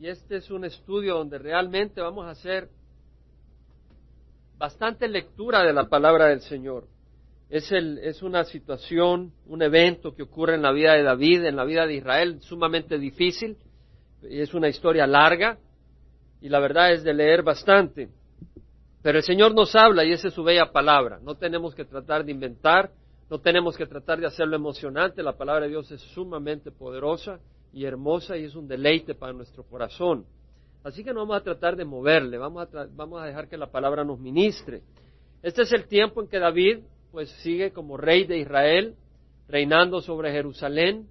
y 0.00 0.08
este 0.08 0.36
es 0.36 0.50
un 0.50 0.64
estudio 0.64 1.16
donde 1.16 1.38
realmente 1.38 2.00
vamos 2.00 2.26
a 2.26 2.30
hacer 2.30 2.68
bastante 4.56 5.08
lectura 5.08 5.64
de 5.64 5.72
la 5.72 5.88
palabra 5.88 6.26
del 6.26 6.40
Señor. 6.40 6.86
Es, 7.50 7.72
el, 7.72 7.98
es 7.98 8.22
una 8.22 8.44
situación, 8.44 9.32
un 9.46 9.62
evento 9.62 10.14
que 10.14 10.22
ocurre 10.22 10.54
en 10.54 10.62
la 10.62 10.70
vida 10.72 10.92
de 10.94 11.02
David, 11.02 11.46
en 11.46 11.56
la 11.56 11.64
vida 11.64 11.86
de 11.86 11.94
Israel, 11.94 12.40
sumamente 12.42 12.98
difícil. 12.98 13.56
Es 14.22 14.54
una 14.54 14.68
historia 14.68 15.06
larga 15.06 15.58
y 16.40 16.48
la 16.48 16.60
verdad 16.60 16.92
es 16.92 17.02
de 17.02 17.14
leer 17.14 17.42
bastante. 17.42 18.08
Pero 19.02 19.18
el 19.18 19.24
Señor 19.24 19.54
nos 19.54 19.74
habla 19.74 20.04
y 20.04 20.12
esa 20.12 20.28
es 20.28 20.34
su 20.34 20.44
bella 20.44 20.70
palabra. 20.70 21.18
No 21.22 21.36
tenemos 21.36 21.74
que 21.74 21.84
tratar 21.84 22.24
de 22.24 22.30
inventar, 22.30 22.92
no 23.30 23.40
tenemos 23.40 23.76
que 23.76 23.86
tratar 23.86 24.20
de 24.20 24.26
hacerlo 24.26 24.54
emocionante. 24.54 25.22
La 25.22 25.36
palabra 25.36 25.64
de 25.64 25.70
Dios 25.70 25.90
es 25.90 26.02
sumamente 26.02 26.70
poderosa 26.70 27.40
y 27.72 27.84
hermosa 27.84 28.36
y 28.36 28.44
es 28.44 28.54
un 28.54 28.68
deleite 28.68 29.14
para 29.14 29.32
nuestro 29.32 29.62
corazón. 29.64 30.24
Así 30.84 31.04
que 31.04 31.12
no 31.12 31.20
vamos 31.20 31.36
a 31.36 31.44
tratar 31.44 31.76
de 31.76 31.84
moverle, 31.84 32.38
vamos 32.38 32.68
a, 32.74 32.86
vamos 32.94 33.20
a 33.20 33.26
dejar 33.26 33.48
que 33.48 33.56
la 33.56 33.70
palabra 33.70 34.04
nos 34.04 34.18
ministre. 34.18 34.82
Este 35.42 35.62
es 35.62 35.72
el 35.72 35.86
tiempo 35.86 36.22
en 36.22 36.28
que 36.28 36.38
David 36.38 36.80
pues 37.10 37.30
sigue 37.42 37.72
como 37.72 37.96
rey 37.96 38.24
de 38.24 38.38
Israel, 38.38 38.94
reinando 39.48 40.00
sobre 40.00 40.32
Jerusalén. 40.32 41.08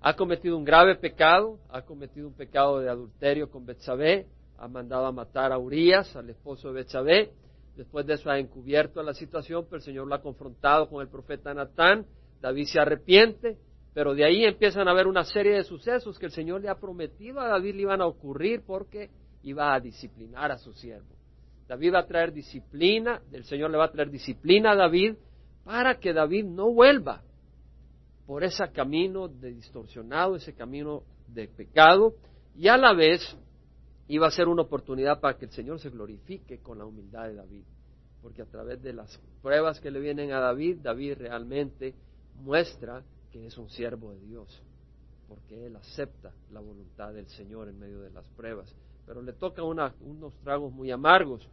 Ha 0.00 0.16
cometido 0.16 0.56
un 0.56 0.64
grave 0.64 0.96
pecado, 0.96 1.58
ha 1.70 1.82
cometido 1.82 2.26
un 2.26 2.34
pecado 2.34 2.80
de 2.80 2.88
adulterio 2.88 3.50
con 3.50 3.64
Betsabé, 3.64 4.26
ha 4.58 4.68
mandado 4.68 5.06
a 5.06 5.12
matar 5.12 5.52
a 5.52 5.58
Urias, 5.58 6.14
al 6.16 6.28
esposo 6.30 6.68
de 6.68 6.74
Betsabé. 6.74 7.30
Después 7.76 8.06
de 8.06 8.14
eso 8.14 8.30
ha 8.30 8.38
encubierto 8.38 9.02
la 9.02 9.14
situación, 9.14 9.64
pero 9.64 9.76
el 9.76 9.82
Señor 9.82 10.06
lo 10.06 10.14
ha 10.14 10.22
confrontado 10.22 10.88
con 10.88 11.02
el 11.02 11.08
profeta 11.08 11.52
Natán. 11.54 12.06
David 12.40 12.66
se 12.66 12.78
arrepiente, 12.78 13.56
pero 13.94 14.12
de 14.12 14.24
ahí 14.24 14.44
empiezan 14.44 14.88
a 14.88 14.90
haber 14.90 15.06
una 15.06 15.24
serie 15.24 15.54
de 15.54 15.64
sucesos 15.64 16.18
que 16.18 16.26
el 16.26 16.32
Señor 16.32 16.60
le 16.60 16.68
ha 16.68 16.74
prometido 16.74 17.40
a 17.40 17.48
David 17.48 17.76
le 17.76 17.82
iban 17.82 18.00
a 18.00 18.06
ocurrir 18.06 18.62
porque 18.66 19.08
iba 19.44 19.72
a 19.72 19.80
disciplinar 19.80 20.50
a 20.50 20.58
su 20.58 20.72
siervo. 20.72 21.14
David 21.68 21.94
va 21.94 22.00
a 22.00 22.06
traer 22.06 22.32
disciplina, 22.32 23.22
el 23.32 23.44
Señor 23.44 23.70
le 23.70 23.78
va 23.78 23.84
a 23.84 23.92
traer 23.92 24.10
disciplina 24.10 24.72
a 24.72 24.76
David 24.76 25.14
para 25.64 25.98
que 25.98 26.12
David 26.12 26.44
no 26.44 26.72
vuelva 26.72 27.22
por 28.26 28.42
ese 28.42 28.68
camino 28.72 29.28
de 29.28 29.52
distorsionado, 29.52 30.36
ese 30.36 30.54
camino 30.54 31.04
de 31.28 31.46
pecado, 31.46 32.14
y 32.56 32.68
a 32.68 32.76
la 32.76 32.92
vez 32.92 33.36
iba 34.08 34.26
a 34.26 34.30
ser 34.30 34.48
una 34.48 34.62
oportunidad 34.62 35.20
para 35.20 35.38
que 35.38 35.46
el 35.46 35.52
Señor 35.52 35.78
se 35.78 35.90
glorifique 35.90 36.58
con 36.58 36.78
la 36.78 36.84
humildad 36.84 37.28
de 37.28 37.34
David, 37.34 37.64
porque 38.20 38.42
a 38.42 38.46
través 38.46 38.82
de 38.82 38.92
las 38.92 39.18
pruebas 39.40 39.80
que 39.80 39.90
le 39.90 40.00
vienen 40.00 40.32
a 40.32 40.40
David, 40.40 40.78
David 40.82 41.14
realmente 41.18 41.94
muestra 42.42 43.02
que 43.34 43.46
es 43.46 43.58
un 43.58 43.68
siervo 43.68 44.12
de 44.12 44.20
Dios, 44.20 44.62
porque 45.26 45.66
él 45.66 45.74
acepta 45.74 46.32
la 46.52 46.60
voluntad 46.60 47.12
del 47.12 47.26
Señor 47.26 47.68
en 47.68 47.80
medio 47.80 48.00
de 48.00 48.10
las 48.10 48.24
pruebas. 48.36 48.72
Pero 49.04 49.22
le 49.22 49.32
toca 49.32 49.60
unos 49.64 50.36
tragos 50.44 50.72
muy 50.72 50.92
amargos. 50.92 51.48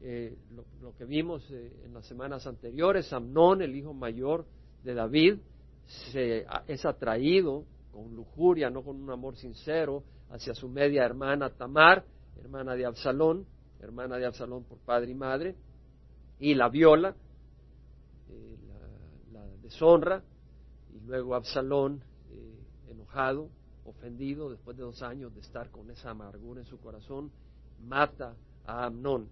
Eh, 0.00 0.34
lo, 0.80 0.96
que 0.96 1.04
vimos 1.04 1.46
eh, 1.50 1.82
en 1.84 1.92
las 1.92 2.06
semanas 2.06 2.46
anteriores, 2.46 3.12
Amnón, 3.12 3.60
el 3.60 3.76
hijo 3.76 3.92
mayor 3.92 4.46
de 4.82 4.94
David, 4.94 5.36
se, 6.10 6.46
es 6.68 6.86
atraído 6.86 7.64
con 7.92 8.16
lujuria, 8.16 8.70
no 8.70 8.82
con 8.82 8.96
un 8.96 9.10
amor 9.10 9.36
sincero, 9.36 10.04
hacia 10.30 10.54
su 10.54 10.70
media 10.70 11.04
hermana 11.04 11.50
Tamar, 11.50 12.06
hermana 12.40 12.74
de 12.74 12.86
Absalón, 12.86 13.46
hermana 13.80 14.16
de 14.16 14.24
Absalón 14.24 14.64
por 14.64 14.78
padre 14.78 15.10
y 15.10 15.14
madre, 15.14 15.54
y 16.40 16.54
la 16.54 16.70
viola, 16.70 17.14
eh, 18.30 18.56
la 19.34 19.46
deshonra, 19.60 20.22
luego 21.06 21.34
Absalón, 21.34 22.02
eh, 22.30 22.90
enojado, 22.90 23.50
ofendido, 23.84 24.50
después 24.50 24.76
de 24.76 24.82
dos 24.82 25.02
años 25.02 25.34
de 25.34 25.40
estar 25.40 25.70
con 25.70 25.90
esa 25.90 26.10
amargura 26.10 26.60
en 26.60 26.66
su 26.66 26.78
corazón, 26.78 27.30
mata 27.84 28.34
a 28.64 28.86
Amnón. 28.86 29.28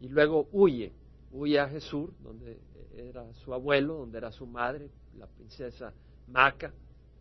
Y 0.00 0.08
luego 0.08 0.48
huye, 0.52 0.92
huye 1.32 1.60
a 1.60 1.68
Jesús, 1.68 2.10
donde 2.22 2.60
era 2.94 3.32
su 3.34 3.54
abuelo, 3.54 3.98
donde 3.98 4.18
era 4.18 4.32
su 4.32 4.46
madre, 4.46 4.90
la 5.16 5.26
princesa 5.26 5.92
Maca, 6.28 6.72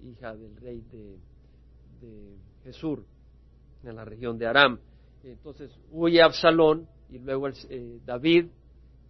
hija 0.01 0.35
del 0.35 0.55
rey 0.57 0.81
de, 0.91 1.17
de 2.01 2.37
Jesús, 2.63 2.99
en 3.83 3.95
la 3.95 4.05
región 4.05 4.37
de 4.37 4.47
Aram. 4.47 4.79
Entonces 5.23 5.71
huye 5.91 6.21
a 6.21 6.25
Absalón 6.25 6.87
y 7.09 7.19
luego 7.19 7.47
eh, 7.47 7.99
David 8.05 8.47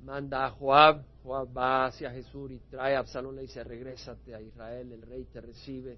manda 0.03 0.45
a 0.45 0.51
Joab, 0.51 1.03
Joab 1.23 1.55
va 1.55 1.85
hacia 1.85 2.11
Jesús 2.11 2.51
y 2.51 2.59
trae 2.69 2.95
a 2.95 2.99
Absalón, 2.99 3.35
le 3.35 3.43
dice, 3.43 3.63
regrésate 3.63 4.33
a 4.33 4.41
Israel, 4.41 4.91
el 4.91 5.01
rey 5.01 5.25
te 5.25 5.41
recibe. 5.41 5.97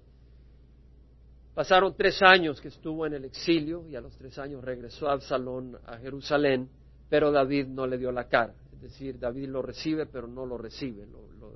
Pasaron 1.54 1.94
tres 1.96 2.20
años 2.22 2.60
que 2.60 2.68
estuvo 2.68 3.06
en 3.06 3.12
el 3.12 3.24
exilio 3.24 3.86
y 3.86 3.94
a 3.94 4.00
los 4.00 4.16
tres 4.16 4.38
años 4.38 4.64
regresó 4.64 5.08
Absalón 5.08 5.76
a 5.84 5.98
Jerusalén, 5.98 6.68
pero 7.10 7.30
David 7.30 7.66
no 7.66 7.86
le 7.86 7.98
dio 7.98 8.10
la 8.10 8.24
cara. 8.24 8.54
Es 8.72 8.80
decir, 8.80 9.18
David 9.18 9.48
lo 9.48 9.60
recibe, 9.60 10.06
pero 10.06 10.26
no 10.26 10.46
lo 10.46 10.56
recibe. 10.56 11.06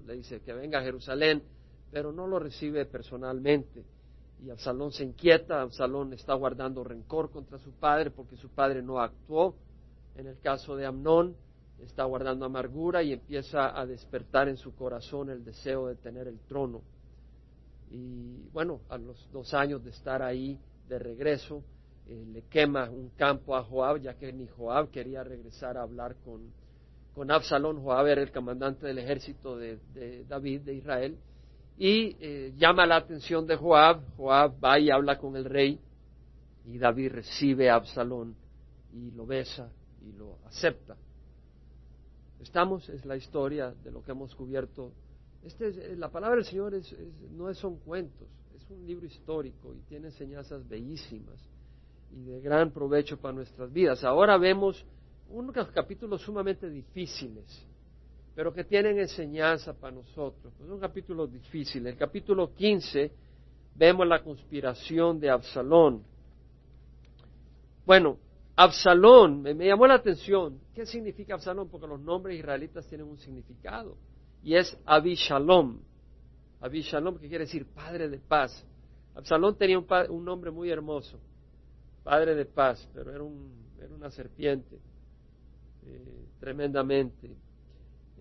le 0.06 0.14
dice 0.14 0.40
que 0.40 0.52
venga 0.52 0.80
a 0.80 0.82
Jerusalén, 0.82 1.42
pero 1.90 2.12
no 2.12 2.26
lo 2.26 2.38
recibe 2.38 2.84
personalmente. 2.84 3.84
Y 4.44 4.50
Absalón 4.50 4.92
se 4.92 5.02
inquieta, 5.02 5.62
Absalón 5.62 6.12
está 6.12 6.34
guardando 6.34 6.84
rencor 6.84 7.30
contra 7.30 7.58
su 7.58 7.72
padre 7.72 8.10
porque 8.10 8.36
su 8.36 8.50
padre 8.50 8.82
no 8.82 9.00
actuó. 9.00 9.56
En 10.14 10.26
el 10.26 10.38
caso 10.40 10.76
de 10.76 10.84
Amnón, 10.86 11.36
está 11.84 12.04
guardando 12.04 12.44
amargura 12.44 13.02
y 13.02 13.12
empieza 13.12 13.78
a 13.78 13.86
despertar 13.86 14.48
en 14.48 14.56
su 14.56 14.74
corazón 14.74 15.30
el 15.30 15.44
deseo 15.44 15.88
de 15.88 15.96
tener 15.96 16.26
el 16.26 16.38
trono. 16.40 16.82
Y 17.90 18.48
bueno, 18.52 18.80
a 18.88 18.98
los 18.98 19.30
dos 19.32 19.54
años 19.54 19.84
de 19.84 19.90
estar 19.90 20.22
ahí 20.22 20.58
de 20.88 20.98
regreso, 20.98 21.62
eh, 22.08 22.24
le 22.32 22.42
quema 22.42 22.90
un 22.90 23.10
campo 23.10 23.56
a 23.56 23.62
Joab, 23.62 23.98
ya 23.98 24.14
que 24.14 24.32
ni 24.32 24.46
Joab 24.46 24.90
quería 24.90 25.22
regresar 25.22 25.76
a 25.76 25.82
hablar 25.82 26.16
con, 26.24 26.40
con 27.14 27.30
Absalón. 27.30 27.82
Joab 27.82 28.06
era 28.06 28.22
el 28.22 28.32
comandante 28.32 28.86
del 28.86 28.98
ejército 28.98 29.56
de, 29.56 29.78
David, 30.28 30.62
de 30.62 30.74
Israel, 30.74 31.16
y 31.78 32.16
eh, 32.20 32.54
llama 32.56 32.86
la 32.86 32.96
atención 32.96 33.46
de 33.46 33.56
Joab. 33.56 34.00
Joab 34.16 34.64
va 34.64 34.78
y 34.78 34.90
habla 34.90 35.18
con 35.18 35.36
el 35.36 35.44
rey, 35.44 35.78
y 36.64 36.78
David 36.78 37.12
recibe 37.12 37.70
a 37.70 37.76
Absalón 37.76 38.34
y 38.92 39.10
lo 39.12 39.26
besa 39.26 39.70
y 40.02 40.12
lo 40.12 40.38
acepta. 40.46 40.96
Estamos, 42.40 42.88
es 42.88 43.04
la 43.04 43.16
historia 43.16 43.74
de 43.82 43.90
lo 43.90 44.02
que 44.02 44.12
hemos 44.12 44.34
cubierto. 44.34 44.92
Este 45.42 45.68
eh, 45.68 45.96
la 45.96 46.10
palabra 46.10 46.36
del 46.36 46.44
Señor 46.44 46.74
es, 46.74 46.94
no 47.30 47.52
son 47.54 47.76
cuentos, 47.78 48.28
es 48.54 48.70
un 48.70 48.86
libro 48.86 49.06
histórico 49.06 49.74
y 49.74 49.80
tiene 49.88 50.08
enseñanzas 50.08 50.66
bellísimas 50.68 51.38
y 52.12 52.24
de 52.24 52.40
gran 52.40 52.70
provecho 52.70 53.16
para 53.18 53.34
nuestras 53.34 53.72
vidas. 53.72 54.04
Ahora 54.04 54.36
vemos 54.38 54.84
unos 55.30 55.54
capítulos 55.68 56.22
sumamente 56.22 56.68
difíciles, 56.68 57.44
pero 58.34 58.52
que 58.52 58.64
tienen 58.64 58.98
enseñanza 58.98 59.72
para 59.72 59.94
nosotros. 59.94 60.52
son 60.58 60.78
capítulos 60.78 61.32
difíciles. 61.32 61.92
El 61.92 61.98
capítulo 61.98 62.54
15 62.54 63.10
vemos 63.74 64.06
la 64.06 64.22
conspiración 64.22 65.18
de 65.18 65.30
Absalón. 65.30 66.02
Bueno, 67.84 68.18
Absalón, 68.58 69.42
me, 69.42 69.54
llamó 69.54 69.86
la 69.86 69.94
atención, 69.94 70.58
¿qué 70.74 70.86
significa 70.86 71.34
Absalón? 71.34 71.68
Porque 71.68 71.86
los 71.86 72.00
nombres 72.00 72.38
israelitas 72.38 72.86
tienen 72.86 73.06
un 73.06 73.18
significado, 73.18 73.98
y 74.42 74.54
es 74.54 74.76
Abishalom. 74.86 75.78
Abishalom, 76.62 77.18
que 77.18 77.28
quiere 77.28 77.44
decir 77.44 77.66
padre 77.66 78.08
de 78.08 78.18
paz. 78.18 78.64
Absalón 79.14 79.58
tenía 79.58 79.78
un, 79.78 80.24
nombre 80.24 80.50
muy 80.50 80.70
hermoso, 80.70 81.20
padre 82.02 82.34
de 82.34 82.46
paz, 82.46 82.88
pero 82.94 83.10
era, 83.10 83.24
una 83.94 84.10
serpiente, 84.10 84.78
eh, 85.84 86.24
tremendamente. 86.40 87.36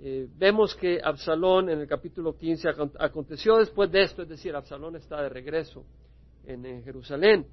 Eh, 0.02 0.28
vemos 0.35 0.75
que 0.75 1.00
Absalón 1.02 1.69
en 1.69 1.79
el 1.79 1.88
capítulo 1.88 2.35
15 2.35 2.67
aconteció 3.00 3.57
después 3.57 3.90
de 3.90 4.03
esto, 4.03 4.23
es 4.23 4.28
decir, 4.28 4.53
Absalón 4.53 4.97
está 4.97 5.22
de 5.22 5.29
regreso 5.29 5.85
en 6.44 6.84
Jerusalén, 6.84 7.47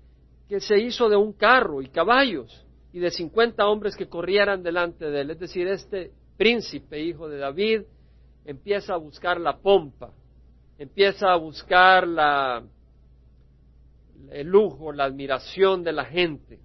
que 0.48 0.58
se 0.58 0.78
hizo 0.80 1.08
de 1.08 1.16
un 1.16 1.32
carro 1.34 1.80
y 1.80 1.88
caballos 1.88 2.66
y 2.92 3.00
de 3.00 3.10
cincuenta 3.10 3.66
hombres 3.66 3.96
que 3.96 4.08
corrieran 4.08 4.62
delante 4.62 5.10
de 5.10 5.22
él. 5.22 5.30
Es 5.30 5.38
decir, 5.38 5.66
este 5.66 6.12
príncipe, 6.36 7.00
hijo 7.00 7.28
de 7.28 7.38
David, 7.38 7.82
empieza 8.44 8.94
a 8.94 8.98
buscar 8.98 9.40
la 9.40 9.56
pompa, 9.58 10.12
empieza 10.78 11.32
a 11.32 11.36
buscar 11.36 12.04
el 14.30 14.46
lujo, 14.46 14.92
la 14.92 15.04
admiración 15.04 15.82
de 15.82 15.92
la 15.92 16.04
gente. 16.04 16.58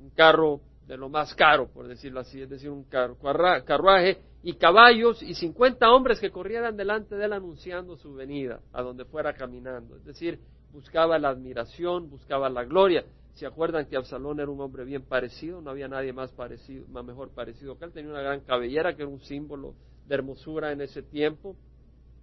Un 0.00 0.10
carro 0.10 0.60
de 0.86 0.96
lo 0.96 1.08
más 1.08 1.34
caro, 1.34 1.68
por 1.68 1.88
decirlo 1.88 2.20
así, 2.20 2.42
es 2.42 2.48
decir, 2.48 2.70
un 2.70 2.84
carruaje 2.84 4.18
y 4.42 4.54
caballos 4.54 5.22
y 5.22 5.34
cincuenta 5.34 5.90
hombres 5.90 6.20
que 6.20 6.30
corrieran 6.30 6.76
delante 6.76 7.16
de 7.16 7.24
él 7.24 7.32
anunciando 7.32 7.96
su 7.96 8.12
venida, 8.12 8.60
a 8.72 8.82
donde 8.82 9.06
fuera 9.06 9.32
caminando. 9.32 9.96
Es 9.96 10.04
decir, 10.04 10.38
buscaba 10.74 11.18
la 11.20 11.28
admiración, 11.28 12.10
buscaba 12.10 12.50
la 12.50 12.64
gloria. 12.64 13.04
¿Se 13.34 13.46
acuerdan 13.46 13.86
que 13.86 13.96
Absalón 13.96 14.40
era 14.40 14.50
un 14.50 14.60
hombre 14.60 14.84
bien 14.84 15.02
parecido? 15.02 15.62
No 15.62 15.70
había 15.70 15.88
nadie 15.88 16.12
más 16.12 16.32
parecido, 16.32 16.86
más 16.88 17.04
mejor 17.04 17.30
parecido 17.30 17.78
que 17.78 17.84
él. 17.84 17.92
Tenía 17.92 18.10
una 18.10 18.22
gran 18.22 18.40
cabellera 18.40 18.94
que 18.94 19.02
era 19.02 19.10
un 19.10 19.20
símbolo 19.20 19.74
de 20.06 20.14
hermosura 20.16 20.72
en 20.72 20.80
ese 20.80 21.02
tiempo. 21.02 21.56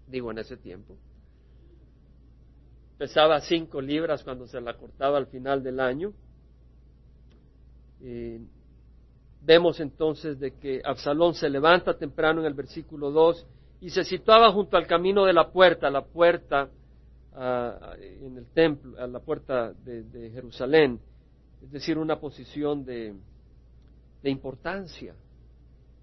Digo, 0.07 0.31
en 0.31 0.39
ese 0.39 0.57
tiempo. 0.57 0.97
pesaba 2.97 3.39
cinco 3.39 3.81
libras 3.81 4.23
cuando 4.23 4.45
se 4.45 4.59
la 4.59 4.77
cortaba 4.77 5.17
al 5.17 5.27
final 5.27 5.63
del 5.63 5.79
año. 5.79 6.13
vemos 9.41 9.79
entonces 9.79 10.39
de 10.39 10.57
que 10.59 10.81
Absalón 10.83 11.35
se 11.35 11.49
levanta 11.49 11.97
temprano 11.97 12.41
en 12.41 12.47
el 12.47 12.53
versículo 12.53 13.11
2 13.11 13.47
y 13.79 13.89
se 13.89 14.03
situaba 14.03 14.51
junto 14.51 14.77
al 14.77 14.87
camino 14.87 15.25
de 15.25 15.33
la 15.33 15.51
puerta, 15.51 15.89
la 15.89 16.03
puerta 16.05 16.69
en 17.35 18.37
el 18.37 18.45
templo, 18.53 18.99
a 18.99 19.07
la 19.07 19.19
puerta 19.19 19.73
de, 19.73 20.31
Jerusalén, 20.33 20.99
es 21.61 21.71
decir, 21.71 21.97
una 21.97 22.19
posición 22.19 22.83
de, 22.83 23.13
de 24.21 24.29
importancia, 24.29 25.15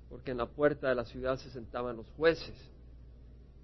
porque 0.08 0.30
en 0.30 0.38
la 0.38 0.46
puerta 0.46 0.88
de 0.88 0.94
la 0.94 1.04
ciudad 1.04 1.36
se 1.36 1.50
sentaban 1.50 1.96
los 1.96 2.08
jueces. 2.10 2.56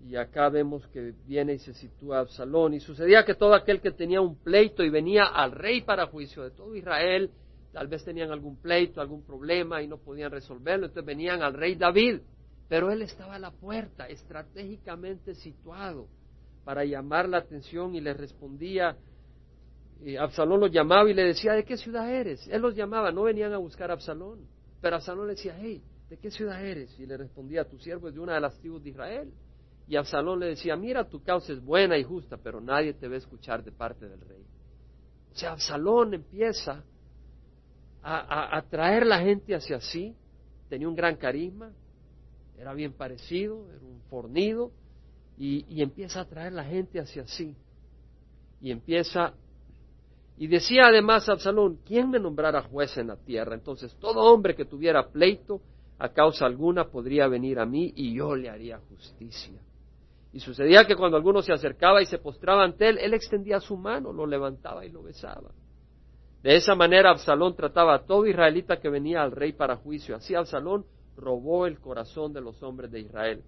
Y 0.06 0.16
acá 0.16 0.50
vemos 0.50 0.86
que 0.88 1.14
viene 1.26 1.54
y 1.54 1.58
se 1.58 1.72
sitúa 1.72 2.18
Absalón. 2.18 2.74
Y 2.74 2.80
sucedía 2.80 3.24
que 3.24 3.34
todo 3.34 3.54
aquel 3.54 3.80
que 3.80 3.90
tenía 3.90 4.20
un 4.20 4.36
pleito 4.36 4.82
y 4.82 4.90
venía 4.90 5.24
al 5.24 5.52
rey 5.52 5.80
para 5.80 6.06
juicio 6.06 6.42
de 6.42 6.50
todo 6.50 6.76
Israel, 6.76 7.30
tal 7.72 7.88
vez 7.88 8.04
tenían 8.04 8.30
algún 8.30 8.56
pleito, 8.56 9.00
algún 9.00 9.22
problema 9.22 9.80
y 9.80 9.88
no 9.88 9.96
podían 9.96 10.30
resolverlo, 10.30 10.86
entonces 10.86 11.06
venían 11.06 11.42
al 11.42 11.54
rey 11.54 11.74
David. 11.74 12.20
Pero 12.68 12.90
él 12.90 13.00
estaba 13.00 13.36
a 13.36 13.38
la 13.38 13.50
puerta, 13.50 14.06
estratégicamente 14.06 15.34
situado, 15.34 16.06
para 16.64 16.84
llamar 16.84 17.28
la 17.28 17.38
atención 17.38 17.94
y 17.94 18.00
le 18.00 18.14
respondía. 18.14 18.96
Absalón 20.18 20.60
los 20.60 20.70
llamaba 20.70 21.08
y 21.10 21.14
le 21.14 21.24
decía, 21.24 21.52
¿de 21.52 21.64
qué 21.64 21.76
ciudad 21.76 22.10
eres? 22.10 22.46
Él 22.48 22.62
los 22.62 22.74
llamaba, 22.74 23.10
no 23.12 23.22
venían 23.22 23.52
a 23.52 23.58
buscar 23.58 23.90
a 23.90 23.94
Absalón. 23.94 24.40
Pero 24.80 24.96
Absalón 24.96 25.26
le 25.26 25.34
decía, 25.34 25.56
hey, 25.58 25.82
¿de 26.08 26.18
qué 26.18 26.30
ciudad 26.30 26.62
eres? 26.64 26.98
Y 26.98 27.06
le 27.06 27.16
respondía, 27.16 27.64
tu 27.64 27.78
siervo 27.78 28.08
es 28.08 28.14
de 28.14 28.20
una 28.20 28.34
de 28.34 28.40
las 28.40 28.58
tribus 28.58 28.82
de 28.82 28.90
Israel. 28.90 29.32
Y 29.86 29.96
Absalón 29.96 30.40
le 30.40 30.46
decía, 30.46 30.76
mira, 30.76 31.08
tu 31.08 31.22
causa 31.22 31.52
es 31.52 31.62
buena 31.62 31.96
y 31.98 32.04
justa, 32.04 32.36
pero 32.36 32.60
nadie 32.60 32.94
te 32.94 33.08
va 33.08 33.14
a 33.14 33.18
escuchar 33.18 33.62
de 33.62 33.72
parte 33.72 34.08
del 34.08 34.20
rey. 34.20 34.44
O 35.32 35.36
sea, 35.36 35.52
Absalón 35.52 36.14
empieza 36.14 36.84
a, 38.02 38.56
atraer 38.56 39.06
la 39.06 39.20
gente 39.20 39.54
hacia 39.54 39.80
sí, 39.80 40.14
tenía 40.68 40.88
un 40.88 40.94
gran 40.94 41.16
carisma, 41.16 41.72
era 42.58 42.72
bien 42.72 42.92
parecido, 42.92 43.68
era 43.70 43.84
un 43.84 44.00
fornido, 44.08 44.70
y, 45.36 45.82
empieza 45.82 46.20
a 46.20 46.22
atraer 46.22 46.52
la 46.52 46.64
gente 46.64 47.00
hacia 47.00 47.26
sí. 47.26 47.56
Y 48.60 48.70
empieza, 48.70 49.34
y 50.36 50.46
decía 50.46 50.82
además 50.86 51.28
Absalón, 51.28 51.78
¿quién 51.84 52.10
me 52.10 52.18
nombrara 52.18 52.62
juez 52.62 52.96
en 52.96 53.08
la 53.08 53.16
tierra? 53.16 53.54
Entonces 53.54 53.94
todo 53.98 54.20
hombre 54.20 54.54
que 54.54 54.64
tuviera 54.64 55.08
pleito 55.08 55.60
a 55.98 56.08
causa 56.10 56.46
alguna 56.46 56.84
podría 56.84 57.28
venir 57.28 57.58
a 57.58 57.66
mí 57.66 57.92
y 57.94 58.14
yo 58.14 58.34
le 58.34 58.48
haría 58.48 58.78
justicia. 58.78 59.60
Y 60.32 60.40
sucedía 60.40 60.84
que 60.84 60.96
cuando 60.96 61.16
alguno 61.16 61.42
se 61.42 61.52
acercaba 61.52 62.02
y 62.02 62.06
se 62.06 62.18
postraba 62.18 62.64
ante 62.64 62.88
él, 62.88 62.98
él 62.98 63.14
extendía 63.14 63.60
su 63.60 63.76
mano, 63.76 64.12
lo 64.12 64.26
levantaba 64.26 64.84
y 64.84 64.90
lo 64.90 65.02
besaba. 65.02 65.52
De 66.42 66.56
esa 66.56 66.74
manera 66.74 67.10
Absalón 67.10 67.54
trataba 67.54 67.94
a 67.94 68.04
todo 68.04 68.26
israelita 68.26 68.78
que 68.78 68.90
venía 68.90 69.22
al 69.22 69.32
rey 69.32 69.52
para 69.52 69.76
juicio. 69.76 70.16
Así 70.16 70.34
Absalón 70.34 70.84
robó 71.16 71.66
el 71.66 71.78
corazón 71.78 72.32
de 72.32 72.40
los 72.40 72.62
hombres 72.62 72.90
de 72.90 73.00
Israel. 73.00 73.42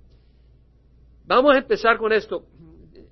Vamos 1.27 1.55
a 1.55 1.59
empezar 1.59 1.99
con 1.99 2.13
esto. 2.13 2.47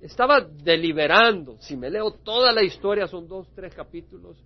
Estaba 0.01 0.41
deliberando, 0.41 1.57
si 1.59 1.75
me 1.75 1.89
leo 1.89 2.11
toda 2.11 2.51
la 2.51 2.63
historia, 2.63 3.07
son 3.07 3.27
dos, 3.27 3.47
tres 3.55 3.73
capítulos, 3.73 4.37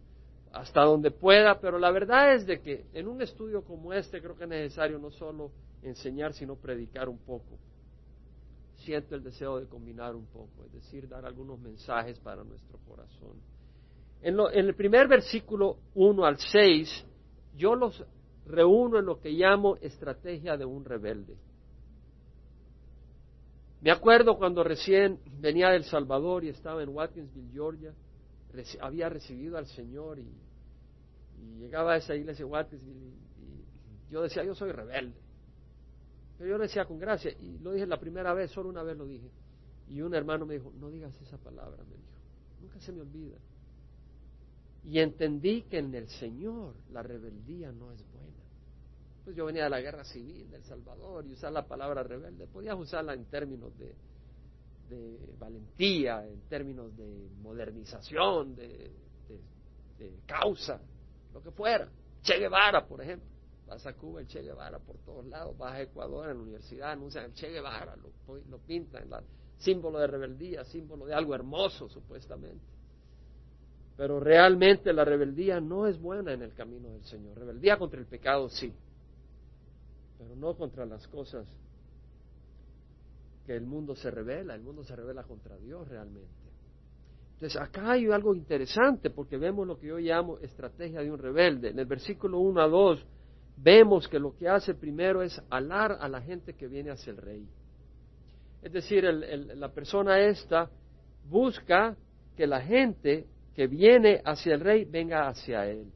hasta 0.52 0.82
donde 0.82 1.12
pueda, 1.12 1.60
pero 1.60 1.78
la 1.78 1.92
verdad 1.92 2.34
es 2.34 2.46
de 2.46 2.62
que 2.62 2.86
en 2.94 3.08
un 3.08 3.22
estudio 3.22 3.64
como 3.64 3.94
este 3.94 4.22
creo 4.22 4.36
que 4.36 4.46
es 4.46 4.50
necesario 4.50 4.98
no 5.00 5.12
solo 5.12 5.52
enseñar, 5.84 6.34
sino 6.34 6.56
predicar 6.56 7.10
un 7.10 7.20
poco 7.20 7.60
siento 8.80 9.16
el 9.16 9.24
deseo 9.24 9.60
de 9.60 9.68
combinar 9.68 10.16
un 10.16 10.26
poco, 10.28 10.64
es 10.66 10.74
decir, 10.74 11.08
dar 11.08 11.26
algunos 11.26 11.60
mensajes 11.60 12.20
para 12.20 12.44
nuestro 12.44 12.80
corazón. 12.88 13.38
En, 14.22 14.38
el 14.40 14.76
primer 14.76 15.08
versículo 15.08 15.78
1 15.96 16.26
al 16.26 16.38
6, 16.38 17.06
yo 17.56 17.76
los 17.76 18.04
reúno 18.46 19.00
en 19.00 19.06
lo 19.06 19.20
que 19.20 19.30
llamo 19.30 19.78
estrategia 19.78 20.58
de 20.58 20.66
un 20.66 20.84
rebelde. 20.84 21.36
Me 23.82 23.92
acuerdo 23.92 24.38
cuando 24.38 24.64
recién 24.64 25.20
venía 25.40 25.70
del 25.70 25.86
Salvador 25.86 26.44
y 26.44 26.50
estaba 26.50 26.84
en 26.84 26.90
Watkinsville, 26.90 27.52
Georgia, 27.52 27.94
había 28.82 29.08
recibido 29.10 29.58
al 29.58 29.68
Señor 29.68 30.20
y, 30.20 30.28
llegaba 31.58 31.94
a 31.94 31.98
esa 31.98 32.16
iglesia 32.16 32.46
de 32.46 32.52
Watkinsville 32.52 33.14
y 33.38 34.12
yo 34.12 34.22
decía, 34.22 34.44
yo 34.44 34.56
soy 34.56 34.72
rebelde. 34.72 35.16
Pero 36.38 36.52
yo 36.52 36.58
le 36.58 36.64
decía 36.64 36.86
con 36.86 37.00
gracia, 37.00 37.32
y 37.32 37.60
lo 37.60 37.74
dije 37.74 37.86
la 37.86 38.00
primera 38.00 38.34
vez, 38.34 38.52
solo 38.52 38.70
una 38.70 38.82
vez 38.82 38.98
lo 38.98 39.06
dije. 39.06 39.30
Y 39.90 40.02
un 40.02 40.14
hermano 40.14 40.46
me 40.46 40.56
dijo, 40.56 40.72
no 40.80 40.90
digas 40.90 41.14
esa 41.22 41.38
palabra, 41.38 41.84
me 41.84 41.96
dijo, 41.96 42.10
nunca 42.62 42.80
se 42.80 42.92
me 42.92 43.02
olvida. 43.02 43.38
Y 44.84 45.00
entendí 45.00 45.64
que 45.64 45.80
en 45.80 45.94
el 45.94 46.08
Señor 46.08 46.76
la 46.92 47.04
rebeldía 47.04 47.72
no 47.72 47.92
es 47.92 48.04
buena. 48.12 48.39
Pues 49.24 49.36
yo 49.36 49.46
venía 49.46 49.66
de 49.66 49.70
la 49.70 49.82
guerra 49.82 50.04
civil 50.04 50.50
del 50.50 50.64
Salvador 50.64 51.26
y 51.26 51.34
usar 51.34 51.52
la 51.52 51.68
palabra 51.68 52.04
rebelde, 52.04 52.48
podías 52.48 52.78
usarla 52.78 53.14
en 53.14 53.26
términos 53.26 53.78
de, 53.78 53.94
de 54.90 55.36
valentía, 55.38 56.26
en 56.26 56.42
términos 56.50 56.96
de 56.98 57.30
modernización, 57.42 58.56
de, 58.56 58.92
de 60.00 60.20
causa, 60.26 60.80
lo 61.34 61.42
que 61.42 61.52
fuera. 61.52 61.88
Che 62.24 62.38
Guevara, 62.38 62.86
por 62.86 63.02
ejemplo. 63.02 63.28
Vas 63.68 63.86
a 63.86 63.94
Cuba, 63.94 64.22
el 64.22 64.28
Che 64.28 64.42
Guevara 64.42 64.80
por 64.80 64.98
todos 65.00 65.26
lados. 65.26 65.56
Vas 65.58 65.74
a 65.74 65.82
Ecuador, 65.82 66.30
en 66.30 66.38
la 66.38 66.44
universidad, 66.44 66.92
anuncian 66.92 67.26
el 67.26 67.34
Che 67.34 67.50
Guevara, 67.50 67.96
lo, 67.96 68.10
lo 68.50 68.58
pintan, 68.60 69.08
símbolo 69.58 70.00
de 70.00 70.08
rebeldía, 70.08 70.64
símbolo 70.66 71.06
de 71.06 71.14
algo 71.14 71.36
hermoso, 71.36 71.88
supuestamente. 71.88 72.66
Pero 73.96 74.20
realmente 74.20 74.94
la 74.94 75.04
rebeldía 75.04 75.60
no 75.60 75.86
es 75.86 76.00
buena 76.00 76.34
en 76.34 76.42
el 76.42 76.54
camino 76.54 76.90
del 76.90 77.04
Señor. 77.04 77.38
Rebeldía 77.38 77.78
contra 77.78 78.00
el 78.00 78.06
pecado, 78.06 78.50
sí. 78.50 78.74
Pero 80.20 80.36
no 80.36 80.56
contra 80.56 80.86
las 80.86 81.08
cosas 81.08 81.48
que 83.46 83.56
el 83.56 83.66
mundo 83.66 83.96
se 83.96 84.12
revela. 84.12 84.54
El 84.54 84.62
mundo 84.62 84.84
se 84.84 84.96
revela 84.96 85.24
contra 85.24 85.58
Dios 85.58 85.88
realmente. 85.88 86.30
Entonces 87.34 87.60
acá 87.60 87.94
hay 87.94 88.06
algo 88.12 88.36
interesante 88.36 89.10
porque 89.10 89.38
vemos 89.38 89.66
lo 89.66 89.80
que 89.80 89.88
yo 89.88 89.98
llamo 89.98 90.38
estrategia 90.40 91.02
de 91.02 91.10
un 91.10 91.18
rebelde. 91.18 91.70
En 91.70 91.80
el 91.80 91.86
versículo 91.86 92.40
1 92.40 92.62
a 92.62 92.68
2 92.68 93.06
vemos 93.56 94.08
que 94.10 94.20
lo 94.20 94.36
que 94.36 94.50
hace 94.50 94.76
primero 94.76 95.24
es 95.24 95.42
alar 95.50 95.98
a 96.02 96.10
la 96.10 96.22
gente 96.22 96.54
que 96.54 96.68
viene 96.68 96.92
hacia 96.92 97.12
el 97.12 97.18
rey. 97.18 97.48
Es 98.62 98.74
decir, 98.74 99.06
la 99.06 99.72
persona 99.72 100.20
esta 100.20 100.70
busca 101.30 101.96
que 102.36 102.46
la 102.46 102.62
gente 102.62 103.26
que 103.56 103.68
viene 103.68 104.22
hacia 104.26 104.54
el 104.54 104.60
rey 104.60 104.84
venga 104.84 105.30
hacia 105.30 105.66
él. 105.66 105.92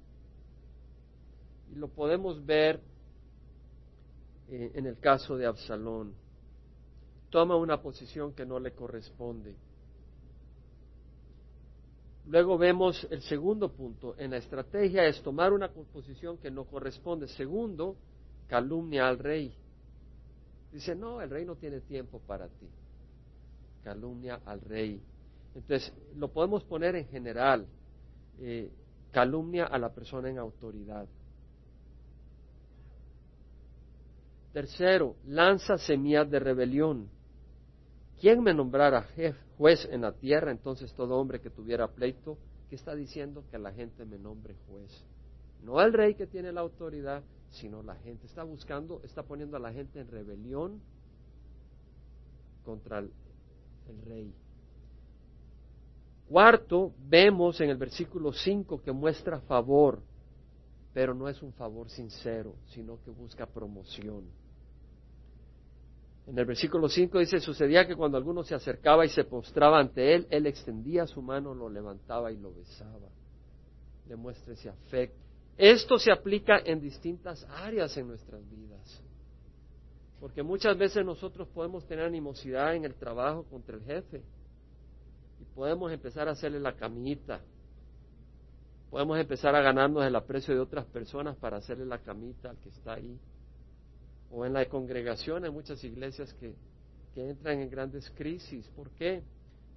Y 1.73 1.75
lo 1.75 1.89
podemos 1.89 2.45
ver 2.45 2.79
eh, 4.55 4.71
en 4.75 4.85
el 4.85 4.99
caso 4.99 5.35
de 5.35 5.47
Absalón. 5.47 6.13
Toma 7.31 7.55
una 7.55 7.81
posición 7.81 8.33
que 8.33 8.45
no 8.45 8.59
le 8.59 8.73
corresponde. 8.73 9.55
Luego 12.27 12.59
vemos 12.59 13.07
el 13.09 13.23
segundo 13.23 13.71
punto 13.71 14.13
en 14.19 14.29
la 14.29 14.37
estrategia 14.37 15.07
es 15.07 15.23
tomar 15.23 15.53
una 15.53 15.69
posición 15.69 16.37
que 16.37 16.51
no 16.51 16.65
corresponde. 16.65 17.27
Segundo, 17.29 17.95
calumnia 18.47 19.07
al 19.07 19.17
rey. 19.17 19.55
Dice, 20.71 20.93
no, 20.93 21.19
el 21.19 21.31
rey 21.31 21.45
no 21.45 21.55
tiene 21.55 21.81
tiempo 21.81 22.19
para 22.19 22.47
ti. 22.47 22.69
Calumnia 23.83 24.39
al 24.45 24.61
rey. 24.61 25.01
Entonces, 25.55 25.91
lo 26.15 26.27
podemos 26.27 26.63
poner 26.63 26.95
en 26.95 27.07
general. 27.07 27.65
Eh, 28.39 28.69
calumnia 29.11 29.65
a 29.65 29.79
la 29.79 29.91
persona 29.91 30.29
en 30.29 30.37
autoridad. 30.37 31.07
Tercero, 34.53 35.15
lanza 35.25 35.79
semillas 35.79 36.29
de 36.29 36.39
rebelión. 36.39 37.09
¿Quién 38.21 38.43
me 38.43 38.53
nombrara 38.53 39.07
juez 39.57 39.85
en 39.91 40.01
la 40.01 40.13
tierra? 40.13 40.51
Entonces 40.51 40.93
todo 40.93 41.17
hombre 41.17 41.41
que 41.41 41.49
tuviera 41.49 41.87
pleito, 41.87 42.37
¿qué 42.69 42.75
está 42.75 42.93
diciendo? 42.93 43.43
Que 43.49 43.57
la 43.57 43.73
gente 43.73 44.05
me 44.05 44.19
nombre 44.19 44.55
juez. 44.69 44.91
No 45.63 45.81
el 45.81 45.91
rey 45.91 46.13
que 46.13 46.27
tiene 46.27 46.51
la 46.51 46.61
autoridad, 46.61 47.23
sino 47.49 47.81
la 47.81 47.95
gente. 47.95 48.27
Está 48.27 48.43
buscando, 48.43 49.01
está 49.03 49.23
poniendo 49.23 49.57
a 49.57 49.59
la 49.59 49.73
gente 49.73 49.99
en 49.99 50.07
rebelión 50.07 50.79
contra 52.63 52.99
el, 52.99 53.11
el 53.89 54.01
rey. 54.03 54.33
Cuarto, 56.29 56.93
vemos 57.09 57.59
en 57.59 57.71
el 57.71 57.77
versículo 57.77 58.31
5 58.31 58.83
que 58.83 58.91
muestra 58.91 59.39
favor, 59.41 59.99
pero 60.93 61.15
no 61.15 61.27
es 61.27 61.41
un 61.41 61.53
favor 61.53 61.89
sincero, 61.89 62.53
sino 62.67 63.01
que 63.01 63.09
busca 63.09 63.47
promoción. 63.47 64.42
En 66.25 66.37
el 66.37 66.45
versículo 66.45 66.87
5 66.87 67.19
dice, 67.19 67.39
sucedía 67.39 67.85
que 67.85 67.95
cuando 67.95 68.17
alguno 68.17 68.43
se 68.43 68.55
acercaba 68.55 69.05
y 69.05 69.09
se 69.09 69.25
postraba 69.25 69.79
ante 69.79 70.15
él, 70.15 70.27
él 70.29 70.47
extendía 70.47 71.05
su 71.05 71.21
mano, 71.21 71.53
lo 71.53 71.69
levantaba 71.69 72.31
y 72.31 72.37
lo 72.37 72.53
besaba. 72.53 73.09
Demuestra 74.07 74.53
ese 74.53 74.69
afecto. 74.69 75.17
Esto 75.57 75.99
se 75.99 76.11
aplica 76.11 76.59
en 76.63 76.79
distintas 76.79 77.43
áreas 77.49 77.95
en 77.97 78.07
nuestras 78.07 78.41
vidas. 78.49 79.01
Porque 80.19 80.41
muchas 80.41 80.77
veces 80.77 81.05
nosotros 81.05 81.47
podemos 81.49 81.85
tener 81.85 82.05
animosidad 82.05 82.75
en 82.75 82.85
el 82.85 82.95
trabajo 82.95 83.43
contra 83.43 83.75
el 83.75 83.83
jefe. 83.83 84.23
Y 85.41 85.45
podemos 85.53 85.91
empezar 85.91 86.29
a 86.29 86.31
hacerle 86.31 86.61
la 86.61 86.73
camita. 86.73 87.41
Podemos 88.89 89.19
empezar 89.19 89.53
a 89.55 89.61
ganarnos 89.61 90.05
el 90.05 90.15
aprecio 90.15 90.53
de 90.53 90.61
otras 90.61 90.85
personas 90.85 91.35
para 91.35 91.57
hacerle 91.57 91.85
la 91.85 91.99
camita 91.99 92.49
al 92.49 92.57
que 92.57 92.69
está 92.69 92.93
ahí. 92.93 93.19
O 94.33 94.45
en 94.45 94.53
la 94.53 94.65
congregación 94.65 95.45
hay 95.45 95.51
muchas 95.51 95.83
iglesias 95.83 96.33
que, 96.33 96.55
que 97.13 97.29
entran 97.29 97.59
en 97.59 97.69
grandes 97.69 98.09
crisis. 98.11 98.67
¿Por 98.75 98.89
qué? 98.91 99.21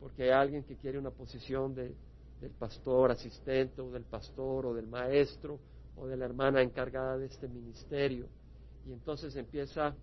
Porque 0.00 0.24
hay 0.24 0.30
alguien 0.30 0.64
que 0.64 0.76
quiere 0.76 0.98
una 0.98 1.10
posición 1.10 1.74
de, 1.74 1.94
del 2.40 2.52
pastor 2.52 3.10
asistente 3.10 3.82
o 3.82 3.90
del 3.90 4.04
pastor 4.04 4.64
o 4.66 4.74
del 4.74 4.86
maestro 4.86 5.58
o 5.96 6.06
de 6.06 6.16
la 6.16 6.24
hermana 6.24 6.62
encargada 6.62 7.18
de 7.18 7.26
este 7.26 7.48
ministerio. 7.48 8.28
Y 8.86 8.92
entonces 8.92 9.36
empieza 9.36 9.94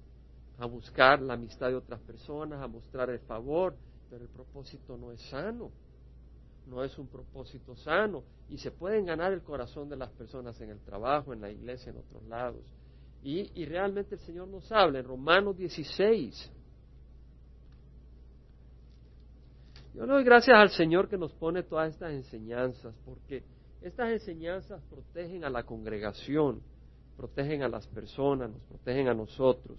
a 0.59 0.65
buscar 0.67 1.19
la 1.19 1.33
amistad 1.33 1.69
de 1.69 1.75
otras 1.75 1.99
personas, 2.01 2.61
a 2.61 2.67
mostrar 2.67 3.09
el 3.09 3.19
favor, 3.21 3.75
pero 4.09 4.23
el 4.23 4.29
propósito 4.29 4.97
no 4.97 5.11
es 5.11 5.21
sano, 5.29 5.71
no 6.67 6.83
es 6.83 6.95
un 6.99 7.07
propósito 7.07 7.75
sano 7.75 8.23
y 8.49 8.59
se 8.59 8.69
pueden 8.69 9.05
ganar 9.05 9.33
el 9.33 9.41
corazón 9.41 9.89
de 9.89 9.95
las 9.95 10.11
personas 10.11 10.61
en 10.61 10.69
el 10.69 10.79
trabajo, 10.79 11.33
en 11.33 11.41
la 11.41 11.49
iglesia, 11.49 11.89
en 11.89 11.97
otros 11.97 12.23
lados. 12.25 12.63
Y, 13.23 13.65
realmente 13.65 14.15
el 14.15 14.21
Señor 14.21 14.49
nos 14.49 14.69
habla 14.71 14.99
en 14.99 15.05
Romanos 15.05 15.55
16. 15.57 16.51
Yo 19.95 20.05
le 20.05 20.13
doy 20.13 20.23
gracias 20.25 20.57
al 20.57 20.69
Señor 20.71 21.07
que 21.07 21.17
nos 21.17 21.31
pone 21.33 21.63
todas 21.63 21.93
estas 21.93 22.11
enseñanzas, 22.11 22.93
porque 23.05 23.43
estas 23.81 24.11
enseñanzas 24.11 24.81
protegen 24.89 25.45
a 25.45 25.49
la 25.49 25.63
congregación, 25.63 26.61
protegen 27.15 27.61
a 27.61 27.69
las 27.69 27.87
personas, 27.87 28.49
nos 28.49 28.61
protegen 28.63 29.07
a 29.07 29.13
nosotros. 29.13 29.77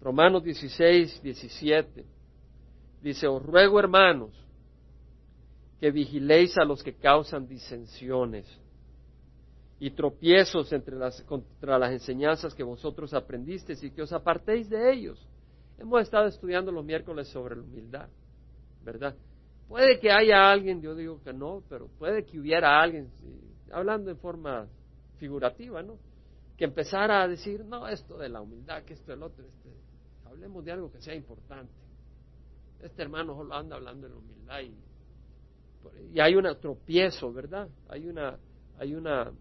Romanos 0.00 0.42
16, 0.42 1.22
17 1.22 2.04
dice, 3.02 3.26
os 3.26 3.42
ruego 3.42 3.78
hermanos 3.78 4.30
que 5.80 5.90
vigiléis 5.90 6.58
a 6.58 6.64
los 6.64 6.82
que 6.82 6.94
causan 6.94 7.46
disensiones 7.48 8.46
y 9.82 9.90
tropiezos 9.90 10.72
entre 10.72 10.94
las, 10.94 11.20
contra 11.22 11.76
las 11.76 11.90
enseñanzas 11.90 12.54
que 12.54 12.62
vosotros 12.62 13.12
aprendisteis 13.14 13.82
y 13.82 13.90
que 13.90 14.02
os 14.02 14.12
apartéis 14.12 14.70
de 14.70 14.92
ellos. 14.92 15.18
Hemos 15.76 16.02
estado 16.02 16.26
estudiando 16.28 16.70
los 16.70 16.84
miércoles 16.84 17.26
sobre 17.26 17.56
la 17.56 17.62
humildad, 17.62 18.08
¿verdad? 18.84 19.16
Puede 19.66 19.98
que 19.98 20.12
haya 20.12 20.48
alguien, 20.52 20.80
yo 20.80 20.94
digo 20.94 21.20
que 21.24 21.32
no, 21.32 21.64
pero 21.68 21.88
puede 21.98 22.24
que 22.24 22.38
hubiera 22.38 22.80
alguien, 22.80 23.10
hablando 23.72 24.12
en 24.12 24.18
forma 24.18 24.68
figurativa, 25.16 25.82
¿no? 25.82 25.98
Que 26.56 26.66
empezara 26.66 27.20
a 27.20 27.26
decir, 27.26 27.64
no, 27.64 27.88
esto 27.88 28.16
de 28.18 28.28
la 28.28 28.40
humildad, 28.40 28.84
que 28.84 28.94
esto 28.94 29.10
del 29.10 29.24
otro, 29.24 29.44
este, 29.44 29.70
hablemos 30.26 30.64
de 30.64 30.70
algo 30.70 30.92
que 30.92 31.02
sea 31.02 31.16
importante. 31.16 31.72
Este 32.80 33.02
hermano 33.02 33.34
solo 33.34 33.52
anda 33.52 33.74
hablando 33.74 34.06
de 34.06 34.14
la 34.14 34.20
humildad 34.20 34.60
y, 34.60 36.14
y 36.14 36.20
hay 36.20 36.36
un 36.36 36.46
tropiezo, 36.60 37.32
¿verdad? 37.32 37.68
Hay 37.88 38.06
una, 38.06 38.38
hay 38.78 38.94
una, 38.94 39.32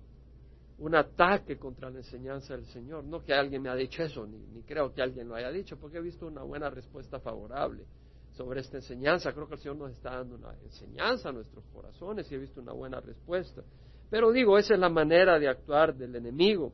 un 0.82 0.96
ataque 0.96 1.58
contra 1.58 1.92
la 1.92 2.00
enseñanza 2.00 2.56
del 2.56 2.66
Señor. 2.66 3.04
No 3.04 3.24
que 3.24 3.34
alguien 3.34 3.62
me 3.62 3.70
ha 3.70 3.76
dicho 3.76 4.02
eso, 4.02 4.26
ni, 4.26 4.64
creo 4.64 4.92
que 4.92 5.02
alguien 5.02 5.28
lo 5.28 5.36
haya 5.36 5.52
dicho, 5.52 5.78
porque 5.78 6.00
he 6.00 6.02
visto 6.02 6.26
una 6.26 6.42
buena 6.42 6.72
respuesta 6.72 7.20
favorable 7.20 7.86
sobre 8.32 8.62
esta 8.62 8.78
enseñanza. 8.78 9.32
Creo 9.32 9.48
que 9.48 9.54
el 9.54 9.60
Señor 9.60 9.78
nos 9.78 9.92
está 9.92 10.16
dando 10.16 10.36
una 10.36 10.56
enseñanza 10.64 11.30
a 11.30 11.32
nuestros 11.32 11.64
corazones 11.68 12.32
y 12.32 12.36
he 12.36 12.40
visto 12.40 12.62
una 12.62 12.74
buena 12.74 13.00
respuesta. 13.00 13.62
Pero 14.10 14.32
digo, 14.32 14.58
esa 14.58 14.74
es 14.74 14.80
la 14.80 14.90
manera 14.90 15.38
de 15.38 15.48
actuar 15.48 15.96
del 15.96 16.16
enemigo. 16.16 16.74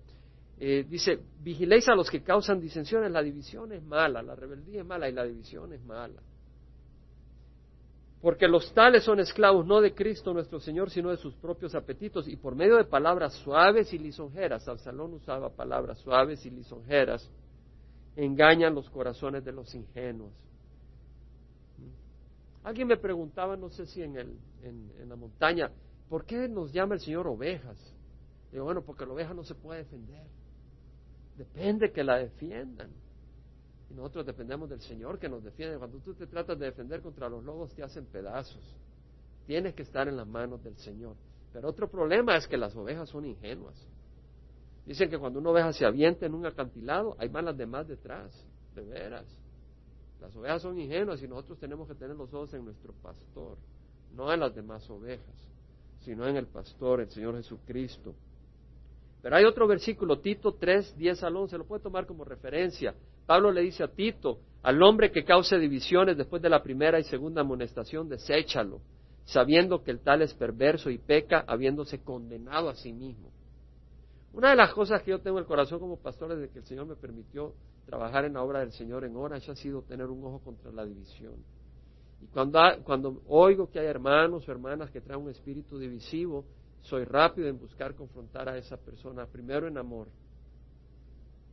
Eh, 0.57 0.85
dice, 0.87 1.19
vigiléis 1.41 1.87
a 1.89 1.93
los 1.93 2.09
que 2.09 2.23
causan 2.23 2.61
disensiones. 2.61 3.11
La 3.11 3.21
división 3.21 3.73
es 3.73 3.83
mala, 3.83 4.23
la 4.23 4.35
rebeldía 4.35 4.81
es 4.81 4.87
mala 4.87 5.09
y 5.09 5.11
la 5.11 5.25
división 5.25 5.73
es 5.73 5.83
mala. 5.83 6.21
Porque 8.21 8.47
los 8.47 8.73
tales 8.73 9.03
son 9.03 9.19
esclavos 9.19 9.65
no 9.65 9.79
de 9.79 9.93
Cristo 9.93 10.33
nuestro 10.33 10.59
Señor, 10.59 10.89
sino 10.89 11.11
de 11.11 11.17
sus 11.17 11.35
propios 11.35 11.75
apetitos, 11.75 12.27
y 12.27 12.35
por 12.35 12.55
medio 12.55 12.75
de 12.77 12.85
palabras 12.85 13.33
suaves 13.35 13.93
y 13.93 13.99
lisonjeras, 13.99 14.67
Absalón 14.67 15.13
usaba 15.13 15.49
palabras 15.49 15.99
suaves 15.99 16.43
y 16.45 16.49
lisonjeras, 16.49 17.29
engañan 18.15 18.73
los 18.73 18.89
corazones 18.89 19.45
de 19.45 19.51
los 19.51 19.73
ingenuos. 19.75 20.33
Alguien 22.63 22.87
me 22.87 22.97
preguntaba, 22.97 23.55
no 23.55 23.69
sé 23.69 23.85
si 23.85 24.01
en, 24.01 24.17
el, 24.17 24.37
en, 24.63 25.07
la 25.07 25.15
montaña, 25.15 25.71
¿por 26.09 26.25
qué 26.25 26.49
nos 26.49 26.73
llama 26.73 26.95
el 26.95 27.01
Señor 27.01 27.27
ovejas? 27.27 27.77
Digo, 28.51 28.65
bueno, 28.65 28.81
porque 28.81 29.05
la 29.05 29.13
oveja 29.13 29.33
no 29.33 29.43
se 29.43 29.55
puede 29.55 29.83
defender. 29.83 30.25
Depende 31.37 31.91
que 31.91 32.03
la 32.03 32.17
defiendan. 32.17 32.89
Y 33.89 33.93
nosotros 33.93 34.25
dependemos 34.25 34.69
del 34.69 34.81
Señor 34.81 35.17
que 35.17 35.29
nos 35.29 35.43
defiende. 35.43 35.77
Cuando 35.77 35.99
tú 35.99 36.13
te 36.13 36.27
tratas 36.27 36.59
de 36.59 36.65
defender 36.65 37.01
contra 37.01 37.29
los 37.29 37.43
lobos, 37.43 37.73
te 37.73 37.83
hacen 37.83 38.05
pedazos. 38.05 38.63
Tienes 39.45 39.73
que 39.75 39.83
estar 39.83 40.07
en 40.07 40.17
las 40.17 40.27
manos 40.27 40.63
del 40.63 40.75
Señor. 40.77 41.15
Pero 41.53 41.69
otro 41.69 41.89
problema 41.89 42.35
es 42.35 42.47
que 42.47 42.57
las 42.57 42.75
ovejas 42.75 43.09
son 43.09 43.25
ingenuas. 43.25 43.75
Dicen 44.85 45.09
que 45.09 45.17
cuando 45.17 45.39
una 45.39 45.49
oveja 45.49 45.73
se 45.73 45.85
avienta 45.85 46.25
en 46.25 46.33
un 46.33 46.45
acantilado, 46.45 47.15
hay 47.19 47.29
malas 47.29 47.57
demás 47.57 47.87
detrás, 47.87 48.31
de 48.75 48.83
veras. 48.83 49.25
Las 50.21 50.35
ovejas 50.35 50.61
son 50.61 50.79
ingenuas 50.79 51.21
y 51.21 51.27
nosotros 51.27 51.59
tenemos 51.59 51.87
que 51.87 51.95
tener 51.95 52.15
los 52.15 52.33
ojos 52.33 52.53
en 52.53 52.65
nuestro 52.65 52.93
pastor, 52.93 53.57
no 54.13 54.31
en 54.33 54.39
las 54.39 54.55
demás 54.55 54.89
ovejas, 54.89 55.35
sino 56.01 56.25
en 56.27 56.37
el 56.37 56.47
pastor, 56.47 57.01
el 57.01 57.09
Señor 57.09 57.35
Jesucristo. 57.35 58.15
Pero 59.21 59.35
hay 59.35 59.45
otro 59.45 59.67
versículo, 59.67 60.19
Tito 60.19 60.53
3, 60.53 60.97
10 60.97 61.23
al 61.23 61.35
11, 61.35 61.57
lo 61.57 61.65
puede 61.65 61.83
tomar 61.83 62.05
como 62.05 62.23
referencia. 62.23 62.93
Pablo 63.25 63.51
le 63.51 63.61
dice 63.61 63.83
a 63.83 63.87
Tito, 63.87 64.39
al 64.63 64.81
hombre 64.83 65.11
que 65.11 65.25
cause 65.25 65.57
divisiones 65.57 66.17
después 66.17 66.41
de 66.41 66.49
la 66.49 66.63
primera 66.63 66.99
y 66.99 67.03
segunda 67.03 67.41
amonestación, 67.41 68.09
deséchalo, 68.09 68.81
sabiendo 69.25 69.83
que 69.83 69.91
el 69.91 69.99
tal 69.99 70.21
es 70.21 70.33
perverso 70.33 70.89
y 70.89 70.97
peca, 70.97 71.43
habiéndose 71.47 71.99
condenado 72.03 72.69
a 72.69 72.75
sí 72.75 72.93
mismo. 72.93 73.31
Una 74.33 74.51
de 74.51 74.55
las 74.55 74.73
cosas 74.73 75.01
que 75.01 75.11
yo 75.11 75.19
tengo 75.19 75.37
en 75.37 75.43
el 75.43 75.47
corazón 75.47 75.79
como 75.79 75.97
pastor 75.97 76.35
desde 76.35 76.53
que 76.53 76.59
el 76.59 76.65
Señor 76.65 76.85
me 76.85 76.95
permitió 76.95 77.53
trabajar 77.87 78.25
en 78.25 78.33
la 78.33 78.43
obra 78.43 78.59
del 78.59 78.71
Señor 78.71 79.03
en 79.03 79.15
horas 79.15 79.47
ha 79.49 79.55
sido 79.55 79.81
tener 79.81 80.07
un 80.07 80.23
ojo 80.23 80.39
contra 80.39 80.71
la 80.71 80.85
división. 80.85 81.35
Y 82.21 82.27
cuando, 82.27 82.59
cuando 82.83 83.21
oigo 83.27 83.69
que 83.69 83.79
hay 83.79 83.87
hermanos 83.87 84.47
o 84.47 84.51
hermanas 84.51 84.91
que 84.91 85.01
traen 85.01 85.21
un 85.21 85.29
espíritu 85.29 85.79
divisivo, 85.79 86.45
soy 86.81 87.03
rápido 87.03 87.47
en 87.47 87.59
buscar 87.59 87.95
confrontar 87.95 88.49
a 88.49 88.57
esa 88.57 88.77
persona, 88.77 89.25
primero 89.25 89.67
en 89.67 89.77
amor. 89.77 90.07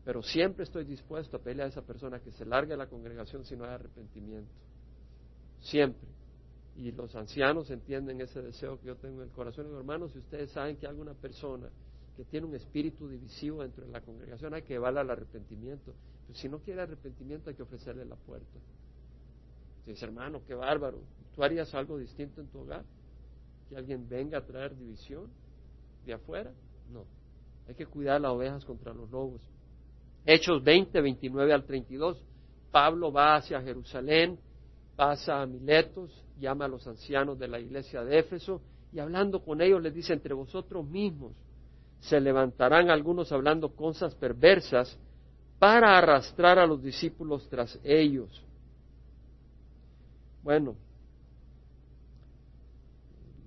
Pero 0.05 0.23
siempre 0.23 0.65
estoy 0.65 0.85
dispuesto 0.85 1.37
a 1.37 1.41
pelear 1.41 1.67
a 1.67 1.71
esa 1.71 1.83
persona 1.83 2.21
que 2.21 2.31
se 2.33 2.45
largue 2.45 2.73
de 2.73 2.77
la 2.77 2.87
congregación 2.87 3.45
si 3.45 3.57
no 3.57 3.65
hay 3.65 3.71
arrepentimiento. 3.71 4.53
Siempre. 5.61 6.09
Y 6.77 6.93
los 6.93 7.15
ancianos 7.15 7.71
entienden 7.71 8.21
ese 8.21 8.43
deseo 8.43 8.79
que 8.79 8.89
yo 8.89 8.97
tengo 8.97 9.23
en 9.23 9.29
el 9.29 9.35
corazón. 9.35 9.75
hermanos, 9.75 10.13
si 10.13 10.19
ustedes 10.19 10.51
saben 10.51 10.77
que 10.77 10.87
alguna 10.87 11.15
persona 11.15 11.71
que 12.17 12.25
tiene 12.25 12.47
un 12.47 12.55
espíritu 12.55 13.09
divisivo 13.09 13.63
dentro 13.63 13.85
de 13.85 13.93
la 13.93 14.01
congregación, 14.01 14.55
hay 14.55 14.63
que 14.63 14.75
llevarla 14.75 15.01
al 15.01 15.11
arrepentimiento. 15.11 15.95
Pero 16.27 16.39
si 16.39 16.49
no 16.49 16.59
quiere 16.59 16.83
arrepentimiento, 16.83 17.51
hay 17.51 17.57
que 17.57 17.63
ofrecerle 17.63 18.05
la 18.05 18.17
puerta. 18.17 18.59
Dice, 19.87 20.05
hermano, 20.05 20.43
qué 20.47 20.55
bárbaro. 20.55 21.01
¿Tú 21.35 21.43
harías 21.43 21.75
algo 21.75 21.99
distinto 21.99 22.41
en 22.41 22.49
tu 22.49 22.61
hogar? 22.61 22.85
¿Que 23.69 23.77
alguien 23.77 24.09
venga 24.09 24.39
a 24.39 24.45
traer 24.45 24.77
división 24.77 25.29
de 26.05 26.15
afuera? 26.15 26.53
No. 26.93 27.05
Hay 27.69 27.75
que 27.75 27.87
cuidar 27.87 28.21
las 28.21 28.33
ovejas 28.33 28.65
contra 28.65 28.93
los 28.93 29.11
lobos. 29.11 29.41
Hechos 30.27 30.63
20, 30.63 31.01
29 31.01 31.53
al 31.53 31.65
32. 31.65 32.23
Pablo 32.71 33.13
va 33.13 33.37
hacia 33.37 33.63
Jerusalén, 33.63 34.39
pasa 34.97 35.41
a 35.41 35.47
Miletos, 35.47 36.11
llama 36.39 36.65
a 36.65 36.69
los 36.69 36.87
ancianos 36.87 37.39
de 37.39 37.49
la 37.49 37.61
iglesia 37.61 38.05
de 38.05 38.19
Éfeso 38.19 38.61
y 38.93 38.99
hablando 38.99 39.43
con 39.43 39.61
ellos 39.61 39.83
les 39.83 39.95
dice, 39.95 40.13
entre 40.13 40.35
vosotros 40.35 40.87
mismos 40.87 41.33
se 42.01 42.21
levantarán 42.21 42.91
algunos 42.91 43.33
hablando 43.33 43.75
cosas 43.75 44.15
perversas 44.15 44.99
para 45.59 45.97
arrastrar 45.97 46.59
a 46.59 46.67
los 46.67 46.83
discípulos 46.83 47.49
tras 47.49 47.79
ellos. 47.83 48.43
Bueno, 50.43 50.77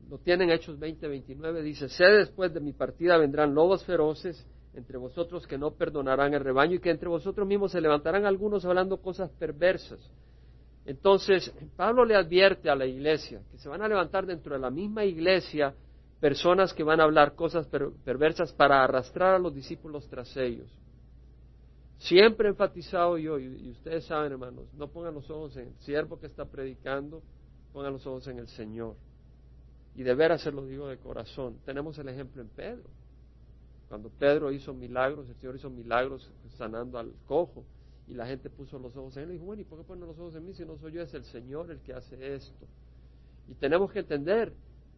lo 0.10 0.18
tienen 0.20 0.50
Hechos 0.50 0.80
20, 0.80 1.08
29, 1.08 1.62
dice, 1.62 1.90
sé 1.90 2.06
después 2.06 2.54
de 2.54 2.60
mi 2.60 2.74
partida 2.74 3.18
vendrán 3.18 3.54
lobos 3.54 3.84
feroces 3.84 4.46
entre 4.74 4.98
vosotros 4.98 5.48
que 5.48 5.58
no 5.58 5.72
perdonarán 5.72 6.34
el 6.34 6.44
rebaño 6.44 6.76
y 6.76 6.80
que 6.80 6.92
entre 6.92 7.10
vosotros 7.10 7.48
mismos 7.48 7.72
se 7.72 7.82
levantarán 7.82 8.26
algunos 8.26 8.64
hablando 8.64 9.02
cosas 9.02 9.32
perversas. 9.32 10.00
Entonces, 10.86 11.54
Pablo 11.76 12.06
le 12.06 12.16
advierte 12.16 12.70
a 12.70 12.76
la 12.76 12.86
iglesia 12.86 13.42
que 13.52 13.58
se 13.58 13.68
van 13.68 13.82
a 13.82 13.88
levantar 13.88 14.26
dentro 14.26 14.54
de 14.54 14.62
la 14.62 14.70
misma 14.70 15.04
iglesia 15.04 15.74
personas 16.20 16.74
que 16.74 16.84
van 16.84 17.02
a 17.02 17.04
hablar 17.04 17.36
cosas 17.36 17.68
perversas 18.06 18.54
para 18.54 18.84
arrastrar 18.84 19.36
a 19.36 19.40
los 19.40 19.54
discípulos 19.54 20.08
tras 20.08 20.36
ellos. 20.38 20.72
Siempre 21.98 22.48
he 22.48 22.52
enfatizado 22.52 23.18
yo, 23.18 23.40
y, 23.40 23.72
ustedes 23.72 24.06
saben, 24.06 24.32
hermanos, 24.32 24.72
no 24.74 24.88
pongan 24.88 25.16
los 25.16 25.30
ojos 25.30 25.58
en 25.58 25.68
el 25.68 25.76
siervo 25.80 26.20
que 26.20 26.28
está 26.28 26.46
predicando, 26.46 27.22
pongan 27.74 27.94
los 27.94 28.06
ojos 28.06 28.28
en 28.28 28.38
el 28.38 28.48
Señor. 28.48 28.96
Y 29.98 30.04
de 30.04 30.16
veras 30.16 30.42
se 30.42 30.52
lo 30.52 30.66
digo 30.66 30.88
de 30.88 30.98
corazón. 30.98 31.58
Tenemos 31.66 31.98
el 31.98 32.08
ejemplo 32.08 32.42
en 32.42 32.48
Pedro. 32.50 32.90
Cuando 33.90 34.10
Pedro 34.10 34.52
hizo 34.52 34.74
milagros, 34.74 35.28
el 35.28 35.36
Señor 35.36 35.56
hizo 35.56 35.70
milagros 35.70 36.32
sanando 36.58 37.00
al 37.00 37.14
cojo, 37.26 37.66
y 38.08 38.14
la 38.14 38.26
gente 38.26 38.50
puso 38.50 38.80
los 38.80 38.96
ojos 38.96 39.18
en 39.18 39.24
él 39.24 39.30
y 39.30 39.34
dijo, 39.34 39.46
bueno, 39.46 39.62
¿y 39.62 39.66
por 39.66 39.80
qué 39.80 39.84
ponen 39.84 40.08
los 40.08 40.18
ojos 40.18 40.36
en 40.36 40.46
mí 40.46 40.54
si 40.54 40.64
no 40.64 40.78
soy 40.78 40.94
yo? 40.94 41.02
Es 41.02 41.14
el 41.14 41.26
Señor 41.26 41.70
el 41.72 41.80
que 41.82 41.94
hace 41.94 42.36
esto. 42.36 42.66
Y 43.50 43.56
tenemos 43.56 43.92
que 43.92 44.00
entender 44.00 44.54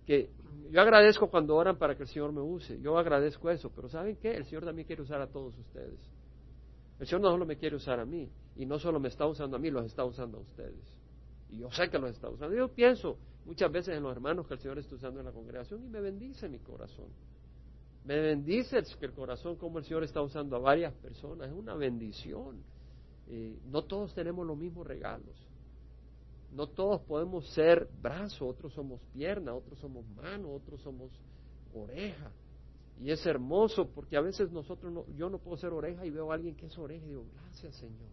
que 0.06 0.30
yo 0.70 0.82
agradezco 0.82 1.30
cuando 1.30 1.56
oran 1.56 1.78
para 1.78 1.96
que 1.96 2.04
el 2.04 2.10
Señor 2.10 2.32
me 2.34 2.42
use. 2.42 2.80
Yo 2.82 2.98
agradezco 2.98 3.50
eso. 3.50 3.72
Pero 3.76 3.90
¿saben 3.90 4.18
qué? 4.18 4.36
El 4.36 4.46
Señor 4.46 4.66
también 4.66 4.86
quiere 4.86 5.02
usar 5.02 5.22
a 5.22 5.28
todos 5.28 5.58
ustedes. 5.58 6.00
El 7.00 7.08
Señor 7.08 7.22
no 7.22 7.32
solo 7.32 7.46
me 7.46 7.58
quiere 7.58 7.76
usar 7.76 8.00
a 8.00 8.06
mí. 8.06 8.30
Y 8.56 8.66
no 8.66 8.78
solo 8.78 9.00
me 9.00 9.08
está 9.08 9.26
usando 9.26 9.56
a 9.56 9.60
mí, 9.60 9.72
los 9.72 9.86
está 9.86 10.04
usando 10.06 10.38
a 10.38 10.42
ustedes. 10.42 10.98
Y 11.50 11.60
yo 11.60 11.72
sé 11.72 11.90
que 11.90 11.98
los 11.98 12.12
está 12.12 12.30
usando. 12.30 12.56
Yo 12.56 12.68
pienso 12.70 13.18
muchas 13.50 13.72
veces 13.72 13.98
en 13.98 14.04
los 14.04 14.12
hermanos 14.12 14.48
que 14.48 14.54
el 14.54 14.60
Señor 14.60 14.78
está 14.78 14.94
usando 14.94 15.20
en 15.20 15.26
la 15.26 15.32
congregación 15.32 15.84
y 15.84 15.90
me 15.90 16.00
bendice 16.00 16.48
mi 16.48 16.60
corazón. 16.60 17.08
Me 18.06 18.20
bendice 18.20 18.78
el 18.78 19.12
corazón 19.14 19.56
como 19.56 19.80
el 19.80 19.86
Señor 19.86 20.04
está 20.04 20.22
usando 20.22 20.56
a 20.56 20.60
varias 20.60 20.94
personas. 20.94 21.50
Es 21.50 21.56
una 21.56 21.74
bendición. 21.74 22.62
Eh, 23.28 23.60
no 23.66 23.84
todos 23.86 24.14
tenemos 24.14 24.46
los 24.46 24.56
mismos 24.56 24.86
regalos. 24.86 25.36
No 26.52 26.68
todos 26.68 27.02
podemos 27.02 27.50
ser 27.50 27.90
brazo, 28.00 28.46
otros 28.46 28.72
somos 28.74 29.02
pierna, 29.14 29.56
otros 29.56 29.80
somos 29.80 30.08
mano, 30.10 30.54
otros 30.54 30.80
somos 30.82 31.10
oreja. 31.74 32.32
Y 33.02 33.10
es 33.10 33.26
hermoso 33.26 33.90
porque 33.90 34.16
a 34.16 34.22
veces 34.22 34.52
nosotros, 34.52 34.94
no, 34.94 35.08
yo 35.16 35.28
no 35.28 35.40
puedo 35.40 35.58
ser 35.58 35.74
oreja 35.74 36.06
y 36.06 36.12
veo 36.12 36.32
a 36.32 36.36
alguien 36.36 36.56
que 36.56 36.68
es 36.68 36.78
oreja 36.78 37.04
y 37.04 37.10
digo, 37.10 37.26
gracias 37.34 37.76
Señor. 37.78 38.10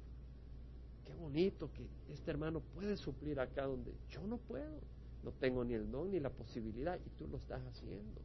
Qué 1.04 1.14
bonito 1.14 1.70
que 1.74 1.86
este 2.10 2.30
hermano 2.30 2.60
puede 2.74 2.96
suplir 2.96 3.38
acá 3.38 3.66
donde 3.66 3.94
yo 4.08 4.26
no 4.26 4.38
puedo. 4.38 4.95
No 5.23 5.32
tengo 5.32 5.64
ni 5.64 5.75
el 5.75 5.90
don 5.90 6.11
ni 6.11 6.20
la 6.20 6.30
posibilidad 6.30 6.99
y 7.04 7.11
tú 7.18 7.26
lo 7.28 7.38
estás 7.38 7.62
haciendo. 7.66 8.20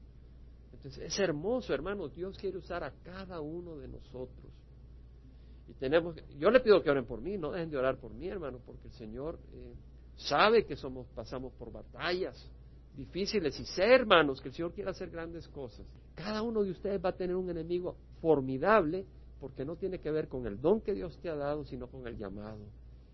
Entonces 0.74 1.04
es 1.14 1.20
hermoso, 1.20 1.74
hermano. 1.74 2.08
Dios 2.10 2.38
quiere 2.38 2.58
usar 2.58 2.84
a 2.84 2.92
cada 3.04 3.42
uno 3.42 3.78
de 3.78 3.88
nosotros. 3.88 4.52
Y 5.68 5.74
tenemos, 5.74 6.16
yo 6.38 6.50
le 6.52 6.60
pido 6.60 6.82
que 6.84 6.90
oren 6.90 7.06
por 7.06 7.22
mí, 7.22 7.38
no 7.38 7.52
dejen 7.52 7.70
de 7.70 7.78
orar 7.78 7.98
por 7.98 8.14
mí, 8.14 8.28
hermano, 8.28 8.60
porque 8.66 8.88
el 8.88 8.94
Señor 8.94 9.40
eh, 9.54 9.74
sabe 10.16 10.66
que 10.66 10.76
somos, 10.76 11.08
pasamos 11.16 11.54
por 11.54 11.72
batallas 11.72 12.50
difíciles 12.96 13.58
y 13.60 13.66
sé, 13.66 13.84
hermanos, 13.84 14.42
que 14.42 14.50
el 14.50 14.54
Señor 14.54 14.74
quiere 14.74 14.90
hacer 14.90 15.10
grandes 15.10 15.48
cosas. 15.48 15.86
Cada 16.16 16.42
uno 16.42 16.64
de 16.64 16.72
ustedes 16.72 17.04
va 17.04 17.10
a 17.10 17.16
tener 17.16 17.36
un 17.36 17.50
enemigo 17.50 17.96
formidable 18.22 19.06
porque 19.40 19.66
no 19.66 19.76
tiene 19.76 20.00
que 20.00 20.12
ver 20.12 20.28
con 20.28 20.46
el 20.46 20.62
don 20.62 20.82
que 20.82 20.94
Dios 20.94 21.18
te 21.20 21.30
ha 21.30 21.36
dado, 21.36 21.64
sino 21.66 21.88
con 21.88 22.06
el 22.08 22.18
llamado. 22.18 22.60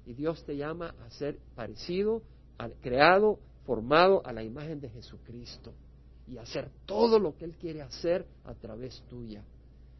Y 0.05 0.13
Dios 0.13 0.43
te 0.45 0.57
llama 0.57 0.95
a 1.05 1.09
ser 1.11 1.37
parecido, 1.55 2.21
al, 2.57 2.73
creado, 2.81 3.39
formado 3.67 4.25
a 4.25 4.31
la 4.31 4.43
imagen 4.43 4.79
de 4.79 4.89
Jesucristo 4.89 5.73
y 6.25 6.37
hacer 6.37 6.69
todo 6.85 7.19
lo 7.19 7.35
que 7.35 7.45
Él 7.45 7.55
quiere 7.59 7.81
hacer 7.81 8.25
a 8.45 8.53
través 8.53 9.03
tuya. 9.09 9.43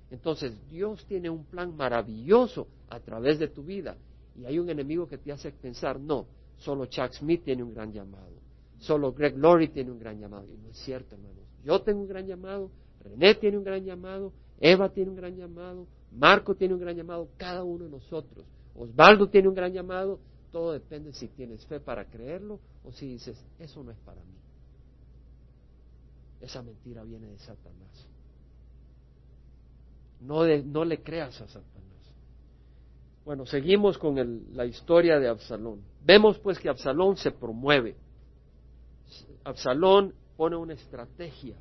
Entonces 0.10 0.54
Dios 0.70 1.06
tiene 1.06 1.30
un 1.30 1.44
plan 1.44 1.76
maravilloso 1.76 2.68
a 2.90 3.00
través 3.02 3.38
de 3.40 3.50
tu 3.50 3.64
vida 3.64 3.98
y 4.40 4.46
hay 4.46 4.58
un 4.58 4.70
enemigo 4.70 5.08
que 5.08 5.18
te 5.18 5.34
hace 5.34 5.52
pensar, 5.52 6.00
no, 6.00 6.26
solo 6.58 6.86
Chuck 6.86 7.12
Smith 7.12 7.44
tiene 7.44 7.62
un 7.62 7.74
gran 7.74 7.92
llamado, 7.92 8.34
solo 8.80 9.12
Greg 9.12 9.38
Laurie 9.38 9.68
tiene 9.68 9.92
un 9.92 10.00
gran 10.00 10.18
llamado. 10.18 10.46
Y 10.46 10.58
no 10.58 10.70
es 10.70 10.78
cierto, 10.78 11.16
hermanos. 11.16 11.44
Yo 11.66 11.82
tengo 11.82 12.00
un 12.00 12.08
gran 12.08 12.26
llamado, 12.26 12.72
René 13.04 13.36
tiene 13.36 13.58
un 13.58 13.66
gran 13.66 13.84
llamado, 13.84 14.32
Eva 14.62 14.90
tiene 14.90 15.10
un 15.10 15.18
gran 15.18 15.36
llamado, 15.36 15.86
Marco 16.12 16.56
tiene 16.56 16.74
un 16.74 16.80
gran 16.80 16.96
llamado, 16.96 17.28
cada 17.36 17.64
uno 17.64 17.84
de 17.84 17.92
nosotros. 17.92 18.46
Osvaldo 18.76 19.28
tiene 19.28 19.50
un 19.50 19.56
gran 19.56 19.74
llamado, 19.74 20.20
todo 20.58 20.72
depende 20.72 21.14
si 21.14 21.28
tienes 21.28 21.64
fe 21.68 21.80
para 21.80 22.06
creerlo 22.06 22.60
o 22.84 22.92
si 22.92 23.08
dices, 23.08 23.40
eso 23.60 23.84
no 23.84 23.92
es 23.92 23.98
para 24.00 24.20
mí. 24.24 24.40
Esa 26.42 26.64
mentira 26.64 27.04
viene 27.04 27.28
de 27.28 27.38
Satanás. 27.38 28.08
No, 30.20 30.48
no 30.48 30.84
le 30.84 31.04
creas 31.04 31.40
a 31.42 31.48
Satanás. 31.48 32.12
Bueno, 33.24 33.46
seguimos 33.46 34.00
con 34.00 34.56
la 34.56 34.66
historia 34.66 35.20
de 35.20 35.28
Absalón. 35.28 35.84
Vemos 36.04 36.40
pues 36.40 36.58
que 36.58 36.70
Absalón 36.70 37.18
se 37.18 37.30
promueve. 37.30 37.96
Absalón 39.44 40.16
pone 40.36 40.56
una 40.56 40.74
estrategia 40.74 41.56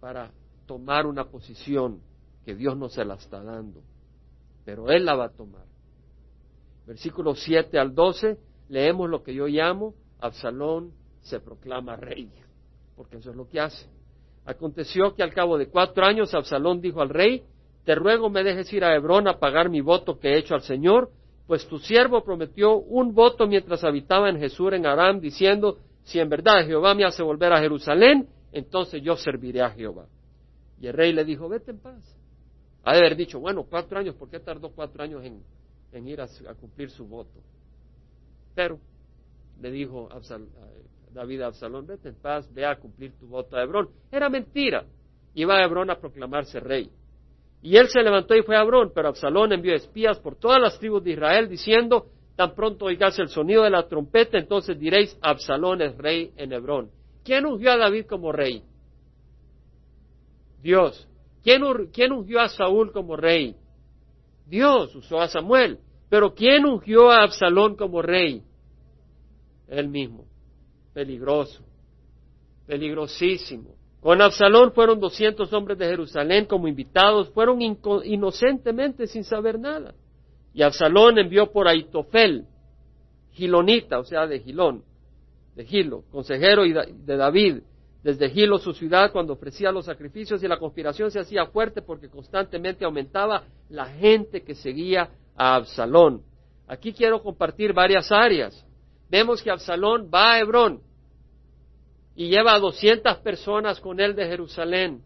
para 0.00 0.30
tomar 0.66 1.06
una 1.06 1.24
posición 1.30 1.98
que 2.44 2.54
Dios 2.54 2.76
no 2.76 2.90
se 2.90 3.06
la 3.06 3.14
está 3.14 3.42
dando, 3.42 3.80
pero 4.66 4.90
Él 4.90 5.06
la 5.06 5.14
va 5.14 5.24
a 5.24 5.30
tomar. 5.30 5.75
Versículos 6.86 7.40
7 7.42 7.78
al 7.78 7.94
12, 7.94 8.38
leemos 8.68 9.10
lo 9.10 9.22
que 9.22 9.34
yo 9.34 9.46
llamo, 9.46 9.94
Absalón 10.20 10.92
se 11.20 11.40
proclama 11.40 11.96
rey, 11.96 12.30
porque 12.94 13.16
eso 13.16 13.30
es 13.30 13.36
lo 13.36 13.48
que 13.48 13.60
hace. 13.60 13.86
Aconteció 14.44 15.14
que 15.14 15.24
al 15.24 15.34
cabo 15.34 15.58
de 15.58 15.68
cuatro 15.68 16.04
años 16.04 16.32
Absalón 16.32 16.80
dijo 16.80 17.02
al 17.02 17.08
rey, 17.08 17.42
te 17.84 17.94
ruego 17.96 18.30
me 18.30 18.44
dejes 18.44 18.72
ir 18.72 18.84
a 18.84 18.94
Hebrón 18.94 19.26
a 19.28 19.38
pagar 19.38 19.68
mi 19.68 19.80
voto 19.80 20.18
que 20.18 20.28
he 20.28 20.38
hecho 20.38 20.54
al 20.54 20.62
Señor, 20.62 21.10
pues 21.46 21.66
tu 21.66 21.78
siervo 21.78 22.24
prometió 22.24 22.76
un 22.76 23.14
voto 23.14 23.46
mientras 23.46 23.82
habitaba 23.84 24.28
en 24.28 24.38
Jesús 24.38 24.72
en 24.72 24.86
Aram, 24.86 25.20
diciendo, 25.20 25.78
si 26.04 26.20
en 26.20 26.28
verdad 26.28 26.64
Jehová 26.64 26.94
me 26.94 27.04
hace 27.04 27.22
volver 27.22 27.52
a 27.52 27.60
Jerusalén, 27.60 28.28
entonces 28.52 29.02
yo 29.02 29.16
serviré 29.16 29.62
a 29.62 29.70
Jehová. 29.70 30.06
Y 30.80 30.86
el 30.86 30.92
rey 30.92 31.12
le 31.12 31.24
dijo, 31.24 31.48
vete 31.48 31.72
en 31.72 31.78
paz. 31.78 32.16
Ha 32.84 32.92
de 32.92 32.98
haber 32.98 33.16
dicho, 33.16 33.40
bueno, 33.40 33.64
cuatro 33.68 33.98
años, 33.98 34.14
¿por 34.14 34.28
qué 34.28 34.38
tardó 34.38 34.70
cuatro 34.70 35.02
años 35.02 35.24
en, 35.24 35.42
ir 36.04 36.20
a, 36.20 36.26
cumplir 36.58 36.90
su 36.90 37.06
voto? 37.06 37.40
Pero 38.54 38.78
le 39.60 39.70
dijo 39.70 40.08
David 41.12 41.42
a 41.42 41.46
Absalón, 41.46 41.86
vete 41.86 42.08
en 42.08 42.16
paz, 42.16 42.52
ve 42.52 42.66
a 42.66 42.76
cumplir 42.76 43.12
tu 43.18 43.26
voto 43.26 43.56
a 43.56 43.62
Hebrón. 43.62 43.88
Era 44.10 44.28
mentira. 44.28 44.84
Iba 45.34 45.56
a 45.56 45.64
Hebrón 45.64 45.90
a 45.90 45.98
proclamarse 45.98 46.60
rey. 46.60 46.90
Y 47.62 47.76
él 47.76 47.88
se 47.88 48.02
levantó 48.02 48.34
y 48.34 48.42
fue 48.42 48.56
a 48.56 48.62
Hebrón, 48.62 48.92
pero 48.94 49.08
Absalón 49.08 49.52
envió 49.52 49.74
espías 49.74 50.18
por 50.18 50.36
todas 50.36 50.60
las 50.60 50.78
tribus 50.78 51.02
de 51.02 51.12
Israel 51.12 51.48
diciendo, 51.48 52.06
tan 52.36 52.54
pronto 52.54 52.84
oigáis 52.84 53.18
el 53.18 53.28
sonido 53.28 53.62
de 53.62 53.70
la 53.70 53.88
trompeta, 53.88 54.38
entonces 54.38 54.78
diréis, 54.78 55.18
Absalón 55.22 55.80
es 55.82 55.96
rey 55.96 56.32
en 56.36 56.52
Hebrón. 56.52 56.90
¿Quién 57.24 57.46
ungió 57.46 57.72
a 57.72 57.76
David 57.76 58.06
como 58.06 58.30
rey? 58.30 58.62
Dios. 60.62 61.08
¿Quién, 61.42 61.62
¿Quién 61.92 62.12
ungió 62.12 62.40
a 62.40 62.48
Saúl 62.48 62.92
como 62.92 63.16
rey? 63.16 63.56
Dios 64.46 64.94
usó 64.94 65.20
a 65.20 65.28
Samuel. 65.28 65.78
Pero 66.08 66.34
¿quién 66.34 66.64
ungió 66.64 67.10
a 67.10 67.22
Absalón 67.22 67.76
como 67.76 68.02
rey? 68.02 68.42
Él 69.68 69.88
mismo. 69.88 70.24
Peligroso. 70.92 71.62
Peligrosísimo. 72.66 73.74
Con 74.00 74.22
Absalón 74.22 74.72
fueron 74.72 75.00
doscientos 75.00 75.52
hombres 75.52 75.78
de 75.78 75.86
Jerusalén 75.86 76.44
como 76.44 76.68
invitados, 76.68 77.30
fueron 77.30 77.58
inocentemente 77.60 79.06
sin 79.08 79.24
saber 79.24 79.58
nada. 79.58 79.94
Y 80.54 80.62
Absalón 80.62 81.18
envió 81.18 81.50
por 81.50 81.66
Aitofel, 81.66 82.46
Gilonita, 83.32 83.98
o 83.98 84.04
sea, 84.04 84.26
de 84.26 84.40
Gilón, 84.40 84.84
de 85.56 85.64
Gilo, 85.64 86.04
consejero 86.12 86.62
de 86.62 87.16
David, 87.16 87.58
desde 88.02 88.30
Gilo, 88.30 88.58
su 88.58 88.72
ciudad, 88.72 89.10
cuando 89.10 89.32
ofrecía 89.32 89.72
los 89.72 89.86
sacrificios 89.86 90.40
y 90.42 90.46
la 90.46 90.58
conspiración 90.58 91.10
se 91.10 91.18
hacía 91.18 91.46
fuerte 91.46 91.82
porque 91.82 92.08
constantemente 92.08 92.84
aumentaba 92.84 93.42
la 93.68 93.86
gente 93.86 94.42
que 94.42 94.54
seguía 94.54 95.10
a 95.36 95.54
Absalón. 95.56 96.22
Aquí 96.66 96.92
quiero 96.92 97.22
compartir 97.22 97.72
varias 97.72 98.10
áreas. 98.10 98.64
Vemos 99.08 99.42
que 99.42 99.50
Absalón 99.50 100.10
va 100.12 100.32
a 100.32 100.40
Hebrón 100.40 100.80
y 102.14 102.28
lleva 102.28 102.54
a 102.54 102.58
doscientas 102.58 103.18
personas 103.18 103.78
con 103.80 104.00
él 104.00 104.16
de 104.16 104.26
Jerusalén 104.26 105.02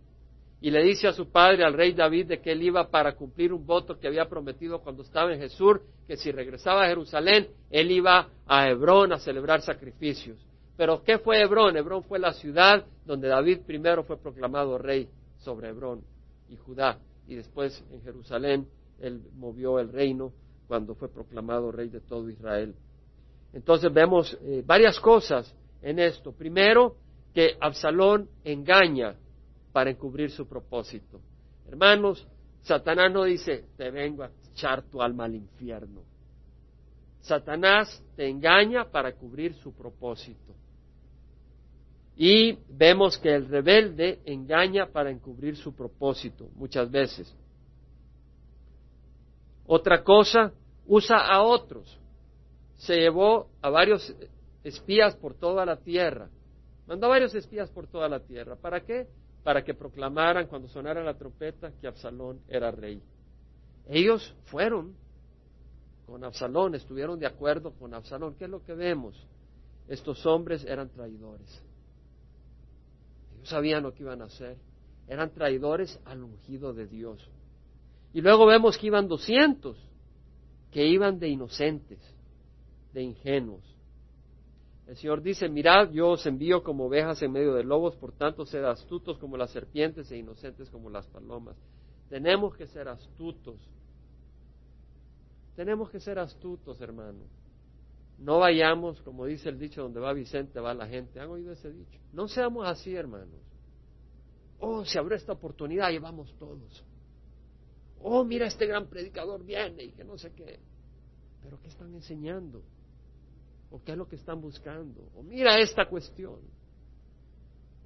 y 0.62 0.70
le 0.70 0.82
dice 0.82 1.08
a 1.08 1.12
su 1.12 1.30
padre, 1.30 1.64
al 1.64 1.72
rey 1.72 1.92
David, 1.92 2.26
de 2.26 2.40
que 2.40 2.52
él 2.52 2.62
iba 2.62 2.90
para 2.90 3.14
cumplir 3.14 3.52
un 3.52 3.66
voto 3.66 3.98
que 3.98 4.06
había 4.06 4.28
prometido 4.28 4.80
cuando 4.80 5.02
estaba 5.02 5.32
en 5.32 5.40
Jesús, 5.40 5.78
que 6.06 6.16
si 6.16 6.30
regresaba 6.32 6.84
a 6.84 6.88
Jerusalén, 6.88 7.48
él 7.70 7.90
iba 7.90 8.28
a 8.46 8.68
Hebrón 8.68 9.12
a 9.12 9.18
celebrar 9.18 9.62
sacrificios. 9.62 10.38
Pero 10.76 11.02
¿qué 11.02 11.18
fue 11.18 11.40
Hebrón? 11.40 11.76
Hebrón 11.76 12.04
fue 12.04 12.18
la 12.18 12.32
ciudad 12.34 12.84
donde 13.06 13.28
David 13.28 13.60
primero 13.66 14.04
fue 14.04 14.18
proclamado 14.18 14.76
rey 14.76 15.08
sobre 15.38 15.70
Hebrón 15.70 16.02
y 16.50 16.56
Judá. 16.56 16.98
Y 17.26 17.36
después 17.36 17.82
en 17.90 18.02
Jerusalén 18.02 18.66
él 19.00 19.22
movió 19.36 19.78
el 19.78 19.92
reino 19.92 20.32
cuando 20.68 20.94
fue 20.94 21.08
proclamado 21.08 21.72
rey 21.72 21.88
de 21.88 22.00
todo 22.00 22.30
Israel. 22.30 22.74
Entonces 23.52 23.92
vemos 23.92 24.38
eh, 24.42 24.62
varias 24.64 25.00
cosas 25.00 25.54
en 25.82 25.98
esto. 25.98 26.32
Primero, 26.32 26.96
que 27.34 27.56
Absalón 27.60 28.28
engaña 28.44 29.16
para 29.72 29.90
encubrir 29.90 30.30
su 30.30 30.46
propósito. 30.46 31.20
Hermanos, 31.68 32.26
Satanás 32.62 33.12
no 33.12 33.24
dice, 33.24 33.64
te 33.76 33.90
vengo 33.90 34.24
a 34.24 34.30
echar 34.52 34.82
tu 34.82 35.00
alma 35.00 35.24
al 35.24 35.34
infierno. 35.34 36.02
Satanás 37.20 38.02
te 38.16 38.28
engaña 38.28 38.84
para 38.90 39.12
cubrir 39.12 39.54
su 39.54 39.72
propósito. 39.72 40.54
Y 42.16 42.58
vemos 42.68 43.18
que 43.18 43.34
el 43.34 43.48
rebelde 43.48 44.20
engaña 44.24 44.86
para 44.86 45.10
encubrir 45.10 45.56
su 45.56 45.74
propósito 45.74 46.48
muchas 46.54 46.90
veces. 46.90 47.34
Otra 49.72 50.02
cosa, 50.02 50.52
usa 50.88 51.16
a 51.18 51.42
otros. 51.42 51.96
Se 52.76 52.96
llevó 52.96 53.46
a 53.62 53.70
varios 53.70 54.12
espías 54.64 55.14
por 55.14 55.34
toda 55.34 55.64
la 55.64 55.76
tierra. 55.76 56.28
Mandó 56.88 57.06
a 57.06 57.10
varios 57.10 57.32
espías 57.36 57.70
por 57.70 57.86
toda 57.86 58.08
la 58.08 58.18
tierra. 58.18 58.56
¿Para 58.56 58.80
qué? 58.80 59.06
Para 59.44 59.62
que 59.62 59.74
proclamaran 59.74 60.48
cuando 60.48 60.66
sonara 60.66 61.04
la 61.04 61.16
trompeta 61.16 61.70
que 61.80 61.86
Absalón 61.86 62.40
era 62.48 62.72
rey. 62.72 63.00
Ellos 63.88 64.34
fueron 64.46 64.96
con 66.04 66.24
Absalón, 66.24 66.74
estuvieron 66.74 67.20
de 67.20 67.26
acuerdo 67.26 67.70
con 67.72 67.94
Absalón. 67.94 68.34
¿Qué 68.34 68.46
es 68.46 68.50
lo 68.50 68.64
que 68.64 68.74
vemos? 68.74 69.24
estos 69.86 70.24
hombres 70.26 70.64
eran 70.64 70.88
traidores. 70.88 71.62
Ellos 73.34 73.48
sabían 73.48 73.84
lo 73.84 73.94
que 73.94 74.02
iban 74.02 74.20
a 74.22 74.26
hacer. 74.26 74.56
Eran 75.06 75.30
traidores 75.30 76.00
al 76.04 76.22
ungido 76.22 76.72
de 76.72 76.86
Dios. 76.88 77.28
Y 78.12 78.20
luego 78.20 78.46
vemos 78.46 78.76
que 78.76 78.86
iban 78.86 79.08
doscientos, 79.08 79.76
que 80.70 80.86
iban 80.86 81.18
de 81.18 81.28
inocentes, 81.28 81.98
de 82.92 83.02
ingenuos. 83.02 83.64
El 84.86 84.96
Señor 84.96 85.22
dice, 85.22 85.48
mirad, 85.48 85.90
yo 85.92 86.10
os 86.10 86.26
envío 86.26 86.64
como 86.64 86.86
ovejas 86.86 87.22
en 87.22 87.30
medio 87.30 87.54
de 87.54 87.62
lobos, 87.62 87.94
por 87.94 88.12
tanto 88.12 88.44
sed 88.44 88.64
astutos 88.64 89.18
como 89.18 89.36
las 89.36 89.52
serpientes 89.52 90.10
e 90.10 90.18
inocentes 90.18 90.68
como 90.68 90.90
las 90.90 91.06
palomas. 91.06 91.56
Tenemos 92.08 92.56
que 92.56 92.66
ser 92.66 92.88
astutos. 92.88 93.56
Tenemos 95.54 95.90
que 95.90 96.00
ser 96.00 96.18
astutos, 96.18 96.80
hermano. 96.80 97.20
No 98.18 98.40
vayamos, 98.40 99.00
como 99.02 99.26
dice 99.26 99.48
el 99.48 99.58
dicho, 99.58 99.82
donde 99.82 100.00
va 100.00 100.12
Vicente, 100.12 100.58
va 100.58 100.74
la 100.74 100.88
gente. 100.88 101.20
¿Han 101.20 101.30
oído 101.30 101.52
ese 101.52 101.70
dicho? 101.70 101.98
No 102.12 102.26
seamos 102.26 102.66
así, 102.66 102.94
hermanos. 102.94 103.40
Oh, 104.58 104.84
se 104.84 104.98
abrió 104.98 105.16
esta 105.16 105.32
oportunidad 105.32 105.90
y 105.90 105.98
vamos 105.98 106.34
todos. 106.36 106.84
Oh, 108.02 108.24
mira, 108.24 108.46
este 108.46 108.66
gran 108.66 108.86
predicador 108.86 109.44
viene 109.44 109.84
y 109.84 109.92
que 109.92 110.04
no 110.04 110.16
sé 110.16 110.32
qué. 110.32 110.58
Pero 111.42 111.60
¿qué 111.60 111.68
están 111.68 111.94
enseñando? 111.94 112.62
¿O 113.70 113.82
qué 113.82 113.92
es 113.92 113.98
lo 113.98 114.08
que 114.08 114.16
están 114.16 114.40
buscando? 114.40 115.08
O 115.14 115.22
mira 115.22 115.58
esta 115.58 115.86
cuestión. 115.86 116.40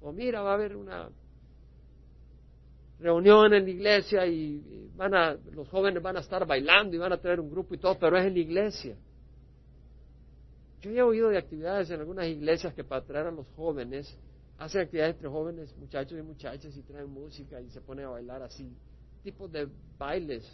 O 0.01 0.11
mira, 0.11 0.41
va 0.41 0.51
a 0.51 0.53
haber 0.55 0.75
una 0.75 1.09
reunión 2.99 3.53
en 3.53 3.63
la 3.63 3.69
iglesia 3.69 4.25
y 4.25 4.89
van 4.95 5.13
a, 5.13 5.33
los 5.51 5.67
jóvenes 5.69 6.01
van 6.01 6.17
a 6.17 6.21
estar 6.21 6.45
bailando 6.45 6.95
y 6.95 6.99
van 6.99 7.13
a 7.13 7.17
tener 7.17 7.39
un 7.39 7.49
grupo 7.49 7.75
y 7.75 7.77
todo, 7.77 7.97
pero 7.99 8.17
es 8.17 8.25
en 8.25 8.33
la 8.33 8.39
iglesia. 8.39 8.95
Yo 10.81 10.91
he 10.91 11.01
oído 11.01 11.29
de 11.29 11.37
actividades 11.37 11.89
en 11.89 11.99
algunas 11.99 12.27
iglesias 12.27 12.73
que 12.73 12.83
para 12.83 13.01
atraer 13.01 13.27
a 13.27 13.31
los 13.31 13.47
jóvenes 13.55 14.17
hacen 14.57 14.81
actividades 14.81 15.15
entre 15.15 15.29
jóvenes, 15.29 15.75
muchachos 15.77 16.17
y 16.17 16.21
muchachas 16.21 16.77
y 16.77 16.81
traen 16.83 17.09
música 17.09 17.59
y 17.59 17.69
se 17.69 17.81
ponen 17.81 18.05
a 18.05 18.09
bailar 18.09 18.43
así, 18.43 18.71
tipos 19.25 19.51
de 19.51 19.67
bailes, 19.97 20.47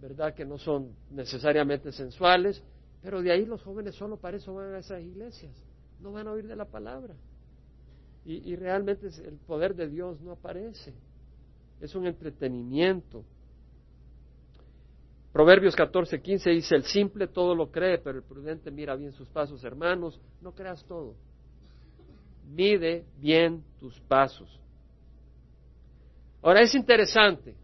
¿verdad? 0.00 0.32
Que 0.34 0.44
no 0.44 0.56
son 0.56 0.94
necesariamente 1.10 1.90
sensuales, 1.90 2.62
pero 3.02 3.20
de 3.20 3.32
ahí 3.32 3.44
los 3.44 3.60
jóvenes 3.62 3.96
solo 3.96 4.16
para 4.16 4.36
eso 4.36 4.54
van 4.54 4.72
a 4.72 4.78
esas 4.78 5.02
iglesias, 5.02 5.52
no 6.00 6.12
van 6.12 6.28
a 6.28 6.32
oír 6.32 6.46
de 6.46 6.54
la 6.54 6.64
palabra. 6.64 7.16
Y, 8.24 8.52
y 8.52 8.54
realmente 8.54 9.08
el 9.08 9.36
poder 9.48 9.74
de 9.74 9.88
Dios 9.88 10.20
no 10.20 10.30
aparece, 10.30 10.94
es 11.80 11.92
un 11.96 12.06
entretenimiento. 12.06 13.24
Proverbios 15.32 15.74
14, 15.74 16.22
15 16.22 16.50
dice, 16.50 16.76
el 16.76 16.84
simple 16.84 17.26
todo 17.26 17.52
lo 17.56 17.72
cree, 17.72 17.98
pero 17.98 18.18
el 18.18 18.24
prudente 18.24 18.70
mira 18.70 18.94
bien 18.94 19.12
sus 19.12 19.26
pasos. 19.28 19.64
Hermanos, 19.64 20.20
no 20.40 20.52
creas 20.52 20.84
todo. 20.84 21.16
Mide 22.54 23.04
bien 23.18 23.64
tus 23.80 23.98
pasos. 24.02 24.60
Ahora 26.42 26.60
es 26.60 26.74
interesante. 26.74 27.56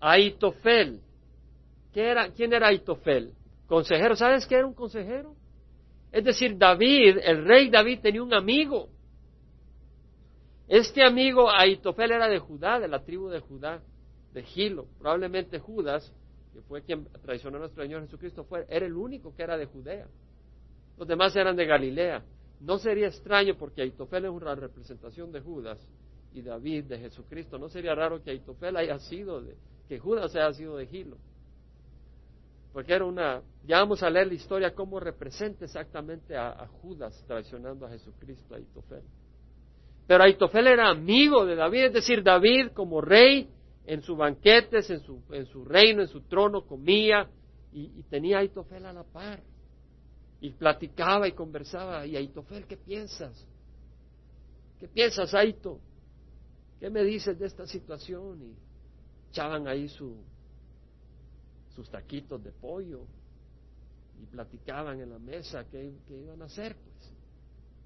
Aitofel. 0.00 1.00
¿Quién 1.92 2.52
era 2.52 2.68
Aitofel? 2.68 3.32
Consejero. 3.66 4.16
¿Sabes 4.16 4.46
qué 4.46 4.56
era 4.56 4.66
un 4.66 4.74
consejero? 4.74 5.34
Es 6.12 6.24
decir, 6.24 6.56
David, 6.56 7.18
el 7.22 7.44
rey 7.44 7.70
David 7.70 8.00
tenía 8.00 8.22
un 8.22 8.34
amigo. 8.34 8.88
Este 10.68 11.04
amigo 11.04 11.50
Aitofel 11.50 12.12
era 12.12 12.28
de 12.28 12.38
Judá, 12.38 12.80
de 12.80 12.88
la 12.88 13.02
tribu 13.02 13.28
de 13.28 13.40
Judá, 13.40 13.80
de 14.32 14.42
Gilo. 14.42 14.86
Probablemente 14.98 15.58
Judas, 15.58 16.12
que 16.52 16.60
fue 16.62 16.82
quien 16.82 17.06
traicionó 17.22 17.58
a 17.58 17.60
nuestro 17.60 17.82
Señor 17.82 18.02
Jesucristo, 18.02 18.44
fue, 18.44 18.66
era 18.68 18.86
el 18.86 18.94
único 18.94 19.34
que 19.34 19.42
era 19.42 19.56
de 19.56 19.66
Judea. 19.66 20.06
Los 20.98 21.06
demás 21.06 21.36
eran 21.36 21.56
de 21.56 21.66
Galilea. 21.66 22.22
No 22.60 22.78
sería 22.78 23.08
extraño 23.08 23.56
porque 23.56 23.82
Aitofel 23.82 24.24
es 24.24 24.30
una 24.30 24.54
representación 24.54 25.30
de 25.30 25.40
Judas 25.40 25.78
y 26.32 26.42
David 26.42 26.84
de 26.84 26.98
Jesucristo. 26.98 27.58
No 27.58 27.68
sería 27.68 27.94
raro 27.94 28.22
que 28.22 28.30
Aitofel 28.30 28.76
haya 28.76 28.98
sido 28.98 29.42
de, 29.42 29.54
que 29.88 29.98
Judas 29.98 30.34
haya 30.34 30.52
sido 30.52 30.76
de 30.76 30.86
Gilo. 30.86 31.16
Porque 32.72 32.92
era 32.92 33.04
una, 33.04 33.42
ya 33.66 33.78
vamos 33.78 34.02
a 34.02 34.10
leer 34.10 34.26
la 34.26 34.34
historia 34.34 34.74
cómo 34.74 35.00
representa 35.00 35.64
exactamente 35.64 36.36
a, 36.36 36.68
Judas 36.82 37.24
traicionando 37.26 37.86
a 37.86 37.90
Jesucristo, 37.90 38.54
Aitofel. 38.54 39.02
Pero 40.06 40.24
Aitofel 40.24 40.66
era 40.66 40.90
amigo 40.90 41.46
de 41.46 41.56
David, 41.56 41.86
es 41.86 41.92
decir, 41.94 42.22
David 42.22 42.72
como 42.74 43.00
rey 43.00 43.48
en 43.86 44.02
sus 44.02 44.16
banquetes, 44.16 44.90
en 44.90 45.00
su, 45.00 45.22
en 45.30 45.46
su 45.46 45.64
reino, 45.64 46.02
en 46.02 46.08
su 46.08 46.20
trono, 46.22 46.66
comía 46.66 47.28
y, 47.72 48.02
tenía 48.04 48.36
a 48.36 48.40
Aitofel 48.40 48.84
a 48.84 48.92
la 48.92 49.04
par. 49.04 49.40
Y 50.40 50.50
platicaba 50.50 51.26
y 51.26 51.32
conversaba. 51.32 52.06
Y 52.06 52.14
Aitofel, 52.14 52.66
¿qué 52.66 52.76
piensas? 52.76 53.46
¿Qué 54.78 54.86
piensas, 54.86 55.32
Aito? 55.34 55.80
¿Qué 56.78 56.90
me 56.90 57.02
dices 57.02 57.38
de 57.38 57.46
esta 57.46 57.66
situación? 57.66 58.42
Y 58.42 58.65
echaban 59.36 59.68
ahí 59.68 59.86
su, 59.88 60.16
sus 61.74 61.90
taquitos 61.90 62.42
de 62.42 62.52
pollo 62.52 63.02
y 64.22 64.24
platicaban 64.24 64.98
en 64.98 65.10
la 65.10 65.18
mesa 65.18 65.66
qué, 65.70 65.92
iban 66.08 66.40
a 66.40 66.46
hacer, 66.46 66.74
pues. 66.74 67.12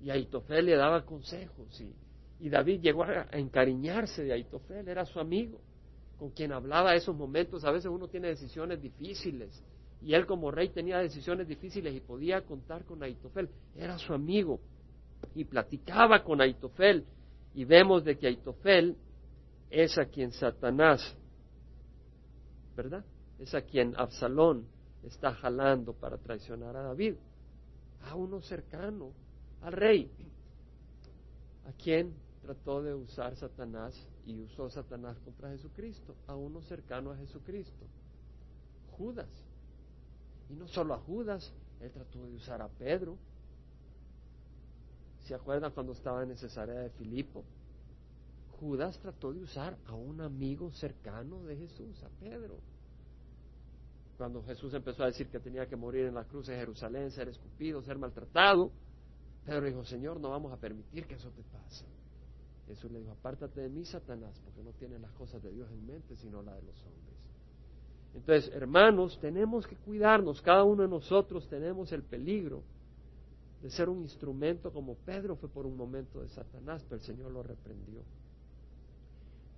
Y 0.01 0.11
Aitofel 0.11 0.67
le 0.67 0.77
daba 0.77 1.05
consejos 1.05 1.81
y, 1.81 1.93
y 2.39 2.49
David 2.49 2.81
llegó 2.81 3.03
a, 3.03 3.27
encariñarse 3.33 4.23
de 4.23 4.33
Aitofel, 4.33 4.87
era 4.87 5.05
su 5.05 5.19
amigo, 5.19 5.59
con 6.21 6.31
quien 6.31 6.53
hablaba 6.53 6.95
esos 6.95 7.17
momentos. 7.17 7.65
A 7.65 7.73
veces 7.73 7.91
uno 7.91 8.07
tiene 8.07 8.29
decisiones 8.29 8.81
difíciles 8.81 9.61
y 10.01 10.15
él 10.15 10.27
como 10.27 10.53
rey 10.53 10.69
tenía 10.69 10.99
decisiones 10.99 11.49
difíciles 11.49 11.93
y 11.93 12.01
podía 12.01 12.43
contar 12.43 12.85
con 12.85 13.03
Aitofel, 13.03 13.49
era 13.75 13.99
su 13.99 14.15
amigo 14.15 14.61
y 15.35 15.45
platicaba 15.45 16.23
con 16.23 16.41
Aitofel 16.41 17.05
y 17.55 17.65
vemos 17.65 18.05
de 18.05 18.17
que 18.17 18.29
Aitofel 18.29 18.97
es 19.69 19.99
a 19.99 20.05
quien 20.05 20.31
Satanás, 20.33 21.17
¿verdad? 22.83 23.05
Es 23.39 23.55
a 23.55 23.61
quien 23.61 23.95
Absalón 23.99 24.65
está 25.03 25.35
jalando 25.35 25.93
para 25.93 26.17
traicionar 26.17 26.75
a 26.77 26.83
David, 26.83 27.15
a 28.09 28.15
uno 28.15 28.41
cercano 28.41 29.13
al 29.61 29.73
rey, 29.75 30.11
a 31.67 31.73
quien 31.73 32.15
trató 32.41 32.83
de 32.83 32.95
usar 32.95 33.37
Satanás 33.37 33.95
y 34.25 34.41
usó 34.41 34.71
Satanás 34.71 35.19
contra 35.19 35.51
Jesucristo, 35.51 36.15
a 36.27 36.35
uno 36.35 36.63
cercano 36.63 37.11
a 37.11 37.17
Jesucristo, 37.19 37.85
Judas. 38.97 39.29
Y 40.49 40.55
no 40.55 40.67
solo 40.67 40.95
a 40.95 40.99
Judas, 41.01 41.53
él 41.81 41.91
trató 41.91 42.27
de 42.27 42.35
usar 42.35 42.63
a 42.63 42.69
Pedro. 42.69 43.19
¿Se 45.27 45.35
acuerdan 45.35 45.71
cuando 45.73 45.93
estaba 45.93 46.23
en 46.23 46.35
Cesarea 46.35 46.81
de 46.81 46.91
Filipo? 46.91 47.45
Judas 48.61 48.99
trató 48.99 49.33
de 49.33 49.41
usar 49.41 49.77
a 49.87 49.95
un 49.95 50.21
amigo 50.21 50.71
cercano 50.73 51.43
de 51.45 51.57
Jesús, 51.57 52.03
a 52.05 52.09
Pedro. 52.21 52.59
Cuando 54.19 54.43
Jesús 54.43 54.75
empezó 54.75 55.03
a 55.03 55.07
decir 55.07 55.29
que 55.29 55.41
tenía 55.41 55.67
que 55.67 55.77
morir 55.77 56.05
en 56.05 56.15
la 56.15 56.25
cruz 56.25 56.47
de 56.47 56.57
Jerusalén, 56.57 57.11
ser 57.11 57.29
escupido, 57.29 57.83
ser 57.83 57.97
maltratado, 57.97 58.71
Pedro 59.47 59.65
dijo, 59.65 59.85
Señor, 59.85 60.21
no 60.21 60.29
vamos 60.29 60.53
a 60.53 60.59
permitir 60.59 61.07
que 61.07 61.15
eso 61.15 61.31
te 61.31 61.43
pase. 61.43 61.87
Jesús 62.67 62.91
le 62.93 63.01
dijo, 63.01 63.13
apártate 63.13 63.63
de 63.63 63.71
mí, 63.71 63.85
Satanás, 63.87 64.39
porque 64.45 64.63
no 64.63 64.73
tienes 64.73 65.01
las 65.01 65.11
cosas 65.13 65.43
de 65.43 65.51
Dios 65.51 65.71
en 65.71 65.87
mente, 65.87 66.15
sino 66.17 66.43
la 66.43 66.55
de 66.55 66.63
los 66.63 66.77
hombres. 66.85 67.17
Entonces, 68.15 68.55
hermanos, 68.55 69.19
tenemos 69.21 69.67
que 69.67 69.77
cuidarnos, 69.77 70.43
cada 70.43 70.65
uno 70.65 70.83
de 70.83 70.89
nosotros 70.89 71.49
tenemos 71.49 71.91
el 71.93 72.03
peligro 72.03 72.63
de 73.63 73.71
ser 73.71 73.89
un 73.89 74.03
instrumento 74.03 74.73
como 74.73 74.97
Pedro 74.97 75.37
fue 75.37 75.49
por 75.49 75.67
un 75.67 75.77
momento 75.77 76.21
de 76.21 76.29
Satanás, 76.29 76.85
pero 76.85 76.97
el 76.97 77.07
Señor 77.07 77.31
lo 77.31 77.43
reprendió. 77.43 78.03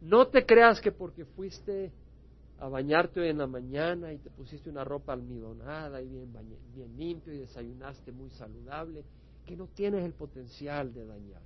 No 0.03 0.27
te 0.27 0.45
creas 0.45 0.81
que 0.81 0.91
porque 0.91 1.25
fuiste 1.25 1.93
a 2.59 2.69
bañarte 2.69 3.21
hoy 3.21 3.29
en 3.29 3.38
la 3.38 3.47
mañana 3.47 4.12
y 4.12 4.19
te 4.19 4.31
pusiste 4.31 4.69
una 4.69 4.83
ropa 4.83 5.12
almidonada 5.12 6.03
y 6.03 6.09
bien, 6.09 6.33
bien 6.75 6.97
limpio 6.97 7.33
y 7.33 7.38
desayunaste 7.38 8.11
muy 8.11 8.31
saludable, 8.31 9.05
que 9.47 9.57
no 9.57 9.69
tienes 9.69 10.05
el 10.05 10.12
potencial 10.12 10.93
de 10.93 11.07
dañar. 11.07 11.43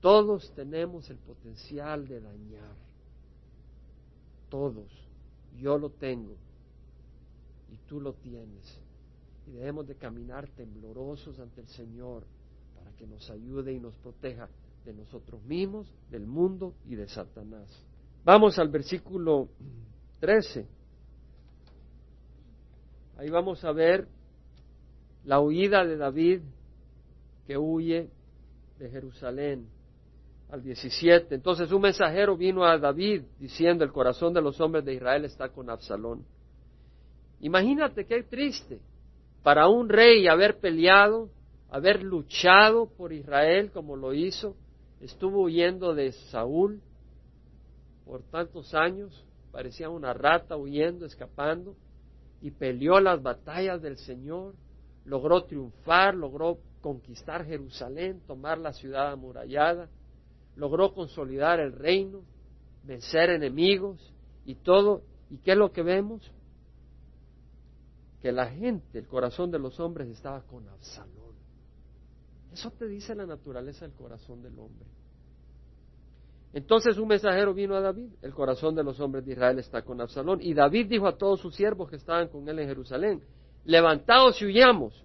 Todos 0.00 0.52
tenemos 0.54 1.08
el 1.10 1.18
potencial 1.18 2.08
de 2.08 2.20
dañar. 2.20 2.74
Todos. 4.48 4.90
Yo 5.56 5.78
lo 5.78 5.90
tengo. 5.90 6.34
Y 7.72 7.76
tú 7.88 8.00
lo 8.00 8.14
tienes. 8.14 8.80
Y 9.46 9.52
debemos 9.52 9.86
de 9.86 9.94
caminar 9.94 10.48
temblorosos 10.50 11.38
ante 11.38 11.60
el 11.60 11.68
Señor 11.68 12.24
para 12.76 12.90
que 12.96 13.06
nos 13.06 13.30
ayude 13.30 13.72
y 13.72 13.80
nos 13.80 13.96
proteja 13.96 14.48
de 14.88 14.94
nosotros 14.94 15.42
mismos, 15.44 15.86
del 16.10 16.26
mundo 16.26 16.72
y 16.86 16.94
de 16.94 17.06
Satanás. 17.08 17.68
Vamos 18.24 18.58
al 18.58 18.70
versículo 18.70 19.50
13. 20.20 20.66
Ahí 23.18 23.28
vamos 23.28 23.62
a 23.64 23.72
ver 23.72 24.08
la 25.26 25.40
huida 25.40 25.84
de 25.84 25.98
David 25.98 26.40
que 27.46 27.58
huye 27.58 28.08
de 28.78 28.88
Jerusalén 28.88 29.68
al 30.50 30.62
17. 30.62 31.34
Entonces 31.34 31.70
un 31.70 31.82
mensajero 31.82 32.34
vino 32.38 32.64
a 32.64 32.78
David 32.78 33.24
diciendo, 33.38 33.84
el 33.84 33.92
corazón 33.92 34.32
de 34.32 34.40
los 34.40 34.58
hombres 34.58 34.86
de 34.86 34.94
Israel 34.94 35.26
está 35.26 35.50
con 35.50 35.68
Absalón. 35.68 36.24
Imagínate 37.40 38.06
qué 38.06 38.22
triste 38.22 38.80
para 39.42 39.68
un 39.68 39.90
rey 39.90 40.26
haber 40.28 40.58
peleado 40.60 41.28
haber 41.70 42.02
luchado 42.02 42.88
por 42.96 43.12
Israel 43.12 43.70
como 43.70 43.96
lo 43.96 44.14
hizo, 44.14 44.56
estuvo 45.00 45.42
huyendo 45.42 45.94
de 45.94 46.12
Saúl 46.30 46.80
por 48.04 48.22
tantos 48.22 48.74
años, 48.74 49.24
parecía 49.52 49.90
una 49.90 50.14
rata 50.14 50.56
huyendo, 50.56 51.04
escapando, 51.04 51.76
y 52.40 52.50
peleó 52.50 53.00
las 53.00 53.22
batallas 53.22 53.82
del 53.82 53.98
Señor, 53.98 54.54
logró 55.04 55.44
triunfar, 55.44 56.14
logró 56.14 56.58
conquistar 56.80 57.44
Jerusalén, 57.44 58.22
tomar 58.26 58.58
la 58.58 58.72
ciudad 58.72 59.12
amurallada, 59.12 59.88
logró 60.56 60.94
consolidar 60.94 61.60
el 61.60 61.72
reino, 61.72 62.22
vencer 62.84 63.30
enemigos 63.30 64.12
y 64.44 64.54
todo. 64.54 65.02
¿Y 65.30 65.38
qué 65.38 65.52
es 65.52 65.58
lo 65.58 65.72
que 65.72 65.82
vemos? 65.82 66.32
Que 68.22 68.32
la 68.32 68.46
gente, 68.50 68.98
el 68.98 69.06
corazón 69.06 69.50
de 69.50 69.58
los 69.58 69.78
hombres 69.80 70.08
estaba 70.08 70.42
con 70.42 70.68
Absalón. 70.68 71.17
Eso 72.52 72.70
te 72.70 72.86
dice 72.88 73.14
la 73.14 73.26
naturaleza 73.26 73.86
del 73.86 73.94
corazón 73.94 74.42
del 74.42 74.58
hombre. 74.58 74.86
Entonces 76.52 76.96
un 76.96 77.08
mensajero 77.08 77.52
vino 77.52 77.76
a 77.76 77.80
David, 77.80 78.10
el 78.22 78.32
corazón 78.32 78.74
de 78.74 78.82
los 78.82 78.98
hombres 79.00 79.24
de 79.24 79.32
Israel 79.32 79.58
está 79.58 79.82
con 79.82 80.00
Absalón, 80.00 80.40
y 80.40 80.54
David 80.54 80.86
dijo 80.88 81.06
a 81.06 81.16
todos 81.16 81.40
sus 81.40 81.54
siervos 81.54 81.90
que 81.90 81.96
estaban 81.96 82.28
con 82.28 82.48
él 82.48 82.58
en 82.58 82.68
Jerusalén, 82.68 83.22
levantaos 83.64 84.40
y 84.40 84.46
huyamos, 84.46 85.04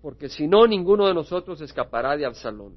porque 0.00 0.28
si 0.28 0.46
no, 0.46 0.66
ninguno 0.66 1.06
de 1.06 1.14
nosotros 1.14 1.60
escapará 1.60 2.16
de 2.16 2.26
Absalón. 2.26 2.74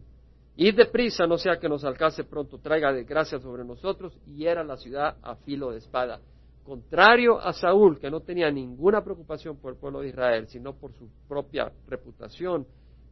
Id 0.55 0.75
deprisa, 0.75 1.27
no 1.27 1.37
sea 1.37 1.59
que 1.59 1.69
nos 1.69 1.83
alcance 1.83 2.23
pronto, 2.23 2.57
traiga 2.57 2.91
desgracia 2.91 3.37
sobre 3.37 3.63
nosotros, 3.63 4.17
y 4.25 4.45
era 4.45 4.63
la 4.63 4.77
ciudad 4.77 5.17
a 5.21 5.35
filo 5.35 5.69
de 5.69 5.77
espada. 5.77 6.19
Contrario 6.63 7.39
a 7.39 7.53
Saúl, 7.53 7.99
que 7.99 8.09
no 8.09 8.21
tenía 8.21 8.49
ninguna 8.49 9.03
preocupación 9.03 9.57
por 9.57 9.73
el 9.73 9.79
pueblo 9.79 10.01
de 10.01 10.09
Israel, 10.09 10.47
sino 10.47 10.73
por 10.73 10.91
su 10.93 11.07
propia 11.27 11.71
reputación, 11.87 12.65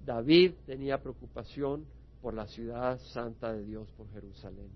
David 0.05 0.53
tenía 0.65 1.01
preocupación 1.01 1.85
por 2.21 2.33
la 2.33 2.47
ciudad 2.47 2.99
santa 2.99 3.51
de 3.51 3.63
Dios, 3.63 3.89
por 3.97 4.09
Jerusalén. 4.11 4.69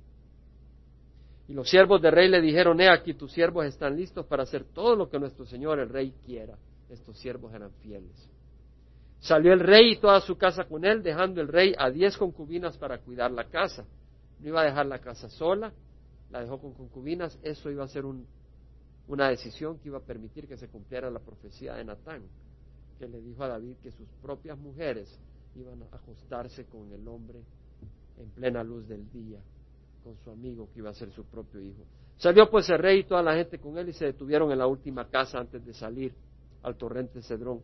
Y 1.47 1.53
los 1.53 1.69
siervos 1.69 2.01
del 2.01 2.11
rey 2.11 2.29
le 2.29 2.41
dijeron, 2.41 2.79
he 2.79 2.89
aquí, 2.89 3.13
tus 3.13 3.31
siervos 3.31 3.65
están 3.65 3.95
listos 3.95 4.25
para 4.25 4.43
hacer 4.43 4.65
todo 4.65 4.95
lo 4.95 5.09
que 5.09 5.19
nuestro 5.19 5.45
Señor 5.45 5.79
el 5.79 5.89
rey 5.89 6.13
quiera. 6.25 6.57
Estos 6.89 7.17
siervos 7.17 7.53
eran 7.53 7.71
fieles. 7.81 8.29
Salió 9.19 9.51
el 9.53 9.59
rey 9.59 9.93
y 9.93 9.97
toda 9.97 10.21
su 10.21 10.37
casa 10.37 10.65
con 10.65 10.85
él, 10.85 11.01
dejando 11.03 11.41
el 11.41 11.47
rey 11.47 11.73
a 11.77 11.89
diez 11.89 12.17
concubinas 12.17 12.77
para 12.77 12.99
cuidar 12.99 13.31
la 13.31 13.45
casa. 13.45 13.85
No 14.39 14.47
iba 14.47 14.61
a 14.61 14.65
dejar 14.65 14.85
la 14.85 14.99
casa 14.99 15.29
sola, 15.29 15.73
la 16.29 16.41
dejó 16.41 16.59
con 16.59 16.73
concubinas. 16.73 17.37
Eso 17.43 17.69
iba 17.69 17.83
a 17.83 17.87
ser 17.87 18.05
una 19.07 19.29
decisión 19.29 19.79
que 19.79 19.89
iba 19.89 19.97
a 19.97 20.01
permitir 20.01 20.47
que 20.47 20.55
se 20.55 20.67
cumpliera 20.67 21.09
la 21.09 21.19
profecía 21.19 21.73
de 21.73 21.83
Natán, 21.83 22.23
que 22.99 23.07
le 23.07 23.21
dijo 23.21 23.43
a 23.43 23.47
David 23.47 23.77
que 23.81 23.91
sus 23.91 24.07
propias 24.21 24.57
mujeres 24.57 25.19
iban 25.55 25.81
a 25.81 25.95
acostarse 25.95 26.65
con 26.65 26.91
el 26.91 27.07
hombre 27.07 27.39
en 28.17 28.29
plena 28.31 28.63
luz 28.63 28.87
del 28.87 29.09
día, 29.09 29.39
con 30.03 30.17
su 30.17 30.29
amigo 30.29 30.69
que 30.73 30.79
iba 30.79 30.89
a 30.89 30.93
ser 30.93 31.11
su 31.11 31.23
propio 31.23 31.61
hijo. 31.61 31.83
Salió 32.17 32.49
pues 32.49 32.69
el 32.69 32.77
rey 32.77 32.99
y 32.99 33.03
toda 33.05 33.23
la 33.23 33.33
gente 33.33 33.59
con 33.59 33.77
él 33.77 33.89
y 33.89 33.93
se 33.93 34.05
detuvieron 34.05 34.51
en 34.51 34.59
la 34.59 34.67
última 34.67 35.07
casa 35.09 35.39
antes 35.39 35.65
de 35.65 35.73
salir 35.73 36.13
al 36.61 36.75
torrente 36.75 37.21
Cedrón. 37.21 37.61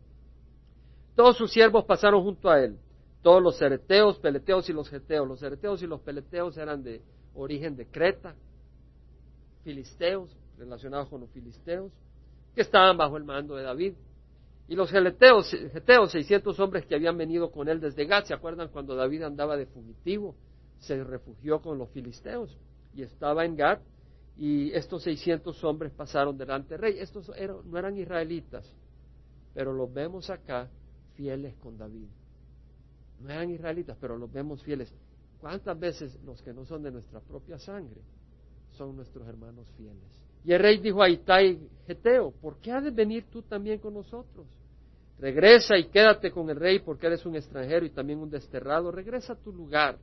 Todos 1.14 1.36
sus 1.36 1.52
siervos 1.52 1.84
pasaron 1.84 2.22
junto 2.22 2.48
a 2.48 2.62
él, 2.62 2.78
todos 3.22 3.42
los 3.42 3.58
cereteos, 3.58 4.18
peleteos 4.18 4.68
y 4.70 4.72
los 4.72 4.88
geteos. 4.88 5.26
Los 5.26 5.40
cereteos 5.40 5.82
y 5.82 5.86
los 5.86 6.00
peleteos 6.00 6.56
eran 6.56 6.82
de 6.82 7.02
origen 7.34 7.76
de 7.76 7.86
Creta, 7.86 8.34
filisteos, 9.64 10.34
relacionados 10.56 11.08
con 11.08 11.20
los 11.20 11.30
filisteos, 11.30 11.92
que 12.54 12.62
estaban 12.62 12.96
bajo 12.96 13.16
el 13.16 13.24
mando 13.24 13.56
de 13.56 13.64
David. 13.64 13.94
Y 14.68 14.74
los 14.74 14.90
geleteos, 14.90 15.50
geteos, 15.72 16.10
600 16.10 16.58
hombres 16.58 16.86
que 16.86 16.96
habían 16.96 17.16
venido 17.16 17.52
con 17.52 17.68
él 17.68 17.80
desde 17.80 18.04
Gat, 18.04 18.26
¿se 18.26 18.34
acuerdan 18.34 18.68
cuando 18.68 18.96
David 18.96 19.22
andaba 19.22 19.56
de 19.56 19.66
fugitivo? 19.66 20.34
Se 20.80 21.02
refugió 21.04 21.60
con 21.60 21.78
los 21.78 21.88
filisteos 21.90 22.58
y 22.92 23.02
estaba 23.02 23.44
en 23.44 23.56
Gat 23.56 23.80
y 24.36 24.72
estos 24.72 25.04
600 25.04 25.62
hombres 25.64 25.92
pasaron 25.92 26.36
delante 26.36 26.74
del 26.74 26.80
rey. 26.80 26.98
Estos 26.98 27.30
no 27.64 27.78
eran 27.78 27.96
israelitas, 27.96 28.70
pero 29.54 29.72
los 29.72 29.92
vemos 29.92 30.30
acá 30.30 30.68
fieles 31.14 31.54
con 31.56 31.78
David. 31.78 32.08
No 33.20 33.30
eran 33.30 33.50
israelitas, 33.50 33.96
pero 34.00 34.18
los 34.18 34.30
vemos 34.30 34.62
fieles. 34.62 34.92
¿Cuántas 35.40 35.78
veces 35.78 36.18
los 36.24 36.42
que 36.42 36.52
no 36.52 36.64
son 36.64 36.82
de 36.82 36.90
nuestra 36.90 37.20
propia 37.20 37.58
sangre 37.58 38.00
son 38.72 38.96
nuestros 38.96 39.26
hermanos 39.28 39.66
fieles? 39.76 40.25
Y 40.44 40.52
el 40.52 40.60
rey 40.60 40.78
dijo 40.78 41.02
a 41.02 41.08
Itai 41.08 41.58
Geteo, 41.86 42.32
¿por 42.40 42.58
qué 42.60 42.72
has 42.72 42.84
de 42.84 42.90
venir 42.90 43.24
tú 43.30 43.42
también 43.42 43.78
con 43.78 43.94
nosotros? 43.94 44.46
Regresa 45.18 45.76
y 45.78 45.84
quédate 45.84 46.30
con 46.30 46.50
el 46.50 46.56
rey 46.56 46.80
porque 46.80 47.06
eres 47.06 47.24
un 47.24 47.36
extranjero 47.36 47.86
y 47.86 47.90
también 47.90 48.18
un 48.18 48.30
desterrado. 48.30 48.90
Regresa 48.90 49.32
a 49.32 49.36
tu 49.36 49.52
lugar. 49.52 49.98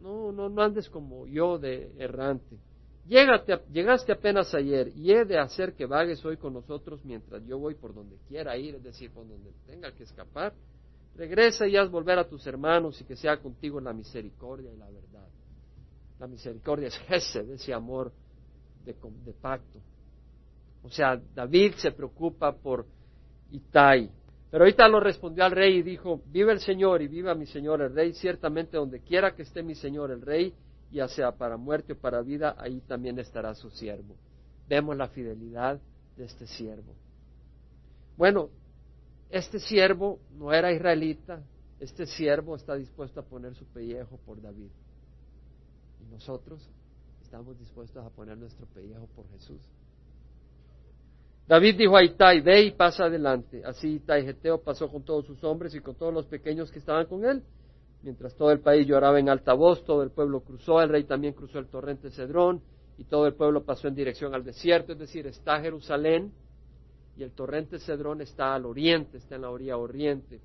No, 0.00 0.32
no, 0.32 0.48
no 0.48 0.62
andes 0.62 0.88
como 0.88 1.26
yo 1.26 1.58
de 1.58 1.92
errante 1.98 2.56
llegaste 3.08 4.12
apenas 4.12 4.52
ayer 4.54 4.88
y 4.96 5.12
he 5.12 5.24
de 5.24 5.38
hacer 5.38 5.74
que 5.74 5.86
vagues 5.86 6.24
hoy 6.24 6.36
con 6.36 6.52
nosotros 6.52 7.04
mientras 7.04 7.44
yo 7.46 7.58
voy 7.58 7.74
por 7.74 7.94
donde 7.94 8.16
quiera 8.28 8.56
ir, 8.56 8.74
es 8.76 8.82
decir, 8.82 9.10
por 9.12 9.26
donde 9.28 9.52
tenga 9.66 9.92
que 9.92 10.02
escapar. 10.02 10.54
Regresa 11.14 11.66
y 11.66 11.76
haz 11.76 11.90
volver 11.90 12.18
a 12.18 12.28
tus 12.28 12.46
hermanos 12.46 13.00
y 13.00 13.04
que 13.04 13.16
sea 13.16 13.38
contigo 13.38 13.80
la 13.80 13.92
misericordia 13.92 14.72
y 14.72 14.76
la 14.76 14.90
verdad. 14.90 15.28
La 16.18 16.26
misericordia 16.26 16.88
es 16.88 16.96
Gesed, 16.98 17.50
ese 17.50 17.72
amor 17.72 18.12
de, 18.92 19.32
pacto. 19.32 19.80
O 20.82 20.90
sea, 20.90 21.20
David 21.34 21.74
se 21.76 21.90
preocupa 21.90 22.52
por 22.52 22.86
Itai. 23.50 24.10
Pero 24.50 24.64
ahorita 24.64 24.88
lo 24.88 25.00
respondió 25.00 25.44
al 25.44 25.50
rey 25.50 25.78
y 25.78 25.82
dijo, 25.82 26.22
viva 26.26 26.52
el 26.52 26.60
Señor 26.60 27.02
y 27.02 27.08
viva 27.08 27.34
mi 27.34 27.46
Señor 27.46 27.82
el 27.82 27.94
rey, 27.94 28.14
ciertamente 28.14 28.76
donde 28.76 29.00
quiera 29.00 29.34
que 29.34 29.42
esté 29.42 29.62
mi 29.62 29.74
Señor 29.74 30.10
el 30.10 30.22
rey, 30.22 30.54
ya 30.90 31.08
sea 31.08 31.32
para 31.32 31.56
muerte 31.56 31.94
o 31.94 31.98
para 31.98 32.22
vida, 32.22 32.54
ahí 32.58 32.80
también 32.82 33.18
estará 33.18 33.54
su 33.54 33.70
siervo. 33.70 34.14
Vemos 34.68 34.96
la 34.96 35.08
fidelidad 35.08 35.80
de 36.16 36.24
este 36.24 36.46
siervo. 36.46 36.94
Bueno, 38.16 38.50
este 39.30 39.58
siervo 39.58 40.20
no 40.38 40.52
era 40.52 40.72
israelita, 40.72 41.42
este 41.80 42.06
siervo 42.06 42.56
está 42.56 42.74
dispuesto 42.74 43.20
a 43.20 43.24
poner 43.24 43.54
su 43.54 43.64
pellejo 43.66 44.18
por 44.24 44.40
David. 44.40 44.70
Y 46.00 46.12
nosotros 46.12 46.66
estamos 47.36 47.58
dispuestos 47.58 48.02
a 48.02 48.08
poner 48.08 48.38
nuestro 48.38 48.64
pellejo 48.68 49.06
por 49.14 49.28
Jesús. 49.28 49.60
David 51.46 51.76
dijo 51.76 51.94
a 51.94 52.02
Itai, 52.02 52.40
ve 52.40 52.62
y 52.62 52.70
pasa 52.70 53.04
adelante. 53.04 53.62
Así 53.62 53.96
Itai 53.96 54.24
Geteo 54.24 54.62
pasó 54.62 54.88
con 54.88 55.02
todos 55.02 55.26
sus 55.26 55.44
hombres 55.44 55.74
y 55.74 55.80
con 55.80 55.96
todos 55.96 56.14
los 56.14 56.24
pequeños 56.24 56.72
que 56.72 56.78
estaban 56.78 57.04
con 57.04 57.26
él 57.26 57.42
Mientras 58.02 58.34
todo 58.36 58.52
el 58.52 58.60
país 58.60 58.86
lloraba 58.86 59.20
en 59.20 59.28
alta 59.28 59.52
voz, 59.52 59.84
todo 59.84 60.02
el 60.02 60.12
pueblo 60.12 60.40
cruzó, 60.40 60.80
el 60.80 60.88
rey 60.88 61.04
también 61.04 61.34
cruzó 61.34 61.58
el 61.58 61.66
torrente 61.66 62.10
Cedrón 62.10 62.62
y 62.96 63.04
todo 63.04 63.26
el 63.26 63.34
pueblo 63.34 63.64
pasó 63.64 63.88
en 63.88 63.94
dirección 63.94 64.34
al 64.34 64.42
desierto, 64.42 64.92
es 64.92 64.98
decir, 64.98 65.26
está 65.26 65.60
Jerusalén 65.60 66.32
y 67.18 67.22
el 67.22 67.32
torrente 67.32 67.78
Cedrón 67.80 68.22
está 68.22 68.54
al 68.54 68.64
oriente, 68.64 69.18
está 69.18 69.34
en 69.34 69.42
la 69.42 69.50
orilla 69.50 69.76
oriente. 69.76 70.40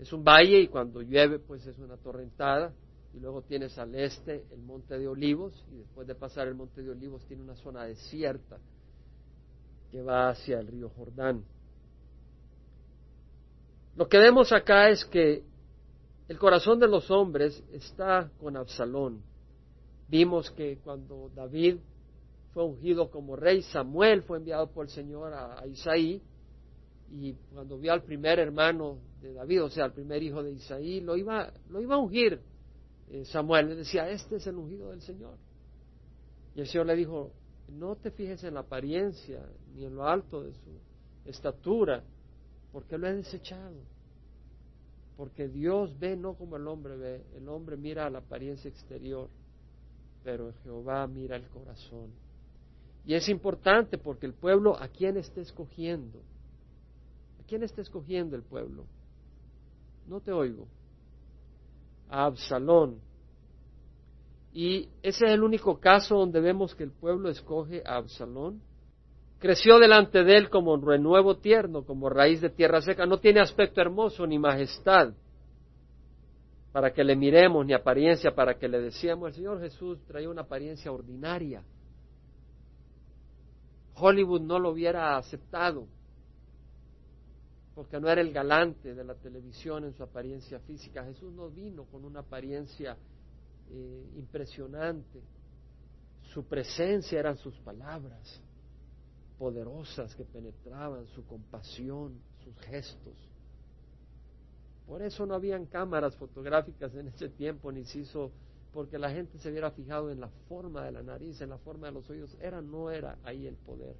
Es 0.00 0.12
un 0.12 0.24
valle 0.24 0.58
y 0.58 0.66
cuando 0.66 1.02
llueve 1.02 1.38
pues 1.38 1.64
es 1.66 1.78
una 1.78 1.96
torrentada 1.98 2.72
y 3.16 3.20
luego 3.20 3.40
tienes 3.40 3.78
al 3.78 3.94
este 3.94 4.44
el 4.52 4.60
monte 4.60 4.98
de 4.98 5.08
olivos 5.08 5.64
y 5.72 5.76
después 5.76 6.06
de 6.06 6.14
pasar 6.14 6.48
el 6.48 6.54
monte 6.54 6.82
de 6.82 6.90
olivos 6.90 7.24
tiene 7.26 7.42
una 7.42 7.56
zona 7.56 7.84
desierta 7.84 8.58
que 9.90 10.02
va 10.02 10.28
hacia 10.28 10.60
el 10.60 10.66
río 10.66 10.90
Jordán. 10.90 11.42
Lo 13.96 14.06
que 14.06 14.18
vemos 14.18 14.52
acá 14.52 14.90
es 14.90 15.02
que 15.06 15.42
el 16.28 16.38
corazón 16.38 16.78
de 16.78 16.88
los 16.88 17.10
hombres 17.10 17.62
está 17.72 18.30
con 18.38 18.54
Absalón. 18.54 19.22
Vimos 20.08 20.50
que 20.50 20.76
cuando 20.84 21.30
David 21.34 21.76
fue 22.52 22.64
ungido 22.64 23.10
como 23.10 23.34
rey, 23.34 23.62
Samuel 23.62 24.24
fue 24.24 24.38
enviado 24.38 24.66
por 24.70 24.86
el 24.86 24.90
Señor 24.90 25.32
a, 25.32 25.66
Isaí, 25.66 26.20
y 27.10 27.32
cuando 27.54 27.78
vio 27.78 27.94
al 27.94 28.02
primer 28.02 28.38
hermano 28.40 28.98
de 29.22 29.32
David, 29.32 29.64
o 29.64 29.70
sea, 29.70 29.84
al 29.86 29.92
primer 29.92 30.22
hijo 30.22 30.42
de 30.42 30.52
Isaí, 30.52 31.00
lo 31.00 31.16
iba, 31.16 31.50
lo 31.70 31.80
iba 31.80 31.94
a 31.94 31.98
ungir 31.98 32.42
Samuel. 33.24 33.68
Le 33.68 33.76
decía, 33.76 34.08
este 34.10 34.36
es 34.36 34.46
el 34.46 34.56
ungido 34.56 34.90
del 34.90 35.02
Señor. 35.02 35.36
Y 36.54 36.60
el 36.60 36.66
Señor 36.66 36.86
le 36.86 36.96
dijo, 36.96 37.32
no 37.68 37.96
te 37.96 38.10
fijes 38.10 38.42
en 38.44 38.54
la 38.54 38.60
apariencia 38.60 39.46
ni 39.74 39.84
en 39.84 39.94
lo 39.94 40.06
alto 40.06 40.42
de 40.42 40.52
su 40.52 40.70
estatura, 41.24 42.02
porque 42.72 42.96
lo 42.98 43.08
he 43.08 43.14
desechado 43.14 43.76
porque 45.16 45.48
Dios 45.48 45.98
ve 45.98 46.16
no 46.16 46.34
como 46.34 46.56
el 46.56 46.66
hombre 46.68 46.96
ve, 46.96 47.24
el 47.34 47.48
hombre 47.48 47.76
mira 47.76 48.08
la 48.10 48.18
apariencia 48.18 48.68
exterior, 48.68 49.28
pero 50.22 50.52
Jehová 50.62 51.06
mira 51.06 51.36
el 51.36 51.48
corazón. 51.48 52.10
Y 53.06 53.14
es 53.14 53.28
importante 53.28 53.98
porque 53.98 54.26
el 54.26 54.34
pueblo, 54.34 54.76
¿a 54.78 54.88
quién 54.88 55.16
está 55.16 55.40
escogiendo? 55.40 56.18
¿A 57.40 57.46
quién 57.46 57.62
está 57.62 57.80
escogiendo 57.80 58.36
el 58.36 58.42
pueblo? 58.42 58.84
No 60.06 60.20
te 60.20 60.32
oigo. 60.32 60.66
Absalón. 62.08 63.00
Y 64.52 64.88
ese 65.02 65.26
es 65.26 65.32
el 65.32 65.42
único 65.42 65.78
caso 65.80 66.16
donde 66.16 66.40
vemos 66.40 66.74
que 66.74 66.84
el 66.84 66.90
pueblo 66.90 67.28
escoge 67.28 67.82
a 67.84 67.96
Absalón. 67.96 68.60
Creció 69.38 69.78
delante 69.78 70.24
de 70.24 70.36
él 70.36 70.48
como 70.48 70.76
renuevo 70.78 71.36
tierno, 71.36 71.84
como 71.84 72.08
raíz 72.08 72.40
de 72.40 72.48
tierra 72.48 72.80
seca. 72.80 73.04
No 73.04 73.18
tiene 73.18 73.40
aspecto 73.40 73.80
hermoso 73.80 74.26
ni 74.26 74.38
majestad 74.38 75.12
para 76.72 76.92
que 76.92 77.04
le 77.04 77.16
miremos, 77.16 77.64
ni 77.66 77.74
apariencia 77.74 78.34
para 78.34 78.54
que 78.54 78.68
le 78.68 78.80
decíamos. 78.80 79.28
El 79.28 79.34
Señor 79.34 79.60
Jesús 79.60 79.98
traía 80.06 80.30
una 80.30 80.42
apariencia 80.42 80.90
ordinaria. 80.90 81.62
Hollywood 83.94 84.42
no 84.42 84.58
lo 84.58 84.70
hubiera 84.70 85.16
aceptado 85.16 85.86
porque 87.76 88.00
no 88.00 88.08
era 88.08 88.22
el 88.22 88.32
galante 88.32 88.94
de 88.94 89.04
la 89.04 89.14
televisión 89.14 89.84
en 89.84 89.92
su 89.92 90.02
apariencia 90.02 90.58
física. 90.60 91.04
Jesús 91.04 91.30
no 91.34 91.50
vino 91.50 91.84
con 91.84 92.06
una 92.06 92.20
apariencia 92.20 92.96
eh, 93.70 94.12
impresionante. 94.16 95.20
Su 96.32 96.46
presencia 96.46 97.20
eran 97.20 97.36
sus 97.36 97.54
palabras 97.58 98.40
poderosas 99.38 100.14
que 100.14 100.24
penetraban, 100.24 101.06
su 101.08 101.26
compasión, 101.26 102.18
sus 102.42 102.58
gestos. 102.60 103.14
Por 104.86 105.02
eso 105.02 105.26
no 105.26 105.34
habían 105.34 105.66
cámaras 105.66 106.16
fotográficas 106.16 106.94
en 106.94 107.08
ese 107.08 107.28
tiempo, 107.28 107.70
ni 107.70 107.84
se 107.84 107.98
hizo, 107.98 108.32
porque 108.72 108.98
la 108.98 109.10
gente 109.10 109.36
se 109.36 109.50
hubiera 109.50 109.70
fijado 109.70 110.10
en 110.10 110.20
la 110.20 110.30
forma 110.48 110.82
de 110.82 110.92
la 110.92 111.02
nariz, 111.02 111.42
en 111.42 111.50
la 111.50 111.58
forma 111.58 111.88
de 111.88 111.92
los 111.92 112.08
oídos. 112.08 112.34
Era, 112.40 112.62
no 112.62 112.90
era 112.90 113.18
ahí 113.22 113.46
el 113.46 113.56
poder. 113.56 113.96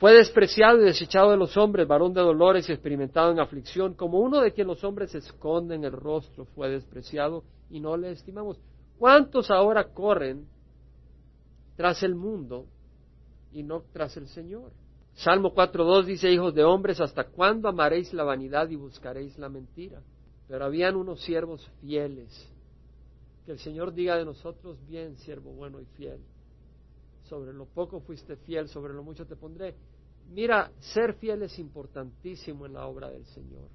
Fue 0.00 0.14
despreciado 0.14 0.80
y 0.80 0.86
desechado 0.86 1.30
de 1.30 1.36
los 1.36 1.58
hombres, 1.58 1.86
varón 1.86 2.14
de 2.14 2.22
dolores 2.22 2.66
y 2.66 2.72
experimentado 2.72 3.32
en 3.32 3.38
aflicción, 3.38 3.92
como 3.92 4.18
uno 4.18 4.40
de 4.40 4.50
quien 4.52 4.66
los 4.66 4.82
hombres 4.82 5.14
esconden 5.14 5.84
el 5.84 5.92
rostro, 5.92 6.46
fue 6.46 6.70
despreciado 6.70 7.44
y 7.68 7.80
no 7.80 7.98
le 7.98 8.12
estimamos. 8.12 8.58
¿Cuántos 8.98 9.50
ahora 9.50 9.92
corren 9.92 10.46
tras 11.76 12.02
el 12.02 12.14
mundo 12.14 12.64
y 13.52 13.62
no 13.62 13.82
tras 13.92 14.16
el 14.16 14.26
Señor? 14.28 14.72
Salmo 15.16 15.54
4.2 15.54 16.06
dice, 16.06 16.32
hijos 16.32 16.54
de 16.54 16.64
hombres, 16.64 16.98
¿hasta 16.98 17.24
cuándo 17.24 17.68
amaréis 17.68 18.14
la 18.14 18.24
vanidad 18.24 18.70
y 18.70 18.76
buscaréis 18.76 19.38
la 19.38 19.50
mentira? 19.50 20.00
Pero 20.48 20.64
habían 20.64 20.96
unos 20.96 21.20
siervos 21.20 21.70
fieles. 21.82 22.50
Que 23.44 23.52
el 23.52 23.58
Señor 23.58 23.92
diga 23.92 24.16
de 24.16 24.24
nosotros, 24.24 24.78
bien, 24.88 25.18
siervo 25.18 25.50
bueno 25.50 25.78
y 25.78 25.84
fiel. 25.84 26.20
Sobre 27.30 27.52
lo 27.52 27.66
poco 27.66 28.00
fuiste 28.00 28.34
fiel, 28.34 28.68
sobre 28.68 28.92
lo 28.92 29.04
mucho 29.04 29.24
te 29.24 29.36
pondré. 29.36 29.76
Mira, 30.32 30.72
ser 30.80 31.14
fiel 31.14 31.44
es 31.44 31.56
importantísimo 31.60 32.66
en 32.66 32.72
la 32.72 32.88
obra 32.88 33.08
del 33.08 33.24
Señor. 33.26 33.68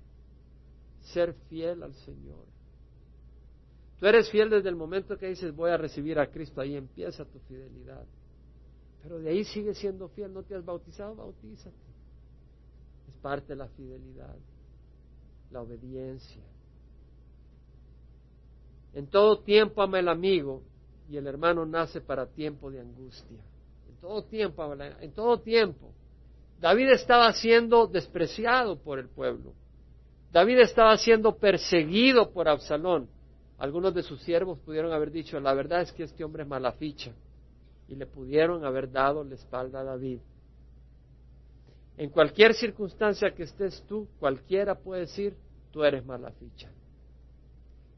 Ser 1.14 1.34
fiel 1.48 1.82
al 1.82 1.94
Señor. 1.94 2.44
Tú 3.98 4.08
eres 4.08 4.30
fiel 4.30 4.50
desde 4.50 4.68
el 4.68 4.76
momento 4.76 5.18
que 5.18 5.28
dices 5.28 5.56
voy 5.56 5.72
a 5.72 5.78
recibir 5.78 6.20
a 6.20 6.30
Cristo, 6.30 6.60
ahí 6.60 6.76
empieza 6.76 7.24
tu 7.24 7.40
fidelidad. 7.48 8.06
Pero 9.02 9.20
de 9.20 9.30
ahí 9.30 9.46
sigues 9.46 9.78
siendo 9.78 10.10
fiel, 10.10 10.34
no 10.34 10.44
te 10.44 10.54
has 10.54 10.66
bautizado, 10.66 11.16
bautízate. 11.16 11.78
Es 13.08 13.16
parte 13.18 13.54
de 13.54 13.56
la 13.56 13.70
fidelidad, 13.70 14.36
la 15.50 15.62
obediencia. 15.62 16.44
En 18.94 19.08
todo 19.08 19.40
tiempo 19.40 19.82
ama 19.82 20.00
el 20.00 20.10
amigo 20.10 20.62
y 21.10 21.18
el 21.18 21.28
hermano 21.28 21.66
nace 21.66 22.02
para 22.02 22.26
tiempo 22.26 22.72
de 22.72 22.80
angustia. 22.80 23.40
En 23.90 23.96
todo 24.02 24.24
tiempo, 24.24 24.74
en 24.74 25.12
todo 25.14 25.40
tiempo. 25.40 25.92
David 26.60 26.90
estaba 26.92 27.32
siendo 27.34 27.88
despreciado 27.88 28.78
por 28.78 29.00
el 29.00 29.10
pueblo. 29.10 29.54
David 30.32 30.60
estaba 30.60 30.98
siendo 30.98 31.38
perseguido 31.38 32.32
por 32.32 32.48
Absalón. 32.48 33.08
Algunos 33.58 33.94
de 33.94 34.04
sus 34.04 34.22
siervos 34.22 34.60
pudieron 34.60 34.92
haber 34.92 35.12
dicho, 35.12 35.40
la 35.40 35.54
verdad 35.54 35.82
es 35.82 35.92
que 35.92 36.04
este 36.04 36.24
hombre 36.24 36.44
es 36.44 36.50
mala 36.50 36.74
ficha. 36.74 37.14
Y 37.88 37.96
le 37.96 38.06
pudieron 38.06 38.66
haber 38.66 38.92
dado 38.92 39.24
la 39.24 39.36
espalda 39.36 39.82
a 39.82 39.84
David. 39.84 40.20
En 41.98 42.10
cualquier 42.10 42.54
circunstancia 42.54 43.32
que 43.32 43.44
estés 43.44 43.82
tú, 43.88 44.08
cualquiera 44.20 44.76
puede 44.76 45.02
decir, 45.02 45.38
tú 45.72 45.84
eres 45.84 46.06
mala 46.06 46.32
ficha. 46.32 46.70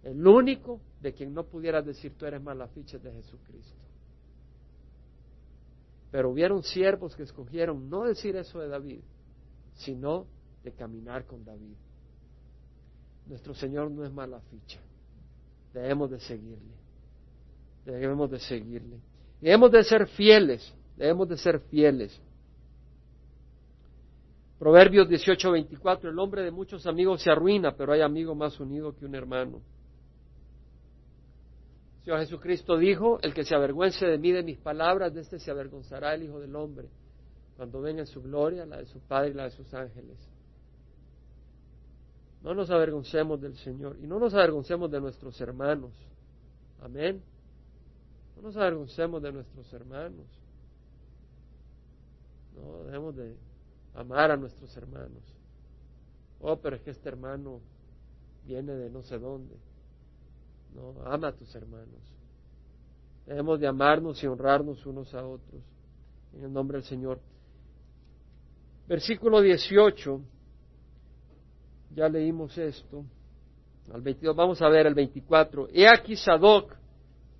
El 0.04 0.26
único 0.28 0.80
de 1.02 1.14
quien 1.14 1.34
no 1.34 1.46
pudiera 1.46 1.82
decir 1.82 2.14
tú 2.18 2.26
eres 2.26 2.42
mala 2.42 2.68
ficha 2.68 2.98
es 2.98 3.04
de 3.04 3.12
Jesucristo. 3.12 3.82
Pero 6.12 6.30
hubieron 6.30 6.64
siervos 6.64 7.16
que 7.16 7.24
escogieron 7.24 7.90
no 7.90 8.06
decir 8.06 8.36
eso 8.36 8.60
de 8.60 8.70
David, 8.70 9.02
sino 9.76 10.26
de 10.64 10.72
caminar 10.72 11.26
con 11.26 11.44
David. 11.44 11.76
Nuestro 13.28 13.54
Señor 13.54 13.92
no 13.92 14.06
es 14.06 14.12
mala 14.12 14.40
ficha. 14.42 14.80
Debemos 15.74 16.10
de 16.10 16.20
seguirle. 16.20 16.74
Debemos 17.86 18.32
de 18.32 18.40
seguirle. 18.40 19.00
Debemos 19.42 19.72
de 19.72 19.84
ser 19.84 20.08
fieles. 20.08 20.74
Debemos 20.96 21.28
de 21.30 21.38
ser 21.38 21.60
fieles. 21.60 22.20
Proverbios 24.58 25.08
18:24, 25.08 26.10
el 26.10 26.18
hombre 26.18 26.42
de 26.42 26.52
muchos 26.52 26.88
amigos 26.88 27.22
se 27.22 27.30
arruina, 27.30 27.76
pero 27.76 27.94
hay 27.94 28.02
amigo 28.02 28.34
más 28.34 28.60
unido 28.60 28.96
que 28.96 29.06
un 29.06 29.14
hermano. 29.14 29.62
Señor 32.08 32.22
Jesucristo 32.22 32.78
dijo, 32.78 33.20
el 33.22 33.34
que 33.34 33.44
se 33.44 33.54
avergüence 33.54 34.06
de 34.06 34.18
mí, 34.18 34.32
de 34.32 34.42
mis 34.42 34.58
palabras, 34.58 35.14
de 35.14 35.20
este 35.20 35.40
se 35.40 35.52
avergonzará 35.52 36.16
el 36.16 36.24
Hijo 36.24 36.40
del 36.40 36.56
Hombre, 36.56 36.88
cuando 37.58 37.82
venga 37.82 38.00
en 38.00 38.08
su 38.08 38.22
gloria, 38.22 38.66
la 38.66 38.78
de 38.78 38.86
su 38.86 39.02
Padre 39.02 39.32
y 39.32 39.34
la 39.34 39.44
de 39.44 39.52
sus 39.52 39.74
ángeles. 39.74 40.18
No 42.42 42.56
nos 42.56 42.72
avergoncemos 42.72 43.42
del 43.42 43.58
Señor 43.58 43.98
y 44.02 44.08
no 44.08 44.20
nos 44.20 44.34
avergoncemos 44.34 44.90
de 44.90 45.02
nuestros 45.02 45.42
hermanos. 45.42 45.92
Amén. 46.82 47.22
No 48.38 48.44
nos 48.44 48.56
avergoncemos 48.56 49.22
de 49.22 49.34
nuestros 49.34 49.74
hermanos. 49.74 50.28
No, 52.56 52.86
debemos 52.86 53.18
de 53.18 53.36
amar 53.96 54.32
a 54.32 54.38
nuestros 54.38 54.78
hermanos. 54.78 55.24
Oh, 56.40 56.56
pero 56.56 56.78
es 56.78 56.82
que 56.84 56.92
este 56.92 57.10
hermano 57.10 57.60
viene 58.46 58.72
de 58.76 58.90
no 58.90 59.02
sé 59.02 59.20
dónde. 59.20 59.58
No, 60.78 60.94
ama 61.06 61.30
a 61.30 61.32
tus 61.34 61.54
hermanos. 61.56 62.02
Debemos 63.26 63.60
de 63.60 63.68
amarnos 63.68 64.24
y 64.24 64.28
honrarnos 64.28 64.86
unos 64.86 65.14
a 65.16 65.26
otros. 65.26 65.62
En 66.34 66.44
el 66.44 66.54
nombre 66.54 66.78
del 66.78 66.86
Señor. 66.86 67.20
Versículo 68.88 69.42
18. 69.42 70.22
Ya 71.96 72.08
leímos 72.08 72.56
esto. 72.58 73.04
Al 73.92 74.02
22, 74.02 74.36
vamos 74.36 74.62
a 74.62 74.70
ver 74.70 74.86
el 74.86 74.94
24. 74.94 75.68
He 75.74 75.88
aquí 75.88 76.16
Sadoc. 76.16 76.76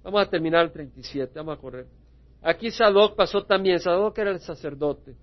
Vamos 0.04 0.22
a 0.22 0.30
terminar 0.30 0.66
el 0.66 0.72
37, 0.72 1.34
vamos 1.36 1.58
a 1.58 1.62
correr. 1.62 1.86
Aquí 2.42 2.72
Sadoc 2.72 3.16
pasó 3.16 3.44
también. 3.46 3.80
Sadoc 3.80 4.18
era 4.18 4.32
el 4.32 4.40
sacerdote 4.40 5.16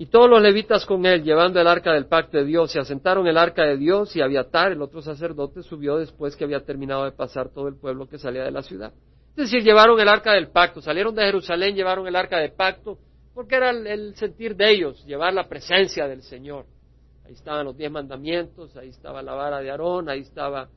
y 0.00 0.06
todos 0.06 0.30
los 0.30 0.40
levitas 0.40 0.86
con 0.86 1.04
él, 1.04 1.22
llevando 1.22 1.60
el 1.60 1.66
arca 1.66 1.92
del 1.92 2.06
pacto 2.06 2.38
de 2.38 2.46
Dios, 2.46 2.72
se 2.72 2.78
asentaron 2.80 3.26
el 3.26 3.36
arca 3.36 3.66
de 3.66 3.76
Dios 3.76 4.16
y 4.16 4.22
Abiatar, 4.22 4.72
el 4.72 4.80
otro 4.80 5.02
sacerdote, 5.02 5.62
subió 5.62 5.98
después 5.98 6.36
que 6.36 6.44
había 6.44 6.64
terminado 6.64 7.04
de 7.04 7.12
pasar 7.12 7.50
todo 7.50 7.68
el 7.68 7.76
pueblo 7.76 8.08
que 8.08 8.16
salía 8.16 8.42
de 8.42 8.50
la 8.50 8.62
ciudad. 8.62 8.94
Es 9.36 9.50
decir, 9.50 9.62
llevaron 9.62 10.00
el 10.00 10.08
arca 10.08 10.32
del 10.32 10.48
pacto, 10.48 10.80
salieron 10.80 11.14
de 11.14 11.24
Jerusalén, 11.24 11.74
llevaron 11.74 12.06
el 12.06 12.16
arca 12.16 12.38
del 12.38 12.52
pacto, 12.52 12.96
porque 13.34 13.56
era 13.56 13.72
el, 13.72 14.16
sentir 14.16 14.56
de 14.56 14.70
ellos, 14.70 15.04
llevar 15.04 15.34
la 15.34 15.46
presencia 15.46 16.08
del 16.08 16.22
Señor. 16.22 16.64
Ahí 17.26 17.34
estaban 17.34 17.66
los 17.66 17.76
diez 17.76 17.90
mandamientos, 17.90 18.74
ahí 18.78 18.88
estaba 18.88 19.20
la 19.20 19.34
vara 19.34 19.60
de 19.60 19.70
Aarón, 19.70 20.08
ahí 20.08 20.20
estaba, 20.20 20.70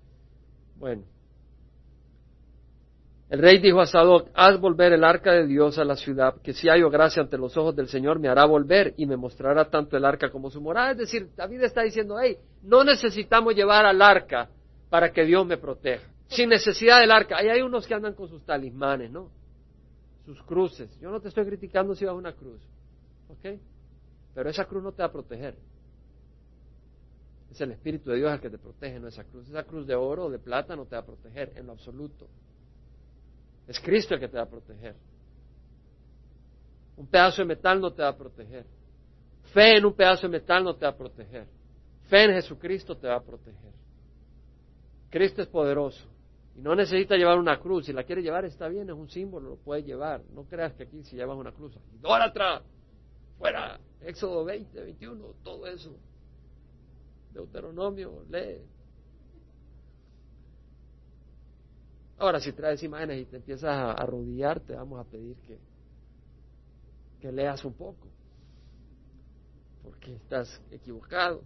bueno, 0.75 1.03
el 3.33 3.39
rey 3.39 3.57
dijo 3.57 3.81
a 3.81 3.87
Sadoc, 3.87 4.29
haz 4.35 4.59
volver 4.59 4.93
el 4.93 5.03
arca 5.03 5.31
de 5.31 5.47
Dios 5.47 5.79
a 5.79 5.83
la 5.83 5.95
ciudad, 5.95 6.35
que 6.43 6.53
si 6.53 6.69
hallo 6.69 6.91
gracia 6.91 7.23
ante 7.23 7.35
los 7.35 7.57
ojos 7.57 7.75
del 7.75 7.87
Señor 7.87 8.19
me 8.19 8.27
hará 8.27 8.45
volver 8.45 8.93
y 8.95 9.07
me 9.07 9.17
mostrará 9.17 9.71
tanto 9.71 9.97
el 9.97 10.05
arca 10.05 10.29
como 10.29 10.51
su 10.51 10.61
morada. 10.61 10.91
Es 10.91 10.99
decir, 10.99 11.31
David 11.35 11.63
está 11.63 11.81
diciendo, 11.81 12.19
hey, 12.21 12.37
no 12.61 12.83
necesitamos 12.83 13.55
llevar 13.55 13.87
al 13.87 14.03
arca 14.03 14.51
para 14.87 15.11
que 15.11 15.25
Dios 15.25 15.47
me 15.47 15.57
proteja. 15.57 16.07
Sin 16.27 16.47
necesidad 16.47 16.99
del 16.99 17.09
arca. 17.09 17.37
Ahí 17.39 17.47
hay 17.47 17.63
unos 17.63 17.87
que 17.87 17.95
andan 17.95 18.13
con 18.13 18.29
sus 18.29 18.45
talismanes, 18.45 19.09
¿no? 19.09 19.31
Sus 20.27 20.39
cruces. 20.43 20.95
Yo 20.99 21.09
no 21.09 21.19
te 21.19 21.29
estoy 21.29 21.47
criticando 21.47 21.95
si 21.95 22.05
vas 22.05 22.11
a 22.11 22.15
una 22.15 22.33
cruz. 22.33 22.61
¿Ok? 23.29 23.59
Pero 24.35 24.47
esa 24.47 24.65
cruz 24.65 24.83
no 24.83 24.91
te 24.91 25.01
va 25.01 25.07
a 25.07 25.11
proteger. 25.11 25.55
Es 27.49 27.59
el 27.61 27.71
Espíritu 27.71 28.11
de 28.11 28.17
Dios 28.17 28.31
el 28.31 28.39
que 28.39 28.51
te 28.51 28.59
protege, 28.59 28.99
no 28.99 29.07
esa 29.07 29.23
cruz. 29.23 29.49
Esa 29.49 29.63
cruz 29.63 29.87
de 29.87 29.95
oro 29.95 30.25
o 30.25 30.29
de 30.29 30.37
plata 30.37 30.75
no 30.75 30.85
te 30.85 30.95
va 30.95 31.01
a 31.01 31.05
proteger 31.07 31.51
en 31.55 31.65
lo 31.65 31.71
absoluto. 31.71 32.27
Es 33.67 33.79
Cristo 33.79 34.13
el 34.13 34.19
que 34.19 34.27
te 34.27 34.37
va 34.37 34.43
a 34.43 34.49
proteger. 34.49 34.95
Un 36.97 37.07
pedazo 37.07 37.41
de 37.41 37.47
metal 37.47 37.79
no 37.79 37.91
te 37.91 38.01
va 38.01 38.09
a 38.09 38.17
proteger. 38.17 38.65
Fe 39.53 39.77
en 39.77 39.85
un 39.85 39.93
pedazo 39.93 40.23
de 40.23 40.29
metal 40.29 40.63
no 40.63 40.75
te 40.75 40.85
va 40.85 40.91
a 40.91 40.97
proteger. 40.97 41.47
Fe 42.09 42.25
en 42.25 42.31
Jesucristo 42.31 42.95
te 42.97 43.07
va 43.07 43.15
a 43.15 43.23
proteger. 43.23 43.71
Cristo 45.09 45.41
es 45.41 45.47
poderoso. 45.47 46.07
Y 46.55 46.61
no 46.61 46.75
necesita 46.75 47.15
llevar 47.15 47.39
una 47.39 47.59
cruz. 47.59 47.85
Si 47.85 47.93
la 47.93 48.03
quiere 48.03 48.21
llevar, 48.21 48.45
está 48.45 48.67
bien, 48.67 48.89
es 48.89 48.95
un 48.95 49.09
símbolo, 49.09 49.51
lo 49.51 49.55
puede 49.57 49.83
llevar. 49.83 50.21
No 50.33 50.43
creas 50.43 50.73
que 50.73 50.83
aquí 50.83 51.03
si 51.03 51.15
llevas 51.15 51.37
una 51.37 51.51
cruz, 51.51 51.73
idólatra, 51.99 52.61
fuera, 53.37 53.79
Éxodo 54.01 54.43
20, 54.43 54.81
21, 54.81 55.25
todo 55.43 55.65
eso. 55.67 55.95
Deuteronomio, 57.31 58.23
lee. 58.29 58.61
Ahora, 62.17 62.39
si 62.39 62.53
traes 62.53 62.81
imágenes 62.83 63.21
y 63.21 63.25
te 63.25 63.37
empiezas 63.37 63.69
a 63.69 63.91
arrodillar, 63.91 64.59
te 64.59 64.75
vamos 64.75 64.99
a 64.99 65.09
pedir 65.09 65.35
que, 67.19 67.31
leas 67.31 67.63
un 67.63 67.73
poco, 67.73 68.09
porque 69.81 70.13
estás 70.15 70.61
equivocado. 70.71 71.41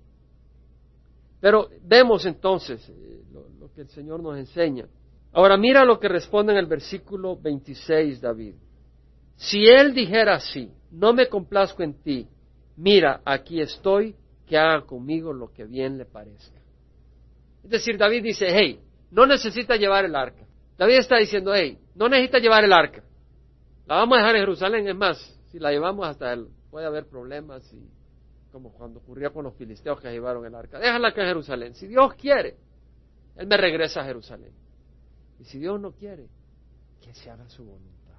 Pero 1.39 1.69
vemos 1.83 2.25
entonces 2.25 2.89
eh, 2.89 3.23
lo, 3.31 3.71
que 3.73 3.81
el 3.81 3.89
Señor 3.89 4.21
nos 4.23 4.37
enseña. 4.37 4.87
Ahora 5.33 5.55
mira 5.55 5.85
lo 5.85 5.99
que 5.99 6.07
responde 6.07 6.51
en 6.51 6.57
el 6.57 6.65
versículo 6.65 7.37
26 7.37 8.19
David. 8.19 8.55
Si 9.35 9.67
él 9.67 9.93
dijera 9.93 10.35
así, 10.35 10.71
no 10.89 11.13
me 11.13 11.29
complazco 11.29 11.83
en 11.83 11.93
ti, 12.01 12.27
mira, 12.75 13.21
aquí 13.23 13.61
estoy, 13.61 14.15
que 14.47 14.57
haga 14.57 14.83
conmigo 14.83 15.31
lo 15.31 15.53
que 15.53 15.65
bien 15.65 15.99
le 15.99 16.05
parezca. 16.05 16.59
Es 17.63 17.69
decir, 17.69 17.99
David 17.99 18.23
dice, 18.23 18.47
hey, 18.49 18.79
no 19.11 19.27
necesita 19.27 19.75
llevar 19.75 20.05
el 20.05 20.15
arca. 20.15 20.46
David 20.77 20.97
está 20.99 21.17
diciendo, 21.17 21.53
hey, 21.53 21.77
no 21.95 22.07
necesita 22.07 22.39
llevar 22.39 22.63
el 22.63 22.73
arca. 22.73 23.03
La 23.87 23.95
vamos 23.95 24.17
a 24.17 24.21
dejar 24.21 24.35
en 24.35 24.41
Jerusalén, 24.41 24.87
es 24.87 24.95
más, 24.95 25.39
si 25.51 25.59
la 25.59 25.71
llevamos 25.71 26.07
hasta 26.07 26.33
él, 26.33 26.47
puede 26.69 26.85
haber 26.85 27.07
problemas 27.07 27.63
y 27.73 27.89
como 28.51 28.71
cuando 28.71 28.99
ocurría 28.99 29.29
con 29.29 29.43
los 29.43 29.55
filisteos 29.55 29.99
que 29.99 30.09
llevaron 30.09 30.45
el 30.45 30.55
arca. 30.55 30.79
Déjala 30.79 31.09
acá 31.09 31.21
en 31.21 31.27
Jerusalén. 31.27 31.73
Si 31.75 31.87
Dios 31.87 32.13
quiere, 32.15 32.57
Él 33.35 33.47
me 33.47 33.57
regresa 33.57 34.01
a 34.01 34.05
Jerusalén. 34.05 34.51
Y 35.39 35.45
si 35.45 35.59
Dios 35.59 35.79
no 35.79 35.91
quiere, 35.91 36.27
que 37.01 37.13
se 37.13 37.29
haga 37.29 37.47
su 37.49 37.63
voluntad. 37.63 38.15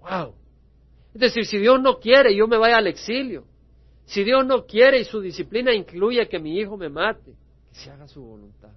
¡Wow! 0.00 0.34
Es 1.14 1.20
decir, 1.20 1.46
si 1.46 1.58
Dios 1.58 1.80
no 1.80 1.98
quiere, 1.98 2.34
yo 2.34 2.46
me 2.46 2.58
vaya 2.58 2.78
al 2.78 2.86
exilio. 2.86 3.44
Si 4.04 4.24
Dios 4.24 4.44
no 4.46 4.66
quiere 4.66 5.00
y 5.00 5.04
su 5.04 5.20
disciplina 5.20 5.72
incluye 5.72 6.28
que 6.28 6.38
mi 6.38 6.58
hijo 6.58 6.76
me 6.76 6.88
mate, 6.88 7.34
que 7.68 7.74
se 7.74 7.90
haga 7.90 8.08
su 8.08 8.22
voluntad. 8.22 8.72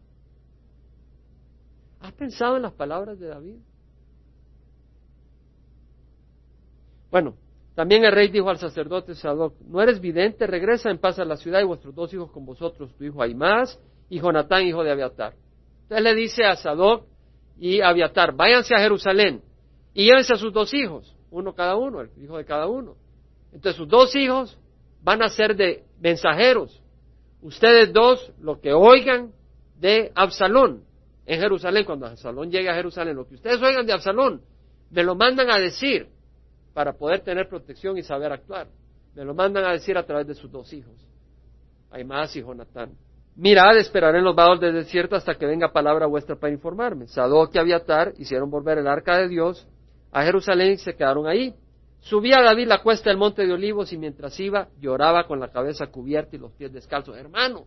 ¿Has 2.02 2.14
pensado 2.14 2.56
en 2.58 2.64
las 2.64 2.74
palabras 2.74 3.20
de 3.20 3.28
David? 3.28 3.58
Bueno, 7.12 7.36
también 7.76 8.04
el 8.04 8.12
rey 8.12 8.30
dijo 8.30 8.50
al 8.50 8.58
sacerdote 8.58 9.16
Sadoc, 9.16 9.60
¿no 9.62 9.82
eres 9.82 10.00
vidente? 10.00 10.48
Regresa 10.48 10.90
en 10.90 10.98
paz 10.98 11.20
a 11.20 11.26
la 11.26 11.38
ciudad 11.38 11.62
y 11.62 11.66
vuestros 11.66 11.94
dos 11.94 12.14
hijos 12.14 12.32
con 12.32 12.46
vosotros, 12.46 12.96
tu 12.98 13.04
hijo 13.04 13.22
Aimás 13.22 13.80
y 14.10 14.20
Jonatán, 14.20 14.64
hijo 14.64 14.84
de 14.84 14.92
Abiatar. 14.92 15.36
Entonces 15.84 16.04
le 16.04 16.16
dice 16.16 16.44
a 16.46 16.56
Sadoc 16.56 17.06
y 17.60 17.82
Abiatar, 17.82 18.34
váyanse 18.34 18.74
a 18.74 18.80
Jerusalén 18.80 19.42
y 19.94 20.06
llévense 20.06 20.34
a 20.34 20.38
sus 20.38 20.52
dos 20.52 20.74
hijos, 20.74 21.16
uno 21.30 21.54
cada 21.54 21.76
uno, 21.76 22.02
el 22.02 22.10
hijo 22.18 22.38
de 22.38 22.46
cada 22.46 22.68
uno. 22.68 22.96
Entonces 23.54 23.76
sus 23.76 23.88
dos 23.88 24.16
hijos 24.16 24.58
van 25.04 25.22
a 25.22 25.30
ser 25.30 25.56
de 25.56 25.84
mensajeros. 26.00 26.82
Ustedes 27.42 27.94
dos, 27.94 28.32
lo 28.40 28.60
que 28.60 28.74
oigan 28.74 29.34
de 29.80 30.12
Absalón 30.16 30.84
en 31.26 31.40
Jerusalén, 31.40 31.86
cuando 31.86 32.08
Absalón 32.08 32.52
llegue 32.52 32.70
a 32.70 32.74
Jerusalén, 32.74 33.16
lo 33.16 33.28
que 33.28 33.36
ustedes 33.36 33.62
oigan 33.62 33.86
de 33.86 33.94
Absalón, 33.94 34.42
me 34.90 35.04
lo 35.04 35.16
mandan 35.16 35.50
a 35.50 35.58
decir 35.58 36.08
para 36.74 36.94
poder 36.94 37.22
tener 37.22 37.48
protección 37.48 37.98
y 37.98 38.04
saber 38.04 38.32
actuar. 38.32 38.68
Me 39.16 39.26
lo 39.26 39.34
mandan 39.34 39.66
a 39.66 39.72
decir 39.72 39.98
a 39.98 40.06
través 40.06 40.28
de 40.28 40.36
sus 40.36 40.52
dos 40.52 40.72
hijos, 40.74 40.96
Aimás 41.92 42.36
y 42.36 42.42
Jonatán. 42.42 42.92
Mirad, 43.36 43.78
esperaré 43.78 44.20
en 44.20 44.26
los 44.26 44.36
vados 44.36 44.60
del 44.60 44.74
desierto 44.74 45.16
hasta 45.16 45.36
que 45.36 45.46
venga 45.46 45.72
palabra 45.72 46.06
vuestra 46.06 46.36
para 46.36 46.52
informarme. 46.52 47.08
Sadoc 47.08 47.56
y 47.56 47.58
Abiatar 47.58 48.14
hicieron 48.18 48.50
volver 48.50 48.78
el 48.78 48.88
arca 48.88 49.18
de 49.18 49.30
Dios 49.30 49.68
a 50.12 50.24
Jerusalén 50.24 50.74
y 50.74 50.78
se 50.78 50.96
quedaron 50.96 51.28
ahí. 51.28 51.56
Subía 52.02 52.42
David 52.42 52.68
la 52.68 52.82
cuesta 52.82 53.10
del 53.10 53.18
monte 53.18 53.46
de 53.46 53.54
olivos 53.54 53.94
y 53.94 53.98
mientras 53.98 54.38
iba 54.40 54.68
lloraba 54.80 55.28
con 55.28 55.40
la 55.40 55.50
cabeza 55.50 55.88
cubierta 55.88 56.36
y 56.36 56.40
los 56.40 56.52
pies 56.54 56.74
descalzos. 56.74 57.16
Hermano, 57.16 57.66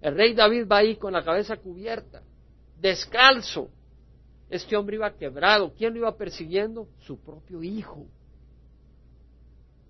el 0.00 0.14
rey 0.14 0.34
David 0.34 0.68
va 0.70 0.78
ahí 0.78 0.96
con 0.96 1.12
la 1.12 1.24
cabeza 1.24 1.56
cubierta, 1.56 2.22
descalzo. 2.80 3.70
Este 4.48 4.76
hombre 4.76 4.96
iba 4.96 5.10
quebrado. 5.12 5.72
¿Quién 5.76 5.94
lo 5.94 6.00
iba 6.00 6.16
persiguiendo? 6.16 6.88
Su 7.00 7.18
propio 7.18 7.62
hijo 7.62 8.06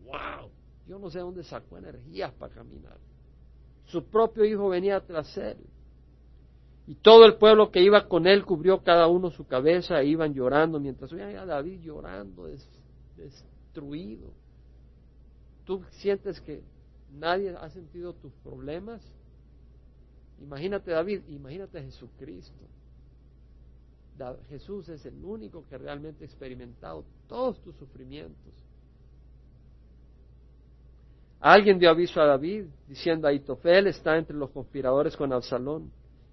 wow, 0.07 0.51
yo 0.87 0.99
no 0.99 1.11
sé 1.11 1.18
dónde 1.18 1.45
sacó 1.45 1.78
energías 1.78 2.32
para 2.34 2.55
caminar. 2.55 2.99
Su 3.87 4.05
propio 4.05 4.45
hijo 4.45 4.68
venía 4.68 5.01
tras 5.01 5.37
él. 5.37 5.59
Y 6.87 6.95
todo 6.95 7.24
el 7.24 7.34
pueblo 7.34 7.70
que 7.70 7.82
iba 7.82 8.07
con 8.07 8.26
él 8.26 8.45
cubrió 8.45 8.82
cada 8.82 9.09
uno 9.09 9.30
su 9.30 9.47
cabeza 9.47 10.01
e 10.01 10.07
iban 10.07 10.34
llorando 10.34 10.78
mientras 10.78 11.12
oían 11.12 11.37
a 11.37 11.45
David 11.45 11.80
llorando, 11.80 12.49
destruido. 13.16 14.30
¿Tú 15.64 15.82
sientes 15.91 16.41
que 16.41 16.62
nadie 17.12 17.51
ha 17.51 17.68
sentido 17.70 18.12
tus 18.14 18.32
problemas? 18.45 19.03
Imagínate 20.41 20.93
David, 20.93 21.22
imagínate 21.28 21.82
Jesucristo. 21.82 22.64
Jesús 24.48 24.88
es 24.88 25.04
el 25.06 25.24
único 25.24 25.64
que 25.68 25.78
realmente 25.78 26.24
ha 26.24 26.26
experimentado 26.26 27.04
todos 27.28 27.60
tus 27.62 27.76
sufrimientos. 27.76 28.52
Alguien 31.40 31.78
dio 31.78 31.90
aviso 31.90 32.20
a 32.20 32.26
David 32.26 32.66
diciendo, 32.88 33.28
Aitofel 33.28 33.88
está 33.88 34.16
entre 34.16 34.36
los 34.36 34.50
conspiradores 34.50 35.16
con 35.16 35.32
Absalón. 35.32 35.90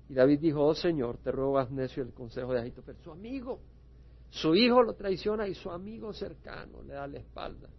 Y 0.10 0.14
David 0.14 0.40
dijo, 0.40 0.66
oh 0.66 0.76
Señor, 0.76 1.18
te 1.18 1.32
ruego 1.32 1.60
haz 1.60 1.70
necio 1.72 2.04
el 2.04 2.14
consejo 2.14 2.54
de 2.54 2.62
Aitofel. 2.62 2.96
Su 3.04 3.12
amigo, 3.12 3.60
su 4.30 4.56
hijo 4.56 4.82
lo 4.82 4.94
traiciona 4.94 5.48
y 5.48 5.56
su 5.56 5.70
amigo 5.70 6.14
cercano 6.14 6.82
le 6.84 6.94
da 6.94 7.08
la 7.08 7.20
espalda. 7.20 7.70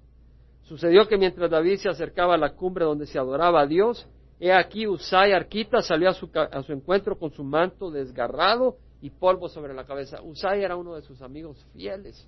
Sucedió 0.63 1.09
que 1.09 1.19
mientras 1.19 1.51
David 1.51 1.79
se 1.79 1.89
acercaba 1.89 2.35
a 2.35 2.39
la 2.39 2.55
cumbre 2.55 2.85
donde 2.85 3.07
se 3.07 3.19
adoraba 3.19 3.63
a 3.63 3.67
Dios, 3.67 4.07
he 4.39 4.53
aquí 4.53 4.87
Usai 4.87 5.33
Arquita 5.33 5.83
salió 5.83 6.11
a 6.11 6.15
su 6.63 6.73
encuentro 6.73 7.19
con 7.19 7.31
su 7.31 7.45
manto 7.45 7.91
desgarrado 7.91 8.79
y 9.05 9.11
polvo 9.11 9.49
sobre 9.49 9.75
la 9.75 9.85
cabeza. 9.85 10.23
Usai 10.23 10.63
era 10.63 10.77
uno 10.77 10.95
de 10.95 11.03
sus 11.03 11.21
amigos 11.21 11.63
fieles 11.75 12.27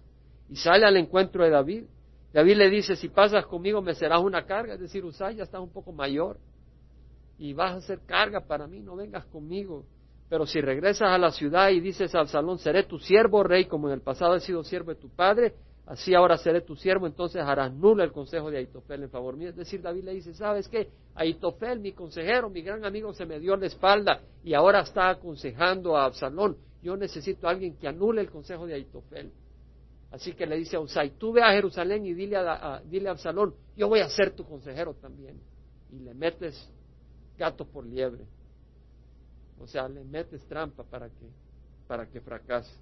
y 0.51 0.57
sale 0.57 0.85
al 0.85 0.97
encuentro 0.97 1.43
de 1.43 1.51
David 1.51 1.85
David 2.37 2.57
le 2.57 2.69
dice, 2.69 2.97
si 2.97 3.09
pasas 3.09 3.47
conmigo 3.47 3.81
me 3.81 3.95
serás 3.95 4.21
una 4.21 4.45
carga, 4.45 4.75
es 4.75 4.81
decir, 4.81 5.03
Usai 5.07 5.37
ya 5.37 5.45
estás 5.45 5.63
un 5.63 5.71
poco 5.71 5.91
mayor 5.91 6.37
y 7.39 7.55
vas 7.55 7.77
a 7.77 7.81
ser 7.81 8.01
carga 8.05 8.41
para 8.41 8.67
mí, 8.67 8.81
no 8.81 8.95
vengas 8.95 9.25
conmigo. 9.25 9.87
Pero 10.29 10.45
si 10.45 10.61
regresas 10.61 11.09
a 11.09 11.17
la 11.17 11.31
ciudad 11.31 11.71
y 11.71 11.81
dices 11.81 12.15
al 12.15 12.29
salón, 12.29 12.59
seré 12.59 12.83
tu 12.83 12.99
siervo, 12.99 13.43
rey, 13.43 13.65
como 13.65 13.89
en 13.89 13.95
el 13.95 14.03
pasado 14.03 14.35
he 14.35 14.41
sido 14.41 14.63
siervo 14.65 14.93
de 14.93 15.01
tu 15.01 15.09
padre, 15.09 15.55
así 15.87 16.15
ahora 16.15 16.37
seré 16.37 16.61
tu 16.61 16.77
siervo, 16.77 17.07
entonces 17.07 17.43
harás 17.43 17.73
nulo 17.73 18.03
el 18.03 18.13
consejo 18.13 18.51
de 18.51 18.59
Aitofel 18.59 19.05
en 19.05 19.11
favor 19.11 19.37
mío. 19.37 19.51
Es 19.51 19.57
decir, 19.57 19.81
David 19.81 20.05
le 20.05 20.15
dice, 20.15 20.35
¿sabes 20.35 20.69
qué? 20.69 20.91
Aitofel, 21.15 21.81
mi 21.81 21.93
consejero, 21.93 22.51
mi 22.51 22.63
gran 22.63 22.85
amigo, 22.85 23.13
se 23.13 23.25
me 23.25 23.39
dio 23.39 23.57
la 23.57 23.67
espalda 23.67 24.21
y 24.45 24.55
ahora 24.55 24.81
está 24.81 25.09
aconsejando 25.09 25.97
a 25.97 26.05
Absalón. 26.05 26.57
Yo 26.83 26.97
necesito 26.97 27.49
a 27.49 27.51
alguien 27.51 27.77
que 27.77 27.89
anule 27.89 28.21
el 28.21 28.31
consejo 28.31 28.67
de 28.67 28.75
Aitofel. 28.75 29.33
Así 30.11 30.33
que 30.35 30.47
le 30.47 30.57
dice 30.57 30.77
a 30.77 30.81
Usai, 30.81 31.11
tú 31.11 31.33
ve 31.33 31.43
a 31.43 31.53
Jerusalén 31.53 32.05
y 32.07 32.15
dile 32.15 32.37
a, 32.37 32.83
dile 32.85 33.09
a 33.09 33.13
Absalón, 33.13 33.55
yo 33.77 33.89
voy 33.89 34.01
a 34.01 34.09
ser 34.09 34.33
tu 34.33 34.45
consejero 34.45 34.95
también. 34.95 35.41
Y 35.93 35.99
le 35.99 36.15
metes 36.15 36.71
gato 37.39 37.65
por 37.65 37.85
liebre. 37.85 38.25
O 39.61 39.67
sea, 39.67 39.89
le 39.89 40.05
metes 40.05 40.45
trampa 40.47 40.85
para 40.85 41.09
que, 41.09 41.29
para 41.87 42.07
que 42.07 42.21
fracase. 42.21 42.75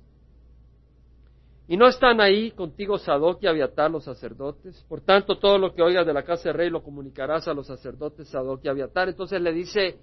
Y 1.67 1.77
no 1.77 1.89
están 1.89 2.21
ahí 2.21 2.51
contigo 2.51 2.99
Sadoc 2.99 3.43
y 3.43 3.47
Abiatar 3.47 3.91
los 3.91 4.05
sacerdotes. 4.05 4.85
Por 4.89 5.01
tanto, 5.01 5.39
todo 5.39 5.59
lo 5.59 5.75
que 5.75 5.83
oigas 5.83 6.07
de 6.07 6.13
la 6.13 6.23
casa 6.23 6.51
del 6.51 6.59
rey 6.59 6.71
lo 6.71 6.83
comunicarás 6.83 7.49
a 7.49 7.55
los 7.55 7.67
sacerdotes 7.67 8.29
Sadoc 8.29 8.65
y 8.65 8.69
Abiatar. 8.69 9.09
Entonces 9.09 9.41
le 9.41 9.53
dice, 9.53 9.99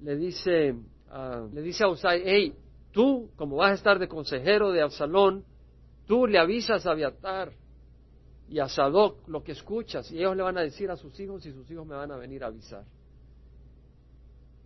le 0.00 0.16
dice, 0.16 0.72
uh, 0.72 1.52
le 1.52 1.60
dice 1.60 1.84
a 1.84 1.88
Usai, 1.88 2.22
hey, 2.24 2.54
tú, 2.92 3.30
como 3.36 3.56
vas 3.56 3.72
a 3.72 3.74
estar 3.74 3.98
de 3.98 4.08
consejero 4.08 4.70
de 4.70 4.80
Absalón, 4.80 5.44
Tú 6.06 6.26
le 6.26 6.38
avisas 6.38 6.86
a 6.86 6.90
Abiatar 6.90 7.52
y 8.48 8.58
a 8.58 8.68
Sadoc 8.68 9.26
lo 9.28 9.42
que 9.42 9.52
escuchas 9.52 10.10
y 10.10 10.18
ellos 10.18 10.36
le 10.36 10.42
van 10.42 10.58
a 10.58 10.62
decir 10.62 10.90
a 10.90 10.96
sus 10.96 11.18
hijos 11.20 11.46
y 11.46 11.52
sus 11.52 11.70
hijos 11.70 11.86
me 11.86 11.94
van 11.94 12.10
a 12.10 12.16
venir 12.16 12.44
a 12.44 12.48
avisar. 12.48 12.84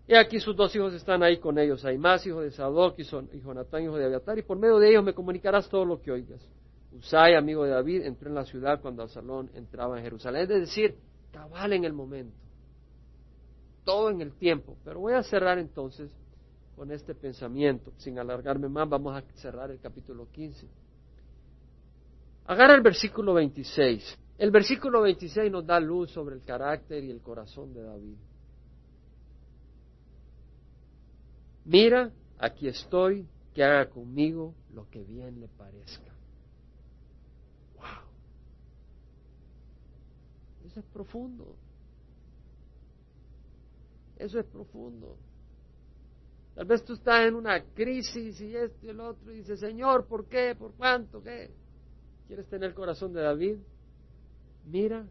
Y 0.08 0.14
aquí 0.14 0.38
sus 0.38 0.54
dos 0.54 0.74
hijos 0.76 0.94
están 0.94 1.22
ahí 1.22 1.38
con 1.38 1.58
ellos, 1.58 1.84
hay 1.84 1.98
más 1.98 2.24
hijos 2.26 2.44
de 2.44 2.52
Sadoc 2.52 2.96
y 2.98 3.04
Jonatán, 3.40 3.82
hijo 3.82 3.96
de 3.96 4.04
Abiatar, 4.04 4.38
y 4.38 4.42
por 4.42 4.56
medio 4.56 4.78
de 4.78 4.90
ellos 4.90 5.04
me 5.04 5.12
comunicarás 5.12 5.68
todo 5.68 5.84
lo 5.84 6.00
que 6.00 6.12
oigas. 6.12 6.40
Usai, 6.92 7.34
amigo 7.34 7.64
de 7.64 7.70
David, 7.70 8.02
entró 8.02 8.28
en 8.28 8.36
la 8.36 8.44
ciudad 8.44 8.80
cuando 8.80 9.02
Absalón 9.02 9.50
entraba 9.54 9.98
en 9.98 10.04
Jerusalén. 10.04 10.42
Es 10.42 10.48
decir, 10.48 10.96
cabal 11.32 11.72
en 11.72 11.84
el 11.84 11.92
momento, 11.92 12.36
todo 13.84 14.10
en 14.10 14.20
el 14.20 14.32
tiempo. 14.32 14.76
Pero 14.84 15.00
voy 15.00 15.14
a 15.14 15.22
cerrar 15.22 15.58
entonces 15.58 16.10
con 16.76 16.92
este 16.92 17.14
pensamiento, 17.14 17.92
sin 17.96 18.18
alargarme 18.18 18.68
más, 18.68 18.88
vamos 18.88 19.14
a 19.16 19.22
cerrar 19.34 19.70
el 19.70 19.80
capítulo 19.80 20.28
15. 20.30 20.66
Agarra 22.46 22.74
el 22.74 22.82
versículo 22.82 23.34
26. 23.34 24.18
El 24.38 24.50
versículo 24.50 25.02
26 25.02 25.50
nos 25.50 25.66
da 25.66 25.80
luz 25.80 26.10
sobre 26.12 26.36
el 26.36 26.44
carácter 26.44 27.02
y 27.02 27.10
el 27.10 27.20
corazón 27.20 27.74
de 27.74 27.82
David. 27.82 28.16
Mira, 31.66 32.10
aquí 32.38 32.68
estoy, 32.68 33.28
que 33.52 33.62
haga 33.62 33.90
conmigo 33.90 34.54
lo 34.72 34.88
que 34.88 35.02
bien 35.02 35.40
le 35.40 35.48
parezca. 35.48 36.12
Wow. 37.74 37.86
Eso 40.66 40.80
es 40.80 40.86
profundo. 40.86 41.56
Eso 44.16 44.38
es 44.40 44.46
profundo. 44.46 45.18
Tal 46.54 46.64
vez 46.64 46.82
tú 46.84 46.94
estás 46.94 47.26
en 47.26 47.34
una 47.34 47.62
crisis 47.62 48.40
y 48.40 48.56
esto 48.56 48.86
y 48.86 48.88
el 48.88 49.00
otro 49.00 49.30
y 49.30 49.38
dices, 49.38 49.60
Señor, 49.60 50.06
¿por 50.06 50.26
qué? 50.26 50.54
¿Por 50.54 50.72
cuánto? 50.72 51.22
¿Qué? 51.22 51.50
¿Quieres 52.26 52.46
tener 52.48 52.70
el 52.70 52.74
corazón 52.74 53.12
de 53.12 53.20
David? 53.20 53.58
mira 54.66 55.06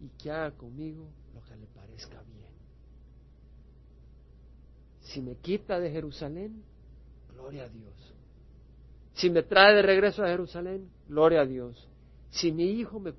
y 0.00 0.08
que 0.18 0.30
haga 0.30 0.50
conmigo 0.52 1.08
lo 1.34 1.42
que 1.42 1.56
le 1.56 1.66
parezca. 1.66 2.23
Si 5.14 5.22
me 5.22 5.36
quita 5.36 5.78
de 5.78 5.92
Jerusalén, 5.92 6.60
gloria 7.32 7.64
a 7.64 7.68
Dios. 7.68 7.94
Si 9.12 9.30
me 9.30 9.44
trae 9.44 9.76
de 9.76 9.82
regreso 9.82 10.24
a 10.24 10.26
Jerusalén, 10.26 10.90
gloria 11.08 11.42
a 11.42 11.46
Dios. 11.46 11.88
Si 12.30 12.50
mi 12.50 12.64
hijo 12.64 12.98
me, 12.98 13.12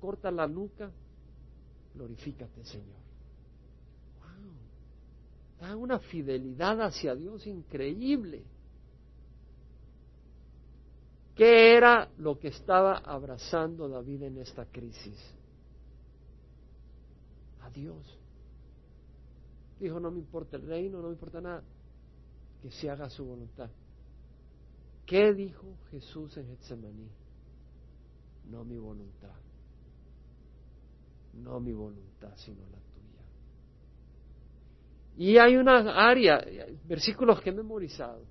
corta 0.00 0.32
la 0.32 0.48
nuca, 0.48 0.90
glorifícate, 1.94 2.64
Señor. 2.64 2.98
Wow. 4.18 5.68
Da 5.68 5.76
una 5.76 6.00
fidelidad 6.00 6.82
hacia 6.82 7.14
Dios 7.14 7.46
increíble. 7.46 8.42
¿Qué 11.36 11.76
era 11.76 12.10
lo 12.18 12.40
que 12.40 12.48
estaba 12.48 12.96
abrazando 12.96 13.88
David 13.88 14.24
en 14.24 14.38
esta 14.38 14.66
crisis? 14.66 15.16
A 17.60 17.70
Dios. 17.70 18.21
Dijo, 19.82 19.98
no 19.98 20.12
me 20.12 20.20
importa 20.20 20.56
el 20.56 20.62
reino, 20.62 21.02
no 21.02 21.08
me 21.08 21.14
importa 21.14 21.40
nada, 21.40 21.64
que 22.62 22.70
se 22.70 22.88
haga 22.88 23.10
su 23.10 23.24
voluntad. 23.24 23.68
¿Qué 25.04 25.34
dijo 25.34 25.76
Jesús 25.90 26.36
en 26.36 26.46
Getsemaní? 26.46 27.08
No 28.48 28.64
mi 28.64 28.78
voluntad, 28.78 29.34
no 31.34 31.58
mi 31.58 31.72
voluntad, 31.72 32.32
sino 32.36 32.60
la 32.60 32.78
tuya. 32.78 33.24
Y 35.16 35.36
hay 35.38 35.56
una 35.56 36.08
área, 36.08 36.44
versículos 36.86 37.40
que 37.40 37.50
he 37.50 37.52
memorizado, 37.52 38.22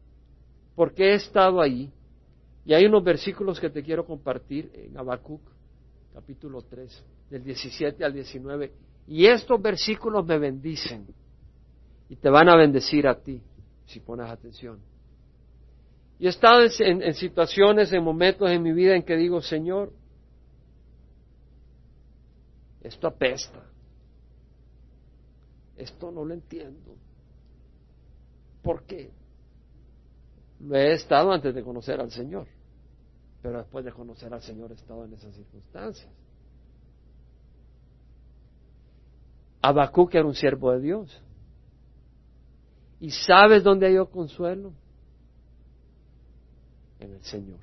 porque 0.74 1.12
he 1.12 1.16
estado 1.16 1.60
ahí, 1.60 1.92
y 2.64 2.74
hay 2.74 2.86
unos 2.86 3.04
versículos 3.04 3.60
que 3.60 3.70
te 3.70 3.84
quiero 3.84 4.06
compartir 4.06 4.72
en 4.74 4.98
Habacuc, 4.98 5.42
capítulo 6.14 6.62
3, 6.62 7.06
del 7.30 7.44
17 7.44 8.06
al 8.06 8.14
19, 8.14 8.72
y 9.08 9.26
estos 9.26 9.62
versículos 9.62 10.26
me 10.26 10.40
bendicen 10.40 11.14
y 12.12 12.18
te 12.18 12.30
van 12.30 12.50
a 12.50 12.58
bendecir 12.58 13.08
a 13.08 13.18
ti 13.18 13.42
si 13.86 14.02
pones 14.02 14.30
atención. 14.30 14.82
Y 16.20 16.26
he 16.26 16.30
estado 16.30 16.60
en, 16.62 17.14
situaciones, 17.14 17.94
en 17.94 18.04
momentos 18.04 18.52
en 18.52 18.62
mi 18.62 18.74
vida 18.74 18.98
en 18.98 19.04
que 19.04 19.16
digo, 19.16 19.42
Señor, 19.42 19.94
esto 22.82 23.08
apesta. 23.08 23.64
Esto 25.78 26.12
no 26.12 26.26
lo 26.26 26.34
entiendo. 26.34 26.98
¿Por 28.62 28.84
qué? 28.84 29.10
Lo 30.60 30.76
he 30.76 30.92
estado 30.92 31.32
antes 31.32 31.56
de 31.56 31.64
conocer 31.64 32.02
al 32.02 32.12
Señor, 32.12 32.46
pero 33.42 33.60
después 33.60 33.86
de 33.86 33.94
conocer 33.94 34.34
al 34.34 34.42
Señor 34.42 34.72
he 34.72 34.76
estado 34.76 35.06
en 35.06 35.14
esas 35.14 35.34
circunstancias. 35.34 36.12
Habacuc 39.62 40.14
era 40.14 40.26
un 40.26 40.36
siervo 40.36 40.74
de 40.74 40.82
Dios. 40.82 41.22
¿Y 43.02 43.10
sabes 43.10 43.64
dónde 43.64 43.88
hay 43.88 43.98
consuelo? 44.06 44.74
En 47.00 47.14
el 47.14 47.24
Señor. 47.24 47.58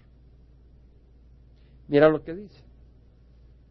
Mira 1.86 2.09
lo 2.09 2.24
que 2.24 2.34
dice. 2.34 2.61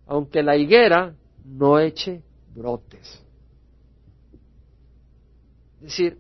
Aunque 0.05 0.41
la 0.41 0.55
higuera 0.55 1.13
no 1.43 1.77
eche 1.77 2.23
brotes. 2.55 3.21
Es 5.81 5.89
decir, 5.89 6.17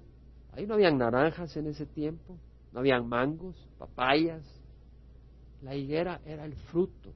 ahí 0.51 0.67
no 0.67 0.73
habían 0.73 0.97
naranjas 0.97 1.55
en 1.55 1.67
ese 1.67 1.85
tiempo, 1.85 2.37
no 2.73 2.81
habían 2.81 3.07
mangos, 3.07 3.55
papayas. 3.79 4.43
La 5.61 5.75
higuera 5.75 6.19
era 6.25 6.43
el 6.43 6.55
fruto 6.55 7.13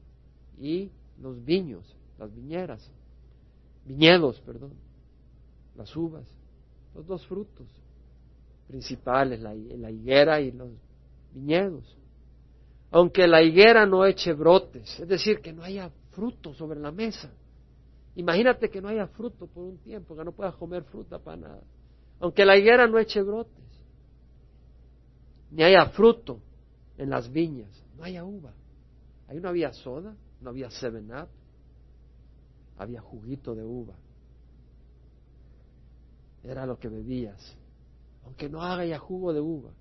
y 0.58 0.90
los 1.22 1.44
viños, 1.44 1.84
las 2.18 2.34
viñeras, 2.34 2.90
viñedos, 3.86 4.40
perdón, 4.40 4.72
las 5.76 5.94
uvas, 5.98 6.26
los 6.96 7.06
dos 7.06 7.28
frutos 7.28 7.81
principales, 8.72 9.42
la, 9.42 9.54
la 9.54 9.92
higuera 9.92 10.40
y 10.40 10.52
los 10.52 10.70
viñedos. 11.34 11.98
Aunque 12.90 13.28
la 13.28 13.42
higuera 13.44 13.86
no 13.86 14.06
eche 14.06 14.32
brotes, 14.34 14.98
es 14.98 15.08
decir, 15.08 15.42
que 15.42 15.52
no 15.52 15.62
haya 15.62 15.92
fruto 16.12 16.54
sobre 16.54 16.80
la 16.80 16.92
mesa. 16.92 17.30
Imagínate 18.16 18.70
que 18.70 18.82
no 18.82 18.88
haya 18.88 19.08
fruto 19.08 19.48
por 19.48 19.66
un 19.66 19.78
tiempo, 19.80 20.16
que 20.16 20.24
no 20.24 20.32
puedas 20.32 20.56
comer 20.56 20.84
fruta 20.84 21.20
para 21.20 21.38
nada. 21.38 21.64
Aunque 22.22 22.46
la 22.46 22.58
higuera 22.58 22.88
no 22.88 22.98
eche 22.98 23.22
brotes, 23.22 23.52
ni 25.52 25.64
haya 25.64 25.88
fruto 25.88 26.40
en 26.98 27.10
las 27.10 27.30
viñas, 27.30 27.84
no 27.98 28.06
haya 28.06 28.24
uva. 28.24 28.54
Ahí 29.28 29.40
no 29.42 29.50
había 29.50 29.74
soda, 29.74 30.16
no 30.40 30.50
había 30.50 30.70
seven 30.72 31.12
up, 31.12 31.28
había 32.78 33.02
juguito 33.02 33.54
de 33.54 33.64
uva. 33.64 33.96
Era 36.44 36.66
lo 36.66 36.80
que 36.80 36.88
bebías 36.88 37.58
aunque 38.26 38.50
no 38.50 38.62
haya 38.62 39.00
jugo 39.00 39.34
de 39.34 39.42
uva, 39.42 39.72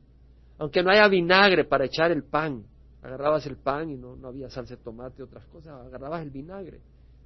aunque 0.59 0.82
no 0.82 0.91
haya 0.91 1.09
vinagre 1.09 1.64
para 1.64 1.84
echar 1.84 2.11
el 2.11 2.24
pan, 2.24 2.64
agarrabas 3.03 3.47
el 3.47 3.57
pan 3.57 3.91
y 3.91 3.97
no, 3.97 4.16
había 4.24 4.51
salsa 4.51 4.76
de 4.76 4.82
tomate 4.82 5.22
y 5.22 5.24
otras 5.24 5.45
cosas, 5.47 5.86
agarrabas 5.86 6.22
el 6.22 6.30
vinagre. 6.30 6.80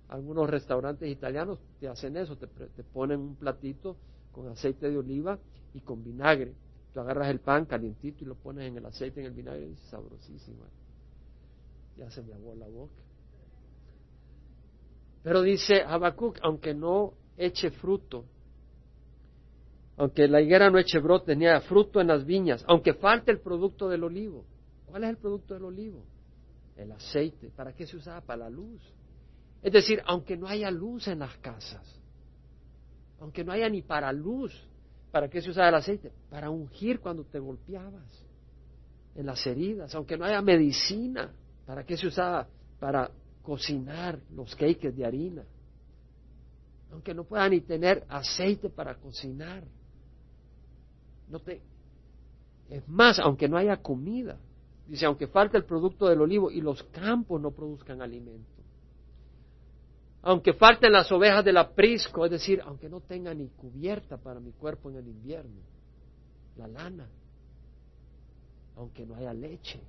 Algunos 0.09 0.49
restaurantes 0.49 1.11
italianos 1.11 1.59
te 1.81 1.89
hacen 1.89 2.17
eso, 2.17 2.37
te, 2.37 2.47
ponen 2.93 3.21
un 3.21 3.37
platito 3.37 3.97
con 4.33 4.49
aceite 4.49 4.91
de 4.91 4.99
oliva 4.99 5.39
y 5.73 5.81
con 5.81 6.05
vinagre. 6.05 6.55
Tú 6.93 7.01
agarras 7.01 7.29
el 7.29 7.41
pan 7.41 7.65
calientito 7.65 8.23
y 8.23 8.27
lo 8.27 8.37
pones 8.37 8.69
en 8.69 8.77
el 8.77 8.87
aceite, 8.87 9.21
en 9.21 9.27
el 9.27 9.33
vinagre, 9.33 9.69
y 9.69 9.73
es 9.73 9.81
sabrosísimo. 9.91 10.65
Ya 11.97 12.11
se 12.11 12.23
me 12.23 12.35
aguó 12.35 12.55
la 12.55 12.69
boca. 12.69 13.03
Pero 15.25 15.43
dice 15.43 15.83
Habacuc, 15.83 16.39
aunque 16.43 16.75
no 16.75 17.15
eche 17.37 17.71
fruto, 17.71 18.27
aunque 19.97 20.27
la 20.27 20.41
higuera 20.41 20.71
no 20.71 20.79
eche 20.79 20.99
brotes 20.99 21.37
ni 21.37 21.47
haya 21.47 21.61
fruto 21.61 22.01
en 22.01 22.09
las 22.09 22.25
viñas, 22.25 22.65
aunque 22.67 22.95
falte 22.95 23.31
el 23.31 23.41
producto 23.41 23.89
del 23.89 24.05
olivo. 24.05 24.45
¿Cuál 24.87 25.05
es 25.05 25.11
el 25.11 25.17
producto 25.17 25.55
del 25.55 25.65
olivo? 25.65 26.05
El 26.77 26.93
aceite. 26.93 27.51
¿Para 27.51 27.73
qué 27.73 27.87
se 27.87 27.97
usaba? 27.97 28.21
Para 28.21 28.45
la 28.45 28.51
luz. 28.51 28.83
Es 29.63 29.73
decir, 29.73 30.03
aunque 30.05 30.37
no 30.37 30.47
haya 30.47 30.71
luz 30.71 31.09
en 31.09 31.21
las 31.21 31.37
casas, 31.39 32.01
aunque 33.21 33.45
no 33.45 33.53
haya 33.53 33.69
ni 33.69 33.83
para 33.83 34.13
luz, 34.13 34.53
¿para 35.11 35.29
qué 35.29 35.41
se 35.41 35.51
usaba 35.51 35.69
el 35.69 35.77
aceite? 35.77 36.13
Para 36.29 36.51
ungir 36.51 37.01
cuando 37.01 37.25
te 37.25 37.39
golpeabas 37.39 38.27
en 39.15 39.27
las 39.27 39.47
heridas, 39.47 39.95
aunque 39.95 40.19
no 40.19 40.25
haya 40.25 40.43
medicina, 40.43 41.33
¿para 41.65 41.85
qué 41.85 41.97
se 41.97 42.09
usaba? 42.09 42.49
Para 42.81 43.11
cocinar 43.43 44.19
los 44.35 44.55
cakes 44.57 44.91
de 44.91 45.05
harina, 45.07 45.45
aunque 46.91 47.15
no 47.15 47.25
pueda 47.25 47.49
ni 47.49 47.61
tener 47.61 48.05
aceite 48.09 48.71
para 48.71 48.97
cocinar, 48.97 49.65
no 51.29 51.41
te... 51.41 51.61
Es 52.71 52.89
más, 52.89 53.19
aunque 53.19 53.49
no 53.49 53.57
haya 53.57 53.77
comida, 53.77 54.39
dice, 54.89 55.07
aunque 55.07 55.27
falte 55.27 55.57
el 55.57 55.65
producto 55.65 56.07
del 56.07 56.21
olivo 56.21 56.51
y 56.51 56.61
los 56.61 56.83
campos 56.85 57.41
no 57.41 57.51
produzcan 57.51 58.01
alimento, 58.01 58.55
aunque 60.23 60.55
falten 60.55 60.91
las 60.93 61.13
ovejas 61.13 61.45
del 61.45 61.59
aprisco, 61.59 62.25
es 62.25 62.31
decir, 62.31 62.63
aunque 62.65 62.89
no 62.89 63.01
tenga 63.01 63.35
ni 63.35 63.49
cubierta 63.49 64.17
para 64.17 64.41
mi 64.41 64.53
cuerpo 64.53 64.91
en 64.91 64.97
el 64.97 65.09
invierno, 65.09 65.61
la 66.57 66.67
lana, 66.67 67.07
aunque 68.77 69.05
no 69.05 69.17
haya 69.17 69.35
leche, 69.35 69.81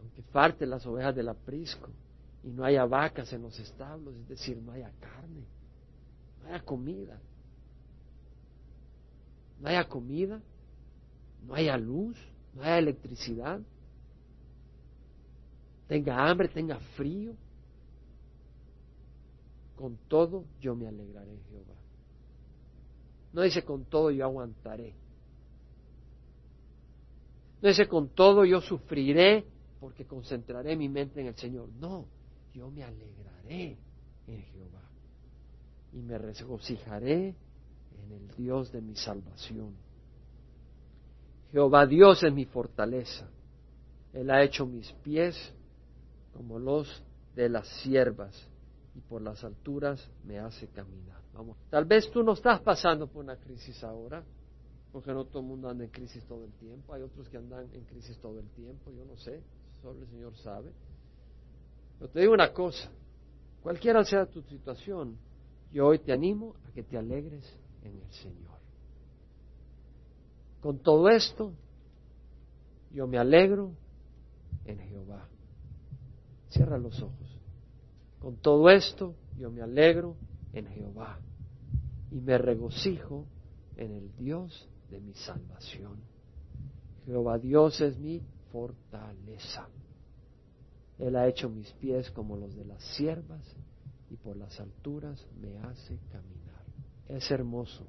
aunque 0.00 0.22
falten 0.30 0.70
las 0.70 0.86
ovejas 0.86 1.14
del 1.16 1.28
aprisco 1.28 1.88
y 2.44 2.48
no 2.48 2.64
haya 2.64 2.84
vacas 2.84 3.32
en 3.32 3.42
los 3.42 3.58
establos, 3.58 4.14
es 4.14 4.28
decir, 4.28 4.56
no 4.58 4.72
haya 4.72 4.92
carne, 5.00 5.44
no 6.40 6.48
haya 6.48 6.64
comida, 6.64 7.18
no 9.60 9.68
haya 9.68 9.88
comida, 9.88 10.40
no 11.46 11.54
haya 11.54 11.76
luz, 11.76 12.16
no 12.54 12.62
haya 12.62 12.78
electricidad, 12.78 13.60
tenga 15.86 16.28
hambre, 16.28 16.48
tenga 16.48 16.78
frío, 16.96 17.34
con 19.76 19.96
todo 20.08 20.44
yo 20.60 20.74
me 20.74 20.86
alegraré 20.88 21.38
Jehová. 21.50 21.74
No 23.32 23.42
dice 23.42 23.64
con 23.64 23.84
todo 23.84 24.10
yo 24.10 24.24
aguantaré. 24.24 24.94
No 27.62 27.68
dice 27.68 27.86
con 27.86 28.08
todo 28.08 28.44
yo 28.44 28.60
sufriré 28.60 29.44
porque 29.80 30.04
concentraré 30.04 30.76
mi 30.76 30.88
mente 30.88 31.20
en 31.20 31.28
el 31.28 31.36
Señor. 31.36 31.68
No, 31.80 32.06
yo 32.52 32.70
me 32.70 32.82
alegraré 32.82 33.78
en 34.26 34.42
Jehová 34.42 34.82
y 35.92 35.98
me 35.98 36.18
regocijaré 36.18 37.28
en 37.28 37.47
Dios 38.38 38.72
de 38.72 38.80
mi 38.80 38.94
salvación. 38.94 39.74
Jehová 41.50 41.86
Dios 41.86 42.22
es 42.22 42.32
mi 42.32 42.44
fortaleza. 42.44 43.28
Él 44.12 44.30
ha 44.30 44.42
hecho 44.42 44.64
mis 44.64 44.90
pies 45.02 45.36
como 46.32 46.58
los 46.58 47.02
de 47.34 47.48
las 47.48 47.66
siervas 47.82 48.48
y 48.94 49.00
por 49.00 49.20
las 49.20 49.42
alturas 49.44 50.08
me 50.24 50.38
hace 50.38 50.68
caminar. 50.68 51.18
Tal 51.70 51.84
vez 51.84 52.10
tú 52.10 52.22
no 52.22 52.32
estás 52.32 52.60
pasando 52.60 53.06
por 53.06 53.22
una 53.22 53.36
crisis 53.36 53.82
ahora, 53.84 54.24
porque 54.92 55.12
no 55.12 55.24
todo 55.24 55.40
el 55.40 55.48
mundo 55.48 55.68
anda 55.68 55.84
en 55.84 55.90
crisis 55.90 56.24
todo 56.24 56.44
el 56.44 56.52
tiempo. 56.52 56.92
Hay 56.92 57.02
otros 57.02 57.28
que 57.28 57.36
andan 57.36 57.68
en 57.72 57.84
crisis 57.84 58.18
todo 58.18 58.40
el 58.40 58.48
tiempo, 58.50 58.90
yo 58.90 59.04
no 59.04 59.16
sé, 59.16 59.42
solo 59.82 60.00
el 60.00 60.08
Señor 60.08 60.34
sabe. 60.36 60.72
Pero 61.98 62.10
te 62.10 62.20
digo 62.20 62.32
una 62.32 62.52
cosa, 62.52 62.90
cualquiera 63.62 64.04
sea 64.04 64.26
tu 64.26 64.42
situación, 64.42 65.16
yo 65.72 65.86
hoy 65.86 65.98
te 65.98 66.12
animo 66.12 66.54
a 66.66 66.72
que 66.72 66.82
te 66.82 66.96
alegres 66.96 67.44
en 67.82 67.96
el 67.96 68.12
Señor. 68.12 68.58
Con 70.60 70.78
todo 70.78 71.08
esto, 71.08 71.52
yo 72.92 73.06
me 73.06 73.18
alegro 73.18 73.72
en 74.64 74.78
Jehová. 74.78 75.28
Cierra 76.48 76.78
los 76.78 77.00
ojos. 77.02 77.38
Con 78.20 78.36
todo 78.36 78.68
esto, 78.70 79.14
yo 79.36 79.50
me 79.50 79.62
alegro 79.62 80.16
en 80.52 80.66
Jehová 80.66 81.18
y 82.10 82.20
me 82.20 82.38
regocijo 82.38 83.26
en 83.76 83.92
el 83.92 84.16
Dios 84.16 84.68
de 84.90 85.00
mi 85.00 85.14
salvación. 85.14 86.00
Jehová 87.06 87.38
Dios 87.38 87.80
es 87.80 87.98
mi 87.98 88.20
fortaleza. 88.50 89.68
Él 90.98 91.14
ha 91.16 91.28
hecho 91.28 91.48
mis 91.48 91.70
pies 91.74 92.10
como 92.10 92.36
los 92.36 92.56
de 92.56 92.64
las 92.64 92.82
siervas 92.96 93.44
y 94.10 94.16
por 94.16 94.36
las 94.36 94.58
alturas 94.58 95.24
me 95.40 95.56
hace 95.58 95.98
caminar. 96.10 96.37
Es 97.08 97.30
hermoso. 97.30 97.84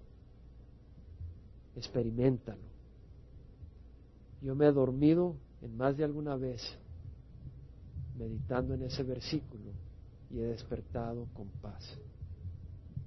Experimentalo. 1.75 2.69
Yo 4.41 4.55
me 4.55 4.67
he 4.67 4.71
dormido 4.71 5.35
en 5.61 5.75
más 5.75 5.97
de 5.97 6.05
alguna 6.05 6.35
vez 6.35 6.61
meditando 8.17 8.73
en 8.73 8.83
ese 8.83 9.03
versículo 9.03 9.71
y 10.29 10.39
he 10.39 10.45
despertado 10.45 11.27
con 11.33 11.47
paz 11.61 11.97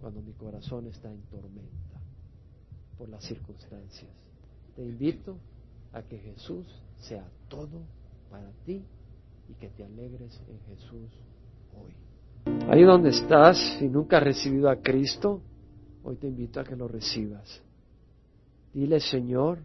cuando 0.01 0.21
mi 0.21 0.33
corazón 0.33 0.87
está 0.87 1.11
en 1.11 1.21
tormenta 1.23 2.01
por 2.99 3.09
las 3.09 3.25
circunstancias. 3.25 4.11
Te 4.75 4.83
invito 4.83 5.37
a 5.93 6.03
que 6.03 6.19
Jesús 6.19 6.67
sea 6.99 7.25
todo 7.49 7.83
para 8.31 8.51
ti 8.65 8.83
y 9.49 9.55
que 9.55 9.69
te 9.69 9.85
alegres 9.85 10.41
en 10.49 10.59
Jesús 10.75 11.11
hoy. 11.77 11.93
Ahí 12.69 12.83
donde 12.83 13.11
estás, 13.11 13.79
y 13.81 13.89
nunca 13.89 14.17
has 14.17 14.25
recibido 14.25 14.69
a 14.69 14.77
Cristo, 14.77 15.41
hoy 16.05 16.17
te 16.17 16.27
invito 16.27 16.61
a 16.61 16.65
que 16.65 16.77
lo 16.77 16.89
recibas. 16.89 17.63
Dile, 18.73 19.01
Señor, 19.01 19.61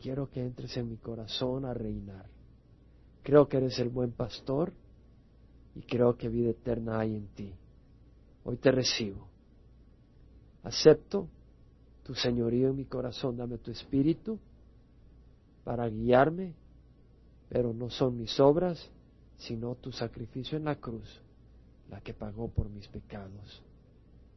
quiero 0.00 0.30
que 0.30 0.40
entres 0.40 0.76
en 0.76 0.88
mi 0.88 0.96
corazón 0.96 1.64
a 1.64 1.74
reinar. 1.74 2.26
Creo 3.22 3.48
que 3.48 3.56
eres 3.56 3.78
el 3.78 3.88
buen 3.88 4.12
pastor 4.12 4.72
y 5.74 5.82
creo 5.82 6.16
que 6.16 6.28
vida 6.28 6.50
eterna 6.50 7.00
hay 7.00 7.16
en 7.16 7.26
ti. 7.28 7.52
Hoy 8.44 8.56
te 8.56 8.70
recibo. 8.70 9.26
Acepto 10.62 11.28
tu 12.04 12.14
señorío 12.14 12.68
en 12.68 12.76
mi 12.76 12.84
corazón, 12.84 13.36
dame 13.36 13.58
tu 13.58 13.70
espíritu 13.70 14.38
para 15.64 15.88
guiarme, 15.88 16.54
pero 17.48 17.72
no 17.72 17.88
son 17.90 18.18
mis 18.18 18.38
obras, 18.38 18.90
sino 19.38 19.74
tu 19.76 19.90
sacrificio 19.90 20.58
en 20.58 20.64
la 20.64 20.76
cruz, 20.76 21.20
la 21.90 22.00
que 22.00 22.14
pagó 22.14 22.48
por 22.48 22.68
mis 22.68 22.86
pecados. 22.88 23.62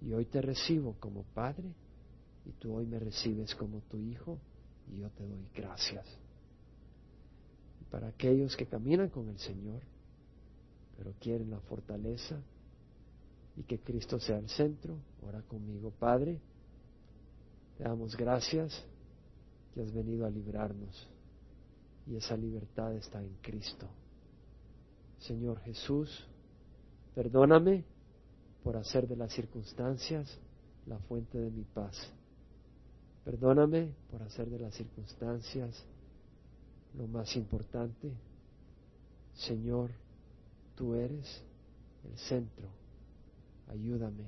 Y 0.02 0.14
hoy 0.14 0.26
te 0.26 0.42
recibo 0.42 0.96
como 1.00 1.24
Padre, 1.34 1.74
y 2.46 2.52
tú 2.52 2.74
hoy 2.74 2.86
me 2.86 3.00
recibes 3.00 3.54
como 3.56 3.82
tu 3.82 3.98
Hijo, 3.98 4.38
y 4.92 5.00
yo 5.00 5.10
te 5.10 5.28
doy 5.28 5.48
gracias. 5.56 6.06
Para 7.92 8.08
aquellos 8.08 8.56
que 8.56 8.66
caminan 8.66 9.10
con 9.10 9.30
el 9.30 9.40
Señor, 9.40 9.82
pero 10.98 11.14
quieren 11.20 11.52
la 11.52 11.60
fortaleza 11.62 12.40
y 13.56 13.64
que 13.64 13.80
Cristo 13.80 14.20
sea 14.20 14.38
el 14.38 14.50
centro, 14.50 14.98
ora 15.22 15.42
conmigo, 15.42 15.92
Padre. 15.92 16.40
Te 17.78 17.84
damos 17.84 18.16
gracias 18.16 18.84
que 19.74 19.82
has 19.82 19.92
venido 19.92 20.26
a 20.26 20.30
librarnos 20.30 21.08
y 22.08 22.16
esa 22.16 22.36
libertad 22.36 22.94
está 22.96 23.22
en 23.22 23.36
Cristo. 23.42 23.88
Señor 25.20 25.60
Jesús, 25.62 26.26
perdóname 27.14 27.84
por 28.64 28.78
hacer 28.78 29.08
de 29.08 29.16
las 29.16 29.32
circunstancias 29.34 30.40
la 30.86 30.98
fuente 31.00 31.38
de 31.38 31.52
mi 31.52 31.64
paz. 31.64 31.96
Perdóname 33.24 33.94
por 34.10 34.24
hacer 34.24 34.50
de 34.50 34.60
las 34.60 34.74
circunstancias 34.74 35.86
lo 36.98 37.08
más 37.08 37.36
importante. 37.36 38.12
Señor, 39.34 39.92
tú 40.76 40.96
eres 40.96 41.44
el 42.06 42.18
centro. 42.18 42.70
Ayúdame 43.68 44.26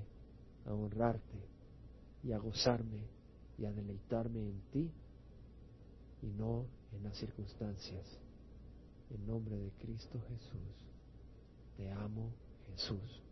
a 0.65 0.73
honrarte 0.73 1.39
y 2.23 2.33
a 2.33 2.37
gozarme 2.37 2.99
y 3.57 3.65
a 3.65 3.71
deleitarme 3.71 4.41
en 4.41 4.61
ti 4.71 4.91
y 6.21 6.27
no 6.27 6.65
en 6.91 7.03
las 7.03 7.17
circunstancias. 7.17 8.05
En 9.09 9.25
nombre 9.25 9.57
de 9.57 9.71
Cristo 9.79 10.19
Jesús, 10.27 10.85
te 11.77 11.89
amo 11.91 12.31
Jesús. 12.67 13.28